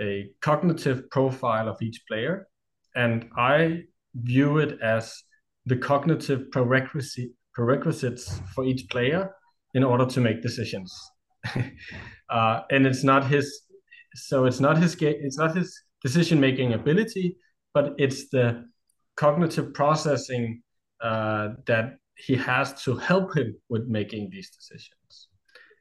a 0.04 0.32
cognitive 0.42 1.10
profile 1.10 1.70
of 1.70 1.82
each 1.82 2.02
player, 2.08 2.48
and 2.96 3.30
I 3.38 3.84
view 4.16 4.58
it 4.58 4.82
as 4.82 5.24
the 5.72 5.78
cognitive 5.78 6.52
prerequisite 6.52 7.32
prerequisites 7.54 8.42
for 8.54 8.66
each 8.66 8.90
player 8.90 9.34
in 9.74 9.84
order 9.86 10.06
to 10.06 10.20
make 10.20 10.42
decisions. 10.42 10.92
uh, 12.30 12.60
and 12.72 12.86
it's 12.86 13.06
not 13.06 13.26
his, 13.26 13.48
so 14.14 14.44
it's 14.44 14.60
not 14.60 14.78
his 14.78 14.98
it's 15.00 15.38
not 15.38 15.56
his 15.56 15.70
decision 16.04 16.42
making 16.42 16.74
ability, 16.74 17.38
but 17.74 17.94
it's 17.98 18.30
the 18.32 18.66
cognitive 19.16 19.74
processing 19.74 20.62
uh, 21.02 21.50
that 21.68 21.86
he 22.16 22.36
has 22.36 22.84
to 22.84 22.98
help 22.98 23.38
him 23.38 23.56
with 23.70 23.84
making 23.88 24.30
these 24.30 24.50
decisions. 24.50 25.30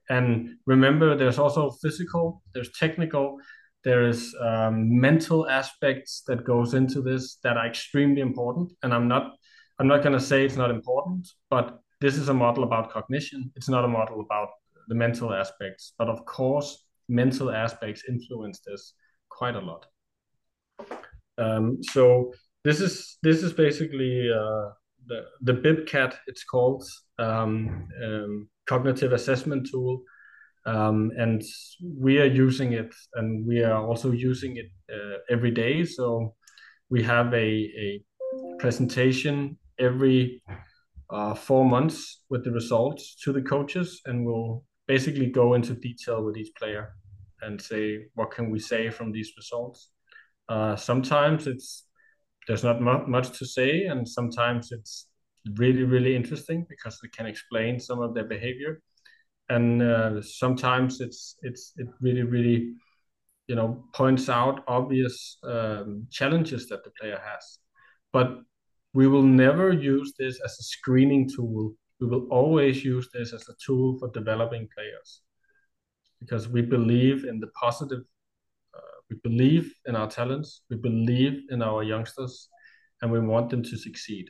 And 0.09 0.51
remember, 0.66 1.16
there's 1.16 1.41
also 1.41 1.70
physical, 1.82 2.43
there's 2.55 2.70
technical, 2.78 3.38
there's 3.82 4.34
um, 4.41 5.01
mental 5.01 5.49
aspects 5.49 6.22
that 6.28 6.45
goes 6.45 6.74
into 6.74 7.01
this 7.03 7.38
that 7.43 7.57
are 7.57 7.66
extremely 7.66 8.20
important. 8.20 8.72
And 8.82 8.93
I'm 8.95 9.09
not, 9.09 9.32
I'm 9.81 9.89
not 9.89 10.03
going 10.03 10.12
to 10.12 10.20
say 10.20 10.45
it's 10.45 10.57
not 10.57 10.70
important, 10.70 11.26
but 11.49 11.81
this 12.03 12.18
is 12.18 12.28
a 12.28 12.35
model 12.35 12.64
about 12.64 12.91
cognition. 12.91 13.51
It's 13.57 13.68
not 13.70 13.83
a 13.83 13.89
model 13.89 14.20
about 14.20 14.51
the 14.89 14.95
mental 14.95 15.33
aspects. 15.33 15.95
But 15.97 16.09
of 16.09 16.26
course, 16.26 16.85
mental 17.09 17.51
aspects 17.51 18.05
influence 18.07 18.61
this 18.61 18.93
quite 19.31 19.57
a 19.57 19.61
lot. 19.61 19.87
Um, 21.39 21.78
so 21.83 22.35
this 22.62 22.83
is 22.83 23.16
this 23.22 23.43
is 23.43 23.55
basically 23.55 24.31
uh, 24.31 24.68
the 25.07 25.24
the 25.41 25.55
BIBCAT. 25.55 26.14
It's 26.26 26.45
called 26.45 26.85
um, 27.18 27.89
um, 28.05 28.51
cognitive 28.66 29.14
assessment 29.14 29.66
tool, 29.70 30.03
um, 30.66 31.11
and 31.16 31.43
we 31.83 32.18
are 32.20 32.26
using 32.26 32.74
it, 32.74 32.95
and 33.14 33.47
we 33.47 33.62
are 33.62 33.83
also 33.83 34.11
using 34.11 34.59
it 34.59 34.70
uh, 34.93 35.20
every 35.31 35.51
day. 35.51 35.87
So 35.87 36.35
we 36.91 37.03
have 37.03 37.33
a 37.33 37.49
a 37.87 38.05
presentation 38.59 39.57
every 39.81 40.43
uh, 41.11 41.35
four 41.35 41.64
months 41.64 42.22
with 42.31 42.45
the 42.45 42.53
results 42.53 43.16
to 43.24 43.33
the 43.33 43.43
coaches, 43.43 44.01
and 44.07 44.24
we'll 44.24 44.64
basically 44.87 45.26
go 45.26 45.55
into 45.55 45.74
detail 45.74 46.22
with 46.22 46.37
each 46.37 46.55
player 46.57 46.95
and 47.43 47.61
say 47.61 48.07
what 48.14 48.31
can 48.31 48.51
we 48.51 48.59
say 48.59 48.91
from 48.91 49.12
these 49.12 49.33
results. 49.37 49.91
Uh, 50.49 50.76
sometimes 50.76 51.47
it's 51.47 51.87
there's 52.47 52.64
not 52.64 52.81
mu- 52.81 53.07
much 53.07 53.39
to 53.39 53.47
say, 53.47 53.87
and 53.87 54.09
sometimes 54.09 54.72
it's 54.72 55.07
really 55.55 55.85
really 55.85 56.14
interesting 56.14 56.66
because 56.68 56.99
it 57.03 57.12
can 57.12 57.26
explain 57.26 57.81
some 57.81 58.01
of 58.01 58.14
their 58.14 58.24
behavior, 58.24 58.81
and 59.49 59.83
uh, 59.83 60.22
sometimes 60.22 61.01
it's 61.01 61.37
it's 61.43 61.72
it 61.76 61.89
really 62.01 62.22
really 62.22 62.74
you 63.49 63.57
know 63.57 63.85
points 63.93 64.28
out 64.28 64.62
obvious 64.68 65.39
um, 65.43 66.07
challenges 66.11 66.68
that 66.68 66.85
the 66.85 66.91
player 67.01 67.20
has 67.24 67.59
but 68.12 68.39
we 68.93 69.07
will 69.07 69.22
never 69.22 69.72
use 69.72 70.14
this 70.18 70.41
as 70.45 70.59
a 70.59 70.62
screening 70.62 71.28
tool. 71.28 71.74
We 72.01 72.09
will 72.09 72.26
always 72.30 72.84
use 72.84 73.09
this 73.12 73.32
as 73.32 73.49
a 73.49 73.55
tool 73.64 73.99
for 73.99 74.11
developing 74.11 74.68
players. 74.74 75.22
Because 76.18 76.49
we 76.49 76.62
believe 76.62 77.24
in 77.24 77.41
the 77.41 77.49
positive 77.49 78.03
uh, 78.76 78.99
we 79.09 79.16
believe 79.22 79.72
in 79.86 79.97
our 79.97 80.09
talents 80.09 80.62
we 80.68 80.76
believe 80.76 81.43
in 81.51 81.62
our 81.62 81.82
youngsters 81.82 82.49
and 83.01 83.11
we 83.11 83.20
want 83.20 83.49
them 83.49 83.62
to 83.62 83.76
succeed. 83.76 84.28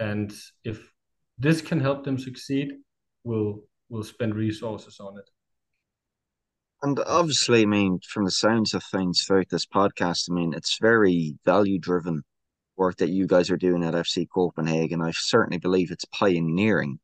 And 0.00 0.34
if 0.64 0.90
this 1.38 1.62
can 1.62 1.78
help 1.78 2.04
them 2.04 2.18
succeed 2.18 2.72
we'll 3.22 3.62
we'll 3.88 4.02
spend 4.02 4.34
resources 4.34 4.98
on 4.98 5.18
it. 5.18 5.30
And 6.82 6.98
obviously, 7.06 7.62
I 7.62 7.66
mean, 7.66 8.00
from 8.06 8.24
the 8.24 8.30
sounds 8.30 8.74
of 8.74 8.82
things 8.84 9.22
throughout 9.22 9.48
this 9.50 9.66
podcast, 9.66 10.28
I 10.30 10.34
mean, 10.34 10.52
it's 10.52 10.78
very 10.80 11.36
value 11.44 11.78
driven 11.78 12.24
work 12.76 12.96
that 12.98 13.10
you 13.10 13.26
guys 13.26 13.50
are 13.50 13.56
doing 13.56 13.84
at 13.84 13.94
FC 13.94 14.28
Copenhagen. 14.28 15.00
I 15.00 15.12
certainly 15.12 15.58
believe 15.58 15.90
it's 15.90 16.04
pioneering. 16.06 16.98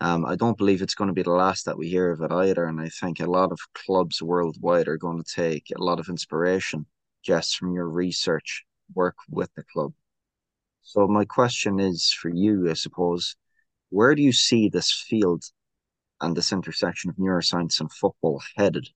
Um, 0.00 0.24
I 0.24 0.36
don't 0.36 0.56
believe 0.56 0.82
it's 0.82 0.94
going 0.94 1.08
to 1.08 1.14
be 1.14 1.22
the 1.22 1.30
last 1.30 1.66
that 1.66 1.76
we 1.76 1.88
hear 1.88 2.10
of 2.10 2.20
it 2.22 2.32
either. 2.32 2.64
And 2.64 2.80
I 2.80 2.88
think 2.88 3.20
a 3.20 3.30
lot 3.30 3.52
of 3.52 3.58
clubs 3.74 4.22
worldwide 4.22 4.88
are 4.88 4.96
going 4.96 5.22
to 5.22 5.34
take 5.34 5.68
a 5.76 5.82
lot 5.82 6.00
of 6.00 6.08
inspiration 6.08 6.86
just 7.22 7.56
from 7.56 7.74
your 7.74 7.88
research 7.88 8.64
work 8.94 9.16
with 9.28 9.50
the 9.54 9.62
club. 9.62 9.92
So, 10.82 11.06
my 11.06 11.24
question 11.24 11.78
is 11.78 12.10
for 12.10 12.30
you, 12.30 12.70
I 12.70 12.74
suppose, 12.74 13.36
where 13.90 14.14
do 14.14 14.22
you 14.22 14.32
see 14.32 14.68
this 14.68 14.90
field 14.92 15.44
and 16.20 16.36
this 16.36 16.52
intersection 16.52 17.10
of 17.10 17.16
neuroscience 17.16 17.80
and 17.80 17.92
football 17.92 18.42
headed 18.56 18.88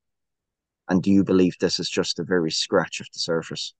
and 0.88 1.02
do 1.02 1.10
you 1.10 1.24
believe 1.24 1.56
this 1.58 1.78
is 1.78 1.88
just 1.88 2.18
a 2.18 2.24
very 2.24 2.50
scratch 2.50 3.00
of 3.00 3.06
the 3.12 3.18
surface? 3.18 3.74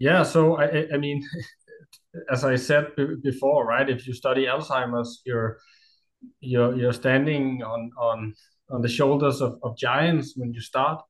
Yeah, 0.00 0.22
so 0.22 0.56
I, 0.56 0.86
I 0.94 0.96
mean, 0.96 1.22
as 2.32 2.42
I 2.42 2.56
said 2.56 2.88
before, 3.22 3.66
right? 3.66 3.88
If 3.88 4.06
you 4.06 4.14
study 4.14 4.46
Alzheimer's, 4.46 5.20
you're 5.24 5.58
you're 6.40 6.74
you're 6.74 6.92
standing 6.92 7.62
on 7.62 7.90
on 7.98 8.34
on 8.70 8.80
the 8.80 8.88
shoulders 8.88 9.40
of, 9.40 9.58
of 9.62 9.76
giants 9.76 10.34
when 10.36 10.52
you 10.52 10.60
start. 10.60 11.02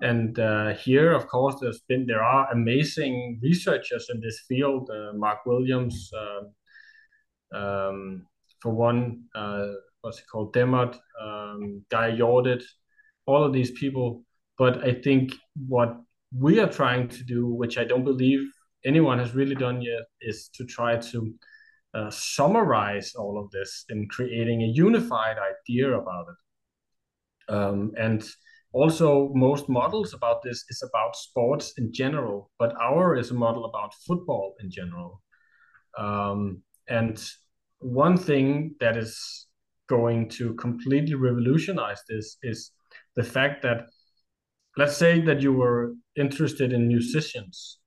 And 0.00 0.38
uh, 0.38 0.74
here, 0.74 1.12
of 1.12 1.28
course, 1.28 1.56
there's 1.60 1.82
been 1.88 2.06
there 2.06 2.22
are 2.22 2.50
amazing 2.50 3.38
researchers 3.42 4.08
in 4.12 4.20
this 4.20 4.40
field. 4.48 4.90
Uh, 4.90 5.12
Mark 5.14 5.44
Williams, 5.46 6.10
uh, 6.16 7.56
um, 7.56 8.26
for 8.60 8.72
one, 8.72 9.24
uh, 9.34 9.68
what's 10.00 10.18
it 10.18 10.24
called, 10.32 10.54
Demmert, 10.54 10.98
um, 11.20 11.84
Geir 11.90 12.16
Jordet, 12.16 12.64
all 13.26 13.44
of 13.44 13.52
these 13.52 13.70
people. 13.72 14.24
But 14.58 14.82
I 14.82 14.94
think 14.94 15.34
what 15.68 15.96
we 16.36 16.60
are 16.60 16.68
trying 16.68 17.08
to 17.08 17.24
do, 17.24 17.46
which 17.46 17.78
I 17.78 17.84
don't 17.84 18.04
believe 18.04 18.40
anyone 18.84 19.18
has 19.18 19.34
really 19.34 19.54
done 19.54 19.82
yet, 19.82 20.04
is 20.20 20.48
to 20.54 20.64
try 20.64 20.96
to 20.96 21.34
uh, 21.94 22.10
summarize 22.10 23.14
all 23.14 23.38
of 23.38 23.50
this 23.50 23.84
in 23.90 24.08
creating 24.08 24.62
a 24.62 24.66
unified 24.66 25.36
idea 25.38 25.92
about 25.92 26.26
it. 26.28 27.54
Um, 27.54 27.92
and 27.98 28.26
also, 28.72 29.30
most 29.34 29.68
models 29.68 30.14
about 30.14 30.42
this 30.42 30.64
is 30.70 30.82
about 30.82 31.14
sports 31.14 31.74
in 31.76 31.92
general, 31.92 32.50
but 32.58 32.74
our 32.80 33.16
is 33.16 33.30
a 33.30 33.34
model 33.34 33.66
about 33.66 33.92
football 34.06 34.54
in 34.60 34.70
general. 34.70 35.22
Um, 35.98 36.62
and 36.88 37.22
one 37.80 38.16
thing 38.16 38.74
that 38.80 38.96
is 38.96 39.46
going 39.88 40.30
to 40.30 40.54
completely 40.54 41.14
revolutionize 41.14 42.00
this 42.08 42.38
is 42.42 42.70
the 43.14 43.22
fact 43.22 43.62
that 43.62 43.88
let's 44.76 44.96
say 44.96 45.20
that 45.20 45.40
you 45.40 45.52
were 45.52 45.94
interested 46.16 46.72
in 46.72 46.88
musicians. 46.88 47.78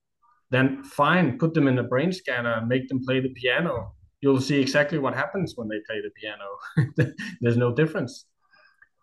Then 0.51 0.83
fine 0.83 1.37
put 1.37 1.53
them 1.53 1.67
in 1.67 1.79
a 1.79 1.83
brain 1.83 2.11
scanner 2.11 2.53
and 2.53 2.67
make 2.67 2.87
them 2.87 3.01
play 3.03 3.19
the 3.19 3.29
piano. 3.29 3.93
You'll 4.21 4.41
see 4.41 4.59
exactly 4.59 4.99
what 4.99 5.15
happens 5.15 5.53
when 5.55 5.67
they 5.67 5.79
play 5.87 6.01
the 6.01 6.11
piano. 6.19 7.13
There's 7.41 7.57
no 7.57 7.73
difference. 7.73 8.25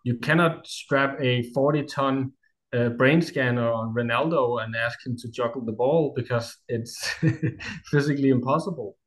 You 0.03 0.17
cannot 0.17 0.67
strap 0.67 1.17
a 1.21 1.43
40 1.53 1.83
ton 1.83 2.33
uh, 2.73 2.89
brain 2.89 3.21
scanner 3.21 3.71
on 3.71 3.93
Ronaldo 3.93 4.63
and 4.63 4.75
ask 4.75 5.05
him 5.05 5.15
to 5.17 5.29
juggle 5.29 5.63
the 5.63 5.71
ball 5.71 6.13
because 6.15 6.57
it's 6.67 7.13
physically 7.91 8.29
impossible. 8.29 8.97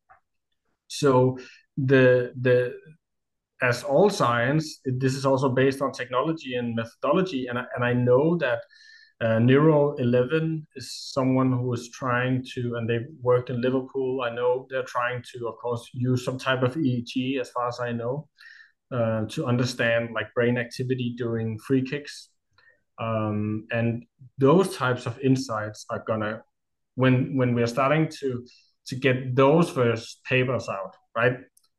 So 0.88 1.38
the 1.76 2.32
the 2.40 2.74
as 3.62 3.82
all 3.82 4.10
science, 4.10 4.80
this 4.84 5.14
is 5.14 5.24
also 5.24 5.48
based 5.48 5.80
on 5.80 5.92
technology 5.92 6.56
and 6.56 6.74
methodology. 6.74 7.46
And 7.46 7.58
I, 7.58 7.64
and 7.74 7.84
I 7.84 7.92
know 7.92 8.36
that 8.38 8.60
uh, 9.20 9.38
Neuro 9.38 9.94
11 9.94 10.66
is 10.76 10.92
someone 10.92 11.52
who 11.52 11.72
is 11.72 11.90
trying 11.90 12.44
to, 12.54 12.74
and 12.76 12.88
they've 12.88 13.06
worked 13.22 13.48
in 13.48 13.62
Liverpool. 13.62 14.22
I 14.22 14.30
know 14.30 14.66
they're 14.68 14.82
trying 14.82 15.22
to, 15.32 15.48
of 15.48 15.56
course, 15.56 15.88
use 15.94 16.24
some 16.24 16.38
type 16.38 16.62
of 16.62 16.74
EEG, 16.74 17.40
as 17.40 17.50
far 17.50 17.68
as 17.68 17.80
I 17.80 17.92
know, 17.92 18.28
uh, 18.90 19.24
to 19.30 19.46
understand 19.46 20.10
like 20.14 20.34
brain 20.34 20.58
activity 20.58 21.14
during 21.16 21.58
free 21.58 21.82
kicks. 21.82 22.28
Um, 22.98 23.66
and 23.70 24.04
those 24.36 24.76
types 24.76 25.06
of 25.06 25.18
insights 25.20 25.86
are 25.88 26.04
gonna, 26.06 26.42
when 26.94 27.36
when 27.36 27.54
we're 27.54 27.66
starting 27.66 28.08
to 28.20 28.46
to 28.86 28.96
get 28.96 29.34
those 29.34 29.68
first 29.70 30.22
papers 30.24 30.68
out, 30.68 30.94
right? 31.16 31.38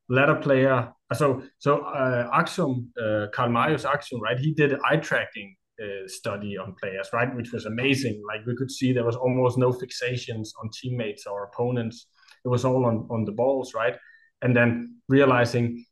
A 0.10 0.36
player 0.36 0.94
so 1.14 1.42
so 1.60 1.80
uh, 1.86 2.30
Aksum, 2.32 2.88
uh, 3.02 3.28
Karl 3.34 3.50
Marius 3.50 3.84
Aksum, 3.86 4.20
right? 4.20 4.38
He 4.38 4.54
did 4.54 4.78
eye 4.90 4.98
tracking 4.98 5.56
uh, 5.82 6.08
study 6.08 6.58
on 6.58 6.76
players, 6.80 7.10
right? 7.14 7.34
Which 7.36 7.52
was 7.54 7.66
amazing. 7.66 8.22
Like 8.28 8.46
we 8.46 8.56
could 8.56 8.72
see 8.72 8.92
there 8.92 9.06
was 9.06 9.16
almost 9.16 9.58
no 9.58 9.72
fixations 9.72 10.50
on 10.62 10.70
teammates 10.74 11.26
or 11.26 11.44
opponents. 11.46 12.08
It 12.44 12.50
was 12.50 12.66
all 12.66 12.86
on 12.86 13.08
on 13.10 13.26
the 13.26 13.32
balls, 13.32 13.74
right? 13.74 13.96
And 14.42 14.56
then 14.56 14.98
realizing, 15.08 15.86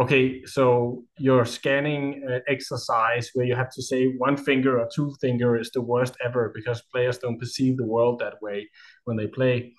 okay, 0.00 0.44
so 0.46 1.04
your 1.18 1.44
scanning 1.44 2.26
uh, 2.28 2.38
exercise 2.48 3.30
where 3.34 3.46
you 3.46 3.54
have 3.54 3.70
to 3.72 3.82
say 3.82 4.06
one 4.06 4.36
finger 4.36 4.80
or 4.80 4.88
two 4.94 5.14
finger 5.20 5.58
is 5.58 5.70
the 5.70 5.82
worst 5.82 6.16
ever 6.24 6.50
because 6.54 6.82
players 6.92 7.18
don't 7.18 7.38
perceive 7.38 7.76
the 7.76 7.86
world 7.86 8.20
that 8.20 8.40
way 8.40 8.68
when 9.04 9.16
they 9.16 9.26
play 9.26 9.74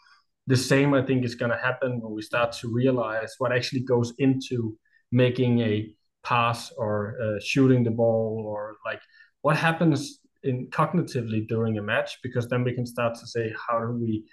the 0.47 0.57
same 0.57 0.93
i 0.93 1.01
think 1.01 1.23
is 1.23 1.35
going 1.35 1.51
to 1.51 1.57
happen 1.57 1.99
when 2.01 2.13
we 2.13 2.21
start 2.21 2.51
to 2.51 2.67
realize 2.67 3.35
what 3.37 3.51
actually 3.51 3.81
goes 3.81 4.13
into 4.19 4.77
making 5.11 5.59
a 5.59 5.93
pass 6.23 6.71
or 6.77 7.15
uh, 7.21 7.39
shooting 7.43 7.83
the 7.83 7.91
ball 7.91 8.43
or 8.45 8.75
like 8.85 9.01
what 9.41 9.57
happens 9.57 10.19
in 10.43 10.67
cognitively 10.67 11.47
during 11.47 11.77
a 11.77 11.81
match 11.81 12.17
because 12.21 12.47
then 12.49 12.63
we 12.63 12.73
can 12.73 12.85
start 12.85 13.13
to 13.15 13.27
say 13.27 13.53
how 13.67 13.79
do 13.79 13.91
we 13.91 14.23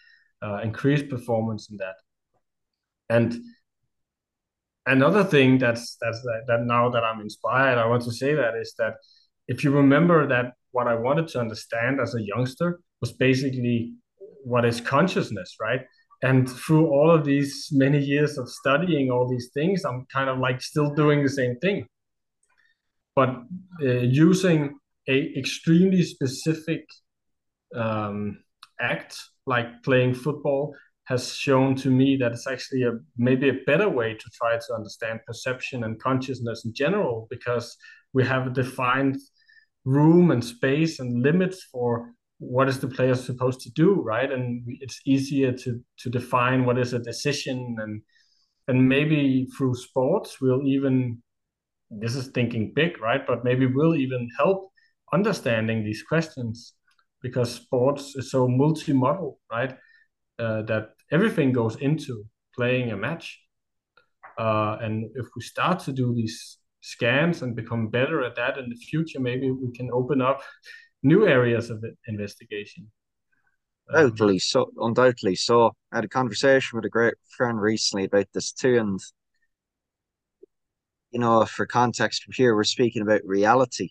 uh, 0.43 0.61
increase 0.63 1.03
performance 1.03 1.71
in 1.71 1.77
that? 1.77 1.97
And 3.09 3.43
another 4.87 5.25
thing 5.25 5.59
that's 5.59 5.97
that's 6.01 6.21
that, 6.23 6.43
that 6.49 6.61
now 6.65 6.89
that 6.89 7.05
i'm 7.05 7.21
inspired 7.21 7.79
i 7.79 7.87
want 7.87 8.03
to 8.03 8.13
say 8.13 8.35
that 8.35 8.55
is 8.57 8.75
that 8.79 8.95
if 9.47 9.63
you 9.63 9.71
remember 9.71 10.27
that 10.27 10.47
what 10.73 10.87
i 10.87 10.95
wanted 10.95 11.29
to 11.29 11.39
understand 11.39 12.01
as 12.01 12.15
a 12.15 12.23
youngster 12.23 12.81
was 13.01 13.13
basically 13.13 13.95
what 14.43 14.65
is 14.65 14.81
consciousness 14.81 15.57
right 15.61 15.83
and 16.23 16.49
through 16.49 16.87
all 16.89 17.11
of 17.11 17.25
these 17.25 17.69
many 17.73 17.99
years 17.99 18.37
of 18.37 18.49
studying 18.49 19.11
all 19.11 19.29
these 19.29 19.51
things 19.55 19.85
i'm 19.85 20.07
kind 20.13 20.29
of 20.29 20.39
like 20.39 20.61
still 20.61 20.95
doing 20.95 21.23
the 21.23 21.29
same 21.29 21.57
thing. 21.57 21.87
But 23.15 23.43
uh, 23.83 23.87
using 23.87 24.79
a 25.09 25.33
extremely 25.37 26.03
specific 26.03 26.87
um, 27.75 28.43
act 28.81 29.17
like 29.47 29.83
playing 29.83 30.15
football 30.15 30.75
has 31.05 31.35
shown 31.35 31.75
to 31.75 31.91
me 31.91 32.17
that 32.17 32.33
it's 32.33 32.47
actually 32.47 32.83
a 32.85 32.93
maybe 33.17 33.49
a 33.49 33.61
better 33.67 33.89
way 33.89 34.15
to 34.15 34.31
try 34.33 34.57
to 34.57 34.75
understand 34.75 35.21
perception 35.27 35.85
and 35.85 36.01
consciousness 36.01 36.65
in 36.65 36.73
general 36.73 37.27
because 37.31 37.77
we 38.13 38.25
have 38.25 38.47
a 38.47 38.51
defined 38.51 39.19
room 39.85 40.31
and 40.31 40.45
space 40.45 41.01
and 41.01 41.23
limits 41.23 41.65
for 41.65 42.13
what 42.41 42.69
is 42.69 42.81
the 42.81 42.89
player 42.89 43.15
supposed 43.15 43.61
to 43.61 43.71
do 43.71 44.01
right? 44.01 44.33
And 44.33 44.65
it's 44.81 45.01
easier 45.07 45.53
to 45.53 45.81
to 45.99 46.11
define 46.11 46.65
what 46.65 46.79
is 46.79 46.93
a 46.93 46.99
decision 46.99 47.77
and 47.79 48.03
and 48.67 48.89
maybe 48.89 49.47
through 49.57 49.75
sports 49.75 50.41
we'll 50.41 50.67
even 50.67 51.23
this 51.91 52.17
is 52.17 52.29
thinking 52.29 52.73
big 52.75 53.01
right? 53.01 53.27
But 53.27 53.45
maybe 53.45 53.67
we'll 53.67 53.95
even 53.95 54.29
help 54.39 54.71
understanding 55.13 55.85
these 55.85 56.03
questions 56.03 56.75
because 57.23 57.55
sports 57.55 58.17
is 58.17 58.31
so 58.31 58.49
multi-model 58.49 59.39
right? 59.53 59.77
Uh, 60.39 60.63
that 60.63 60.91
everything 61.13 61.53
goes 61.53 61.77
into 61.77 62.25
playing 62.57 62.91
a 62.91 62.97
match. 62.97 63.39
Uh, 64.39 64.79
and 64.81 65.05
if 65.15 65.27
we 65.37 65.43
start 65.43 65.79
to 65.81 65.93
do 65.93 66.15
these 66.15 66.57
scans 66.81 67.43
and 67.43 67.55
become 67.55 67.89
better 67.89 68.25
at 68.25 68.37
that 68.37 68.57
in 68.57 68.71
the 68.71 68.77
future 68.77 69.21
maybe 69.21 69.51
we 69.51 69.71
can 69.73 69.91
open 69.93 70.23
up 70.23 70.41
new 71.03 71.27
areas 71.27 71.71
of 71.71 71.85
investigation. 72.07 72.91
Undoubtedly 73.89 74.35
um, 74.35 74.41
so. 74.41 74.71
Undoubtedly 74.79 75.35
so. 75.35 75.73
I 75.93 75.97
had 75.97 76.05
a 76.05 76.09
conversation 76.09 76.77
with 76.77 76.85
a 76.85 76.91
great 76.91 77.15
friend 77.37 77.61
recently 77.61 78.05
about 78.05 78.27
this 78.33 78.53
too, 78.53 78.79
and 78.79 79.01
you 81.11 81.19
know, 81.19 81.45
for 81.45 81.67
context 81.67 82.25
here, 82.35 82.55
we're 82.55 82.65
speaking 82.65 83.03
about 83.03 83.23
reality. 83.25 83.91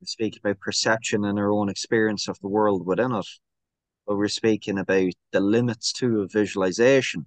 we're 0.00 0.06
speaking 0.06 0.40
about 0.42 0.60
perception 0.60 1.24
and 1.24 1.38
our 1.38 1.52
own 1.52 1.68
experience 1.68 2.26
of 2.26 2.38
the 2.40 2.48
world 2.48 2.86
within 2.86 3.12
it. 3.12 3.26
But 4.06 4.16
we're 4.16 4.28
speaking 4.28 4.78
about 4.78 5.12
the 5.32 5.40
limits 5.40 5.92
too 5.92 6.22
of 6.22 6.32
visualization 6.32 7.26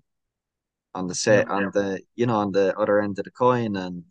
on 0.95 1.07
the 1.07 1.15
set 1.15 1.47
yeah, 1.47 1.53
on 1.53 1.63
yeah. 1.63 1.69
the 1.73 2.01
you 2.15 2.25
know 2.25 2.35
on 2.37 2.51
the 2.51 2.75
other 2.77 2.99
end 2.99 3.19
of 3.19 3.25
the 3.25 3.31
coin 3.31 3.75
and 3.75 4.03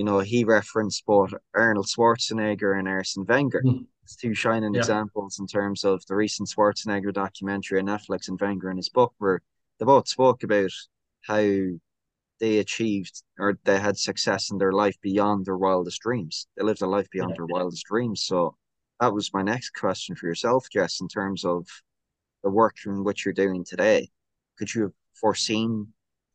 you 0.00 0.04
know 0.04 0.20
he 0.20 0.44
referenced 0.44 1.04
both 1.04 1.34
Arnold 1.54 1.84
Schwarzenegger 1.84 2.78
and 2.78 2.88
Arsene 2.88 3.26
Wenger. 3.28 3.62
Mm. 3.62 3.84
It's 4.02 4.16
two 4.16 4.32
shining 4.32 4.72
yeah. 4.72 4.80
examples 4.80 5.38
in 5.38 5.46
terms 5.46 5.84
of 5.84 6.02
the 6.06 6.14
recent 6.14 6.48
Schwarzenegger 6.48 7.12
documentary 7.12 7.80
on 7.80 7.84
Netflix 7.84 8.28
and 8.28 8.40
Wenger 8.40 8.70
in 8.70 8.78
his 8.78 8.88
book 8.88 9.12
where 9.18 9.42
they 9.78 9.84
both 9.84 10.08
spoke 10.08 10.42
about 10.42 10.70
how 11.26 11.36
they 11.36 12.58
achieved 12.60 13.22
or 13.38 13.58
they 13.64 13.78
had 13.78 13.98
success 13.98 14.50
in 14.50 14.56
their 14.56 14.72
life 14.72 14.96
beyond 15.02 15.44
their 15.44 15.58
wildest 15.58 16.00
dreams. 16.00 16.46
They 16.56 16.64
lived 16.64 16.80
a 16.80 16.86
life 16.86 17.10
beyond 17.10 17.32
yeah. 17.32 17.40
their 17.40 17.54
wildest 17.54 17.84
dreams. 17.84 18.22
So 18.22 18.56
that 19.00 19.12
was 19.12 19.34
my 19.34 19.42
next 19.42 19.74
question 19.74 20.16
for 20.16 20.28
yourself, 20.28 20.66
Jes, 20.72 21.02
in 21.02 21.08
terms 21.08 21.44
of 21.44 21.66
the 22.42 22.48
work 22.48 22.76
in 22.86 23.04
which 23.04 23.26
you're 23.26 23.34
doing 23.34 23.66
today. 23.66 24.08
Could 24.58 24.74
you 24.74 24.80
have 24.84 24.92
foreseen 25.12 25.88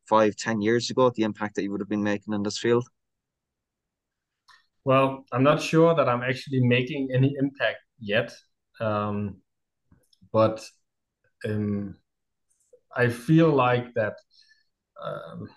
five, 0.08 0.36
ten 0.36 0.62
years 0.62 0.92
ago 0.92 1.10
the 1.10 1.24
impact 1.24 1.56
that 1.56 1.64
you 1.64 1.72
would 1.72 1.82
have 1.82 1.90
been 1.90 2.04
making 2.04 2.36
in 2.36 2.44
this 2.44 2.60
field? 2.60 2.88
Well, 4.86 5.26
I'm 5.32 5.44
not 5.44 5.62
sure 5.62 5.96
that 5.96 6.08
I'm 6.08 6.22
actually 6.24 6.60
making 6.62 7.10
any 7.14 7.34
impact 7.40 7.80
yet, 8.00 8.32
um, 8.80 9.42
but 10.34 10.66
um, 11.46 11.98
I 12.96 13.10
feel 13.10 13.50
like 13.52 13.94
that 13.96 14.16
um, 15.04 15.50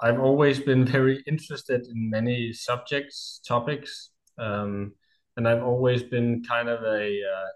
I've 0.00 0.20
always 0.20 0.60
been 0.60 0.86
very 0.98 1.22
interested 1.26 1.86
in 1.86 2.10
many 2.10 2.52
subjects, 2.52 3.40
topics, 3.46 4.10
um, 4.38 4.94
and 5.36 5.48
I've 5.48 5.62
always 5.64 6.02
been 6.02 6.42
kind 6.48 6.68
of 6.68 6.82
a 6.84 7.20
uh, 7.22 7.48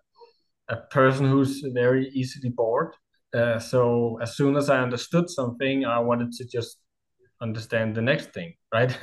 a 0.70 0.76
person 0.90 1.26
who's 1.28 1.62
very 1.74 2.08
easily 2.10 2.50
bored. 2.50 2.94
Uh, 3.34 3.58
so 3.58 4.18
as 4.22 4.36
soon 4.36 4.56
as 4.56 4.70
I 4.70 4.80
understood 4.82 5.30
something, 5.30 5.84
I 5.84 5.98
wanted 6.00 6.32
to 6.32 6.44
just 6.46 6.78
understand 7.42 7.94
the 7.96 8.02
next 8.02 8.32
thing, 8.34 8.54
right? 8.74 8.96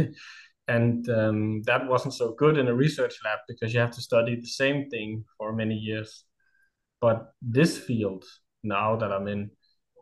And 0.68 1.08
um, 1.10 1.62
that 1.64 1.88
wasn't 1.88 2.14
so 2.14 2.34
good 2.34 2.58
in 2.58 2.68
a 2.68 2.74
research 2.74 3.16
lab 3.24 3.40
because 3.48 3.74
you 3.74 3.80
have 3.80 3.92
to 3.92 4.02
study 4.02 4.36
the 4.36 4.48
same 4.48 4.90
thing 4.90 5.24
for 5.38 5.54
many 5.54 5.76
years. 5.76 6.26
But 7.02 7.34
this 7.42 7.78
field 7.78 8.26
now 8.64 8.96
that 8.96 9.12
I'm 9.12 9.28
in 9.28 9.52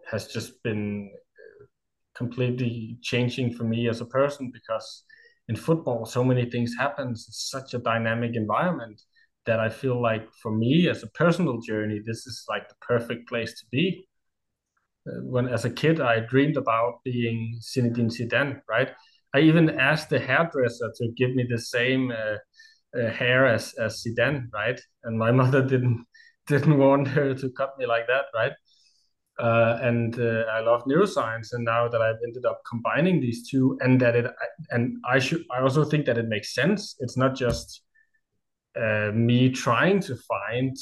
has 0.10 0.28
just 0.28 0.62
been 0.64 1.12
completely 2.16 2.98
changing 3.02 3.54
for 3.54 3.64
me 3.64 3.90
as 3.90 4.00
a 4.00 4.06
person 4.06 4.52
because 4.54 5.04
in 5.50 5.56
football 5.56 6.06
so 6.06 6.24
many 6.24 6.50
things 6.50 6.74
happen. 6.78 7.12
It's 7.12 7.50
such 7.52 7.74
a 7.74 7.80
dynamic 7.80 8.36
environment 8.36 9.02
that 9.46 9.60
i 9.60 9.70
feel 9.70 10.02
like 10.02 10.32
for 10.42 10.52
me 10.52 10.88
as 10.90 11.04
a 11.04 11.08
personal 11.08 11.60
journey 11.60 12.00
this 12.06 12.26
is 12.26 12.46
like 12.50 12.70
the 12.70 12.76
perfect 12.82 13.28
place 13.28 13.54
to 13.60 13.66
be. 13.72 14.08
Uh, 15.08 15.20
when 15.24 15.48
as 15.48 15.66
a 15.66 15.70
kid 15.70 16.00
i 16.00 16.20
dreamed 16.20 16.56
about 16.56 17.04
being 17.04 17.60
Zinedine 17.62 18.10
Zidane 18.10 18.62
right 18.70 18.90
i 19.34 19.40
even 19.40 19.80
asked 19.80 20.10
the 20.10 20.20
hairdresser 20.20 20.92
to 20.96 21.12
give 21.18 21.34
me 21.36 21.46
the 21.50 21.60
same 21.60 22.12
uh, 22.12 22.38
uh, 23.00 23.10
hair 23.12 23.46
as 23.48 23.74
as 23.74 24.04
Zidane 24.04 24.48
right 24.54 24.80
and 25.04 25.18
my 25.18 25.32
mother 25.42 25.62
didn't 25.62 26.06
didn't 26.48 26.78
want 26.78 27.08
her 27.08 27.34
to 27.34 27.50
cut 27.52 27.78
me 27.78 27.86
like 27.86 28.08
that 28.08 28.26
right 28.34 28.54
uh, 29.40 29.80
and 29.82 30.20
uh, 30.20 30.44
I 30.52 30.60
love 30.62 30.84
neuroscience. 30.86 31.54
And 31.54 31.66
now 31.66 31.88
that 31.88 32.02
I've 32.02 32.22
ended 32.24 32.46
up 32.46 32.62
combining 32.70 33.20
these 33.20 33.50
two, 33.50 33.78
and 33.82 34.00
that 34.02 34.16
it, 34.16 34.32
and 34.70 34.98
I 35.10 35.20
should, 35.20 35.44
I 35.52 35.62
also 35.62 35.84
think 35.84 36.06
that 36.06 36.18
it 36.18 36.28
makes 36.28 36.54
sense. 36.54 36.96
It's 37.00 37.18
not 37.18 37.36
just 37.36 37.82
uh, 38.80 39.12
me 39.14 39.50
trying 39.50 40.00
to 40.02 40.16
find 40.16 40.76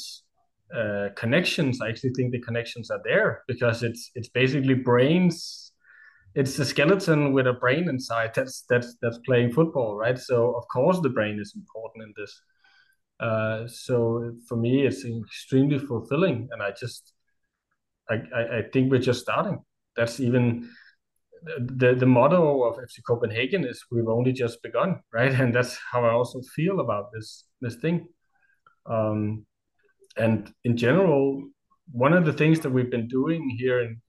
uh, 0.74 1.08
connections. 1.16 1.80
I 1.80 1.88
actually 1.88 2.10
think 2.10 2.32
the 2.32 2.40
connections 2.40 2.90
are 2.90 3.00
there 3.04 3.42
because 3.48 3.82
it's 3.82 4.10
it's 4.14 4.28
basically 4.28 4.74
brains. 4.74 5.71
It's 6.34 6.58
a 6.58 6.64
skeleton 6.64 7.32
with 7.32 7.46
a 7.46 7.52
brain 7.52 7.88
inside 7.88 8.32
that's 8.34 8.64
that's 8.68 8.96
that's 9.02 9.18
playing 9.18 9.52
football, 9.52 9.96
right? 9.96 10.18
So 10.18 10.54
of 10.54 10.66
course 10.68 11.00
the 11.00 11.10
brain 11.10 11.38
is 11.40 11.54
important 11.54 12.04
in 12.04 12.14
this. 12.16 12.40
Uh, 13.20 13.68
so 13.68 14.34
for 14.48 14.56
me, 14.56 14.86
it's 14.86 15.04
extremely 15.04 15.78
fulfilling, 15.78 16.48
and 16.50 16.62
I 16.62 16.72
just 16.72 17.12
I, 18.10 18.14
I, 18.34 18.62
think 18.72 18.90
we're 18.90 18.98
just 18.98 19.20
starting. 19.20 19.60
That's 19.94 20.18
even 20.18 20.68
the 21.44 21.94
the 21.94 22.06
motto 22.06 22.64
of 22.64 22.78
FC 22.78 23.00
Copenhagen 23.06 23.64
is 23.64 23.84
we've 23.90 24.08
only 24.08 24.32
just 24.32 24.62
begun, 24.62 25.00
right? 25.12 25.32
And 25.40 25.54
that's 25.54 25.78
how 25.90 26.04
I 26.04 26.12
also 26.12 26.40
feel 26.54 26.80
about 26.80 27.12
this 27.12 27.44
this 27.60 27.76
thing. 27.76 28.08
Um, 28.86 29.46
and 30.16 30.52
in 30.64 30.76
general, 30.76 31.42
one 31.92 32.12
of 32.12 32.24
the 32.24 32.32
things 32.32 32.60
that 32.60 32.70
we've 32.70 32.90
been 32.90 33.08
doing 33.08 33.48
here 33.58 33.80
in 33.80 34.01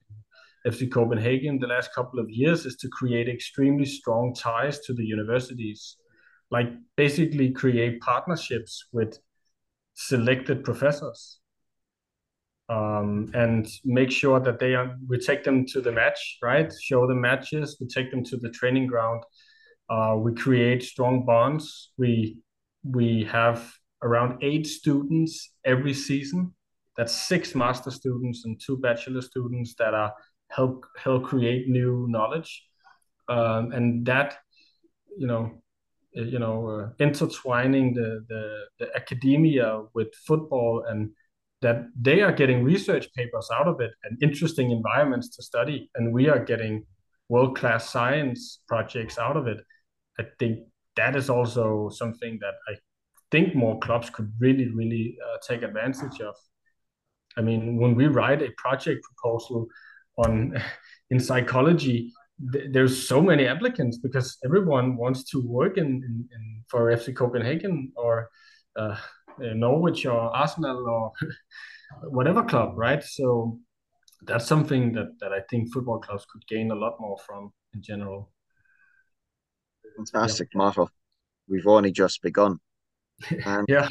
FC 0.66 0.90
Copenhagen 0.90 1.58
the 1.58 1.66
last 1.66 1.94
couple 1.94 2.18
of 2.18 2.30
years 2.30 2.64
is 2.64 2.76
to 2.76 2.88
create 2.88 3.28
extremely 3.28 3.84
strong 3.84 4.34
ties 4.34 4.80
to 4.80 4.94
the 4.94 5.04
universities, 5.04 5.96
like 6.50 6.68
basically 6.96 7.50
create 7.50 8.00
partnerships 8.00 8.86
with 8.92 9.18
selected 9.94 10.64
professors 10.64 11.40
um, 12.68 13.30
and 13.34 13.68
make 13.84 14.10
sure 14.10 14.40
that 14.40 14.58
they 14.58 14.74
are, 14.74 14.96
we 15.08 15.18
take 15.18 15.44
them 15.44 15.66
to 15.66 15.80
the 15.80 15.92
match, 15.92 16.38
right? 16.42 16.72
Show 16.82 17.06
them 17.06 17.20
matches. 17.20 17.76
We 17.80 17.86
take 17.86 18.10
them 18.10 18.24
to 18.24 18.36
the 18.36 18.50
training 18.50 18.86
ground. 18.86 19.22
Uh, 19.90 20.16
we 20.18 20.34
create 20.34 20.82
strong 20.82 21.26
bonds. 21.26 21.92
We 21.98 22.38
we 22.82 23.24
have 23.24 23.74
around 24.02 24.42
eight 24.42 24.66
students 24.66 25.52
every 25.64 25.94
season. 25.94 26.54
That's 26.96 27.12
six 27.12 27.54
master 27.54 27.90
students 27.90 28.44
and 28.44 28.60
two 28.64 28.78
bachelor 28.78 29.20
students 29.20 29.74
that 29.78 29.94
are 29.94 30.12
help 30.50 30.86
help 30.96 31.24
create 31.24 31.68
new 31.68 32.06
knowledge, 32.08 32.64
um, 33.28 33.72
and 33.72 34.06
that 34.06 34.38
you 35.16 35.26
know 35.26 35.62
you 36.12 36.38
know 36.38 36.68
uh, 36.68 36.88
intertwining 37.04 37.94
the, 37.94 38.24
the 38.28 38.64
the 38.78 38.96
academia 38.96 39.82
with 39.94 40.14
football 40.26 40.84
and 40.88 41.10
that 41.62 41.86
they 41.98 42.20
are 42.20 42.32
getting 42.32 42.62
research 42.62 43.08
papers 43.14 43.48
out 43.54 43.66
of 43.66 43.80
it 43.80 43.90
and 44.04 44.22
interesting 44.22 44.70
environments 44.70 45.34
to 45.36 45.42
study, 45.42 45.90
and 45.94 46.12
we 46.12 46.28
are 46.28 46.44
getting 46.44 46.84
world 47.28 47.56
class 47.56 47.88
science 47.90 48.60
projects 48.68 49.18
out 49.18 49.36
of 49.36 49.46
it. 49.46 49.58
I 50.18 50.24
think 50.38 50.60
that 50.96 51.16
is 51.16 51.30
also 51.30 51.88
something 51.88 52.38
that 52.40 52.54
I 52.68 52.74
think 53.30 53.54
more 53.54 53.78
clubs 53.80 54.10
could 54.10 54.32
really, 54.38 54.68
really 54.68 55.16
uh, 55.26 55.38
take 55.46 55.62
advantage 55.62 56.20
of. 56.20 56.34
I 57.36 57.40
mean, 57.40 57.78
when 57.78 57.94
we 57.94 58.06
write 58.06 58.42
a 58.42 58.50
project 58.56 59.02
proposal 59.02 59.66
on 60.16 60.54
in 61.10 61.20
psychology, 61.20 62.12
th- 62.52 62.68
there's 62.72 63.08
so 63.08 63.20
many 63.20 63.46
applicants 63.46 63.98
because 63.98 64.38
everyone 64.44 64.96
wants 64.96 65.24
to 65.30 65.40
work 65.46 65.78
in, 65.78 65.86
in, 65.86 66.28
in 66.34 66.62
for 66.68 66.90
FC 66.90 67.14
Copenhagen 67.14 67.92
or 67.96 68.30
uh, 68.76 68.96
Norwich 69.38 70.06
or 70.06 70.18
Arsenal 70.18 70.88
or 70.88 71.12
whatever 72.10 72.42
club, 72.42 72.72
right? 72.76 73.02
So 73.02 73.58
that's 74.22 74.46
something 74.46 74.92
that, 74.92 75.18
that 75.20 75.32
I 75.32 75.40
think 75.50 75.72
football 75.72 75.98
clubs 75.98 76.26
could 76.30 76.46
gain 76.46 76.70
a 76.70 76.74
lot 76.74 77.00
more 77.00 77.18
from 77.18 77.52
in 77.74 77.82
general. 77.82 78.30
Fantastic 79.96 80.48
yeah. 80.54 80.84
We've 81.48 81.66
only 81.66 81.92
just 81.92 82.22
begun. 82.22 82.58
And 83.46 83.66
yeah. 83.68 83.88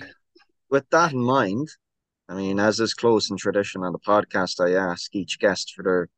With 0.70 0.90
that 0.90 1.14
in 1.14 1.20
mind, 1.20 1.70
I 2.30 2.36
mean, 2.36 2.60
as 2.60 2.80
is 2.80 2.94
close 2.94 3.30
in 3.30 3.38
tradition 3.38 3.84
on 3.84 3.92
the 3.92 4.00
podcast, 4.00 4.60
I 4.60 4.76
ask 4.76 5.14
each 5.14 5.40
guest 5.40 5.74
for 5.76 5.84
their 5.84 6.10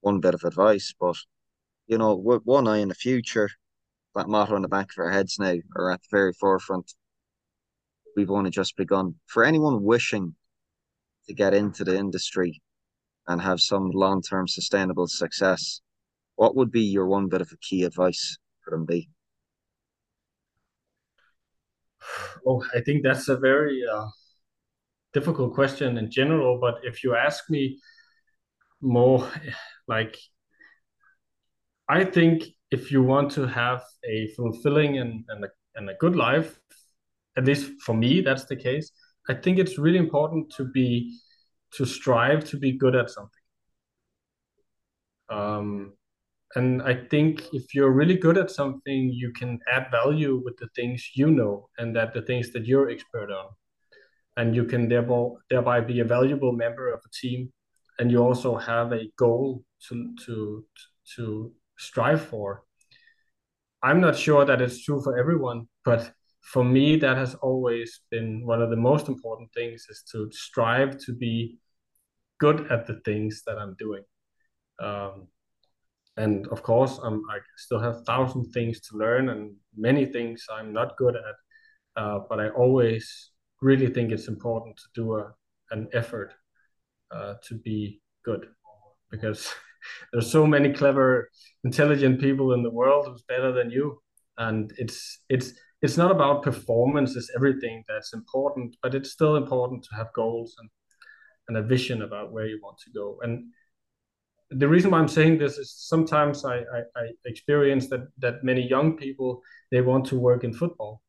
one 0.00 0.20
bit 0.20 0.34
of 0.34 0.44
advice. 0.44 0.94
But, 0.98 1.16
you 1.86 1.98
know, 1.98 2.16
with 2.16 2.42
one 2.44 2.66
eye 2.66 2.78
in 2.78 2.88
the 2.88 2.94
future, 2.94 3.50
that 4.14 4.28
motto 4.28 4.56
in 4.56 4.62
the 4.62 4.68
back 4.68 4.90
of 4.90 5.02
our 5.02 5.10
heads 5.10 5.38
now 5.38 5.54
are 5.76 5.90
at 5.90 6.00
the 6.02 6.08
very 6.10 6.32
forefront 6.32 6.92
we've 8.16 8.30
only 8.30 8.50
just 8.50 8.76
begun. 8.76 9.14
For 9.26 9.44
anyone 9.44 9.82
wishing 9.82 10.34
to 11.28 11.34
get 11.34 11.54
into 11.54 11.84
the 11.84 11.96
industry 11.96 12.62
and 13.28 13.40
have 13.42 13.60
some 13.60 13.90
long 13.90 14.22
term 14.22 14.48
sustainable 14.48 15.06
success, 15.06 15.80
what 16.36 16.56
would 16.56 16.72
be 16.72 16.82
your 16.82 17.06
one 17.06 17.28
bit 17.28 17.42
of 17.42 17.52
a 17.52 17.56
key 17.58 17.84
advice 17.84 18.38
for 18.64 18.70
them 18.70 18.86
be? 18.86 19.10
Oh, 22.46 22.64
I 22.74 22.80
think 22.80 23.02
that's 23.02 23.28
a 23.28 23.36
very 23.36 23.82
uh, 23.90 24.06
difficult 25.18 25.54
question 25.54 25.98
in 25.98 26.10
general. 26.10 26.52
But 26.66 26.74
if 26.90 27.02
you 27.02 27.10
ask 27.28 27.40
me 27.56 27.62
more, 28.80 29.20
like, 29.94 30.14
I 31.88 32.04
think 32.04 32.44
if 32.70 32.90
you 32.92 33.00
want 33.02 33.28
to 33.32 33.46
have 33.46 33.82
a 34.04 34.16
fulfilling 34.36 34.98
and, 35.02 35.24
and, 35.30 35.44
a, 35.44 35.50
and 35.76 35.90
a 35.90 35.94
good 35.94 36.16
life, 36.16 36.50
at 37.38 37.44
least 37.44 37.64
for 37.84 37.94
me, 37.94 38.20
that's 38.20 38.46
the 38.46 38.56
case. 38.68 38.90
I 39.28 39.34
think 39.34 39.58
it's 39.58 39.78
really 39.78 40.02
important 40.06 40.44
to 40.56 40.64
be 40.64 40.88
to 41.76 41.84
strive 41.84 42.44
to 42.50 42.56
be 42.56 42.72
good 42.72 42.94
at 42.94 43.10
something. 43.10 43.46
Um, 45.28 45.92
and 46.54 46.82
I 46.82 46.94
think 47.12 47.42
if 47.52 47.74
you're 47.74 47.90
really 48.00 48.16
good 48.16 48.38
at 48.38 48.50
something, 48.50 49.10
you 49.22 49.32
can 49.32 49.58
add 49.70 49.90
value 49.90 50.40
with 50.44 50.56
the 50.58 50.68
things 50.76 51.10
you 51.14 51.28
know 51.30 51.68
and 51.78 51.94
that 51.96 52.14
the 52.14 52.22
things 52.22 52.52
that 52.52 52.64
you're 52.66 52.88
expert 52.88 53.30
on. 53.30 53.48
And 54.36 54.54
you 54.54 54.64
can 54.64 54.88
thereby, 54.88 55.28
thereby 55.48 55.80
be 55.80 56.00
a 56.00 56.04
valuable 56.04 56.52
member 56.52 56.92
of 56.92 57.00
a 57.04 57.08
team. 57.10 57.52
And 57.98 58.10
you 58.10 58.22
also 58.22 58.56
have 58.56 58.92
a 58.92 59.10
goal 59.16 59.64
to, 59.88 60.14
to, 60.26 60.64
to 61.16 61.52
strive 61.78 62.22
for. 62.22 62.62
I'm 63.82 64.00
not 64.00 64.16
sure 64.16 64.44
that 64.44 64.60
it's 64.60 64.82
true 64.84 65.02
for 65.02 65.18
everyone, 65.18 65.68
but 65.84 66.12
for 66.40 66.62
me, 66.62 66.96
that 66.96 67.16
has 67.16 67.34
always 67.36 68.00
been 68.10 68.44
one 68.44 68.60
of 68.60 68.70
the 68.70 68.76
most 68.76 69.08
important 69.08 69.52
things 69.52 69.86
is 69.88 70.02
to 70.12 70.30
strive 70.32 70.98
to 70.98 71.12
be 71.12 71.58
good 72.38 72.70
at 72.70 72.86
the 72.86 73.00
things 73.04 73.42
that 73.46 73.58
I'm 73.58 73.74
doing. 73.78 74.02
Um, 74.78 75.28
and 76.16 76.46
of 76.48 76.62
course 76.62 76.98
i'm 77.02 77.22
i 77.30 77.38
still 77.56 77.78
have 77.78 78.04
thousand 78.04 78.44
things 78.52 78.80
to 78.80 78.96
learn 78.96 79.28
and 79.28 79.54
many 79.76 80.06
things 80.06 80.44
i'm 80.52 80.72
not 80.72 80.96
good 80.96 81.14
at 81.16 82.02
uh, 82.02 82.20
but 82.28 82.40
i 82.40 82.48
always 82.50 83.30
really 83.60 83.88
think 83.88 84.12
it's 84.12 84.28
important 84.28 84.76
to 84.76 84.84
do 84.94 85.16
a, 85.16 85.32
an 85.70 85.88
effort 85.92 86.34
uh, 87.10 87.34
to 87.44 87.54
be 87.54 88.00
good. 88.24 88.46
Because 89.10 89.52
there's 90.12 90.30
so 90.30 90.46
many 90.46 90.72
clever 90.72 91.30
intelligent 91.64 92.20
people 92.20 92.52
in 92.52 92.62
the 92.62 92.70
world 92.70 93.06
who's 93.06 93.22
better 93.22 93.52
than 93.52 93.70
you. 93.70 94.00
And 94.38 94.72
it's 94.76 95.22
it's 95.28 95.52
it's 95.82 95.96
not 95.96 96.10
about 96.10 96.42
performance 96.42 97.16
it's 97.16 97.30
everything 97.36 97.84
that's 97.86 98.12
important 98.14 98.76
but 98.82 98.94
it's 98.94 99.10
still 99.10 99.36
important 99.36 99.82
to 99.84 99.94
have 99.94 100.12
goals 100.14 100.54
and 100.58 100.68
and 101.48 101.56
a 101.56 101.62
vision 101.62 102.02
about 102.02 102.32
where 102.32 102.46
you 102.46 102.58
want 102.62 102.78
to 102.78 102.90
go. 102.90 103.18
And 103.22 103.46
the 104.50 104.68
reason 104.68 104.90
why 104.90 104.98
I'm 104.98 105.08
saying 105.08 105.38
this 105.38 105.58
is 105.58 105.72
sometimes 105.76 106.44
I, 106.44 106.58
I, 106.58 106.78
I, 106.96 107.06
experience 107.24 107.88
that 107.88 108.06
that 108.18 108.44
many 108.44 108.66
young 108.66 108.96
people 108.96 109.42
they 109.70 109.80
want 109.80 110.06
to 110.06 110.18
work 110.18 110.44
in 110.44 110.52
football, 110.52 111.02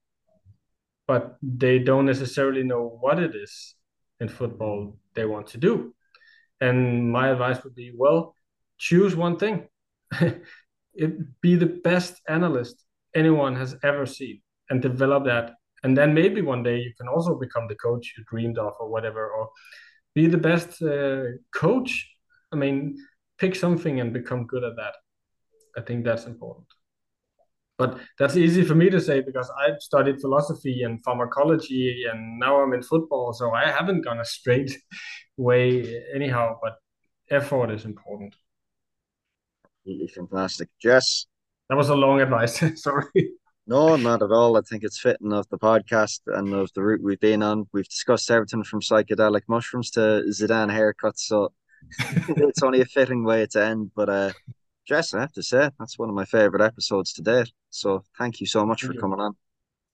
but 1.08 1.38
they 1.42 1.80
don't 1.80 2.06
necessarily 2.06 2.64
know 2.64 2.98
what 3.00 3.20
it 3.20 3.36
is 3.36 3.76
in 4.20 4.28
football 4.28 4.98
they 5.16 5.26
want 5.26 5.48
to 5.48 5.58
do. 5.58 5.94
And 6.60 7.12
my 7.12 7.30
advice 7.30 7.64
would 7.64 7.76
be, 7.76 7.94
well, 7.96 8.36
choose 8.78 9.16
one 9.16 9.38
thing. 9.38 9.68
it, 10.94 11.42
be 11.42 11.56
the 11.56 11.66
best 11.66 12.22
analyst 12.28 12.84
anyone 13.16 13.56
has 13.56 13.76
ever 13.84 14.06
seen 14.06 14.42
and 14.70 14.82
develop 14.82 15.26
that. 15.26 15.54
And 15.84 15.96
then 15.96 16.14
maybe 16.14 16.42
one 16.42 16.64
day 16.64 16.78
you 16.80 16.94
can 16.98 17.08
also 17.08 17.36
become 17.36 17.68
the 17.68 17.76
coach 17.76 18.14
you 18.18 18.24
dreamed 18.28 18.58
of 18.58 18.74
or 18.80 18.90
whatever, 18.90 19.30
or 19.30 19.50
be 20.16 20.28
the 20.28 20.38
best 20.38 20.82
uh, 20.82 21.24
coach. 21.54 22.10
I 22.52 22.56
mean, 22.56 22.98
pick 23.38 23.56
something 23.56 24.00
and 24.00 24.12
become 24.12 24.48
good 24.48 24.64
at 24.64 24.76
that. 24.76 24.96
I 25.78 25.82
think 25.82 26.04
that's 26.04 26.26
important. 26.26 26.68
But 27.78 28.00
that's 28.18 28.36
easy 28.36 28.64
for 28.64 28.74
me 28.74 28.90
to 28.90 29.00
say 29.00 29.22
because 29.22 29.52
I've 29.52 29.80
studied 29.82 30.20
philosophy 30.20 30.82
and 30.84 31.04
pharmacology 31.04 32.06
and 32.12 32.40
now 32.40 32.62
I'm 32.62 32.74
in 32.74 32.82
football. 32.82 33.34
So 33.34 33.52
I 33.52 33.70
haven't 33.70 34.02
gone 34.02 34.20
a 34.20 34.26
straight 34.26 34.78
way 35.38 36.04
anyhow, 36.14 36.58
but 36.62 36.78
effort 37.30 37.72
is 37.72 37.86
important. 37.86 38.36
Really 39.86 40.08
fantastic. 40.08 40.70
Jes? 40.84 41.28
That 41.70 41.76
was 41.76 41.90
a 41.90 41.96
long 41.96 42.20
advice. 42.22 42.64
Sorry. 42.82 43.32
No, 43.68 43.96
not 43.98 44.24
at 44.24 44.32
all. 44.32 44.58
I 44.58 44.62
think 44.62 44.84
it's 44.84 45.00
fitting 45.00 45.34
of 45.34 45.48
the 45.50 45.60
podcast 45.60 46.22
and 46.28 46.54
of 46.54 46.72
the 46.74 46.82
route 46.82 47.04
we've 47.04 47.20
been 47.20 47.44
on. 47.44 47.68
We've 47.74 47.88
discussed 47.88 48.32
everything 48.32 48.64
from 48.64 48.80
psychedelic 48.80 49.42
mushrooms 49.48 49.92
to 49.92 50.24
Zidane 50.30 50.72
haircuts. 50.72 51.20
So 51.20 51.52
it's 52.00 52.64
only 52.64 52.82
a 52.82 52.86
fitting 52.86 53.24
way 53.24 53.46
to 53.48 53.64
end. 53.64 53.92
But 53.94 54.10
uh, 54.10 54.32
Jes, 54.90 55.14
I 55.14 55.22
have 55.22 55.34
to 55.34 55.44
say, 55.44 55.70
that's 55.80 56.00
one 56.00 56.10
of 56.10 56.16
my 56.16 56.26
favorite 56.26 56.62
episodes 56.64 57.14
to 57.14 57.22
date. 57.22 57.52
So 57.70 58.04
thank 58.18 58.40
you 58.40 58.48
so 58.48 58.66
much 58.66 58.82
thank 58.82 58.94
for 58.94 58.96
you. 58.96 59.02
coming 59.02 59.20
on. 59.20 59.36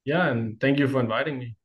Yeah, 0.05 0.29
and 0.29 0.59
thank 0.59 0.79
you 0.79 0.87
for 0.87 0.99
inviting 0.99 1.39
me. 1.39 1.55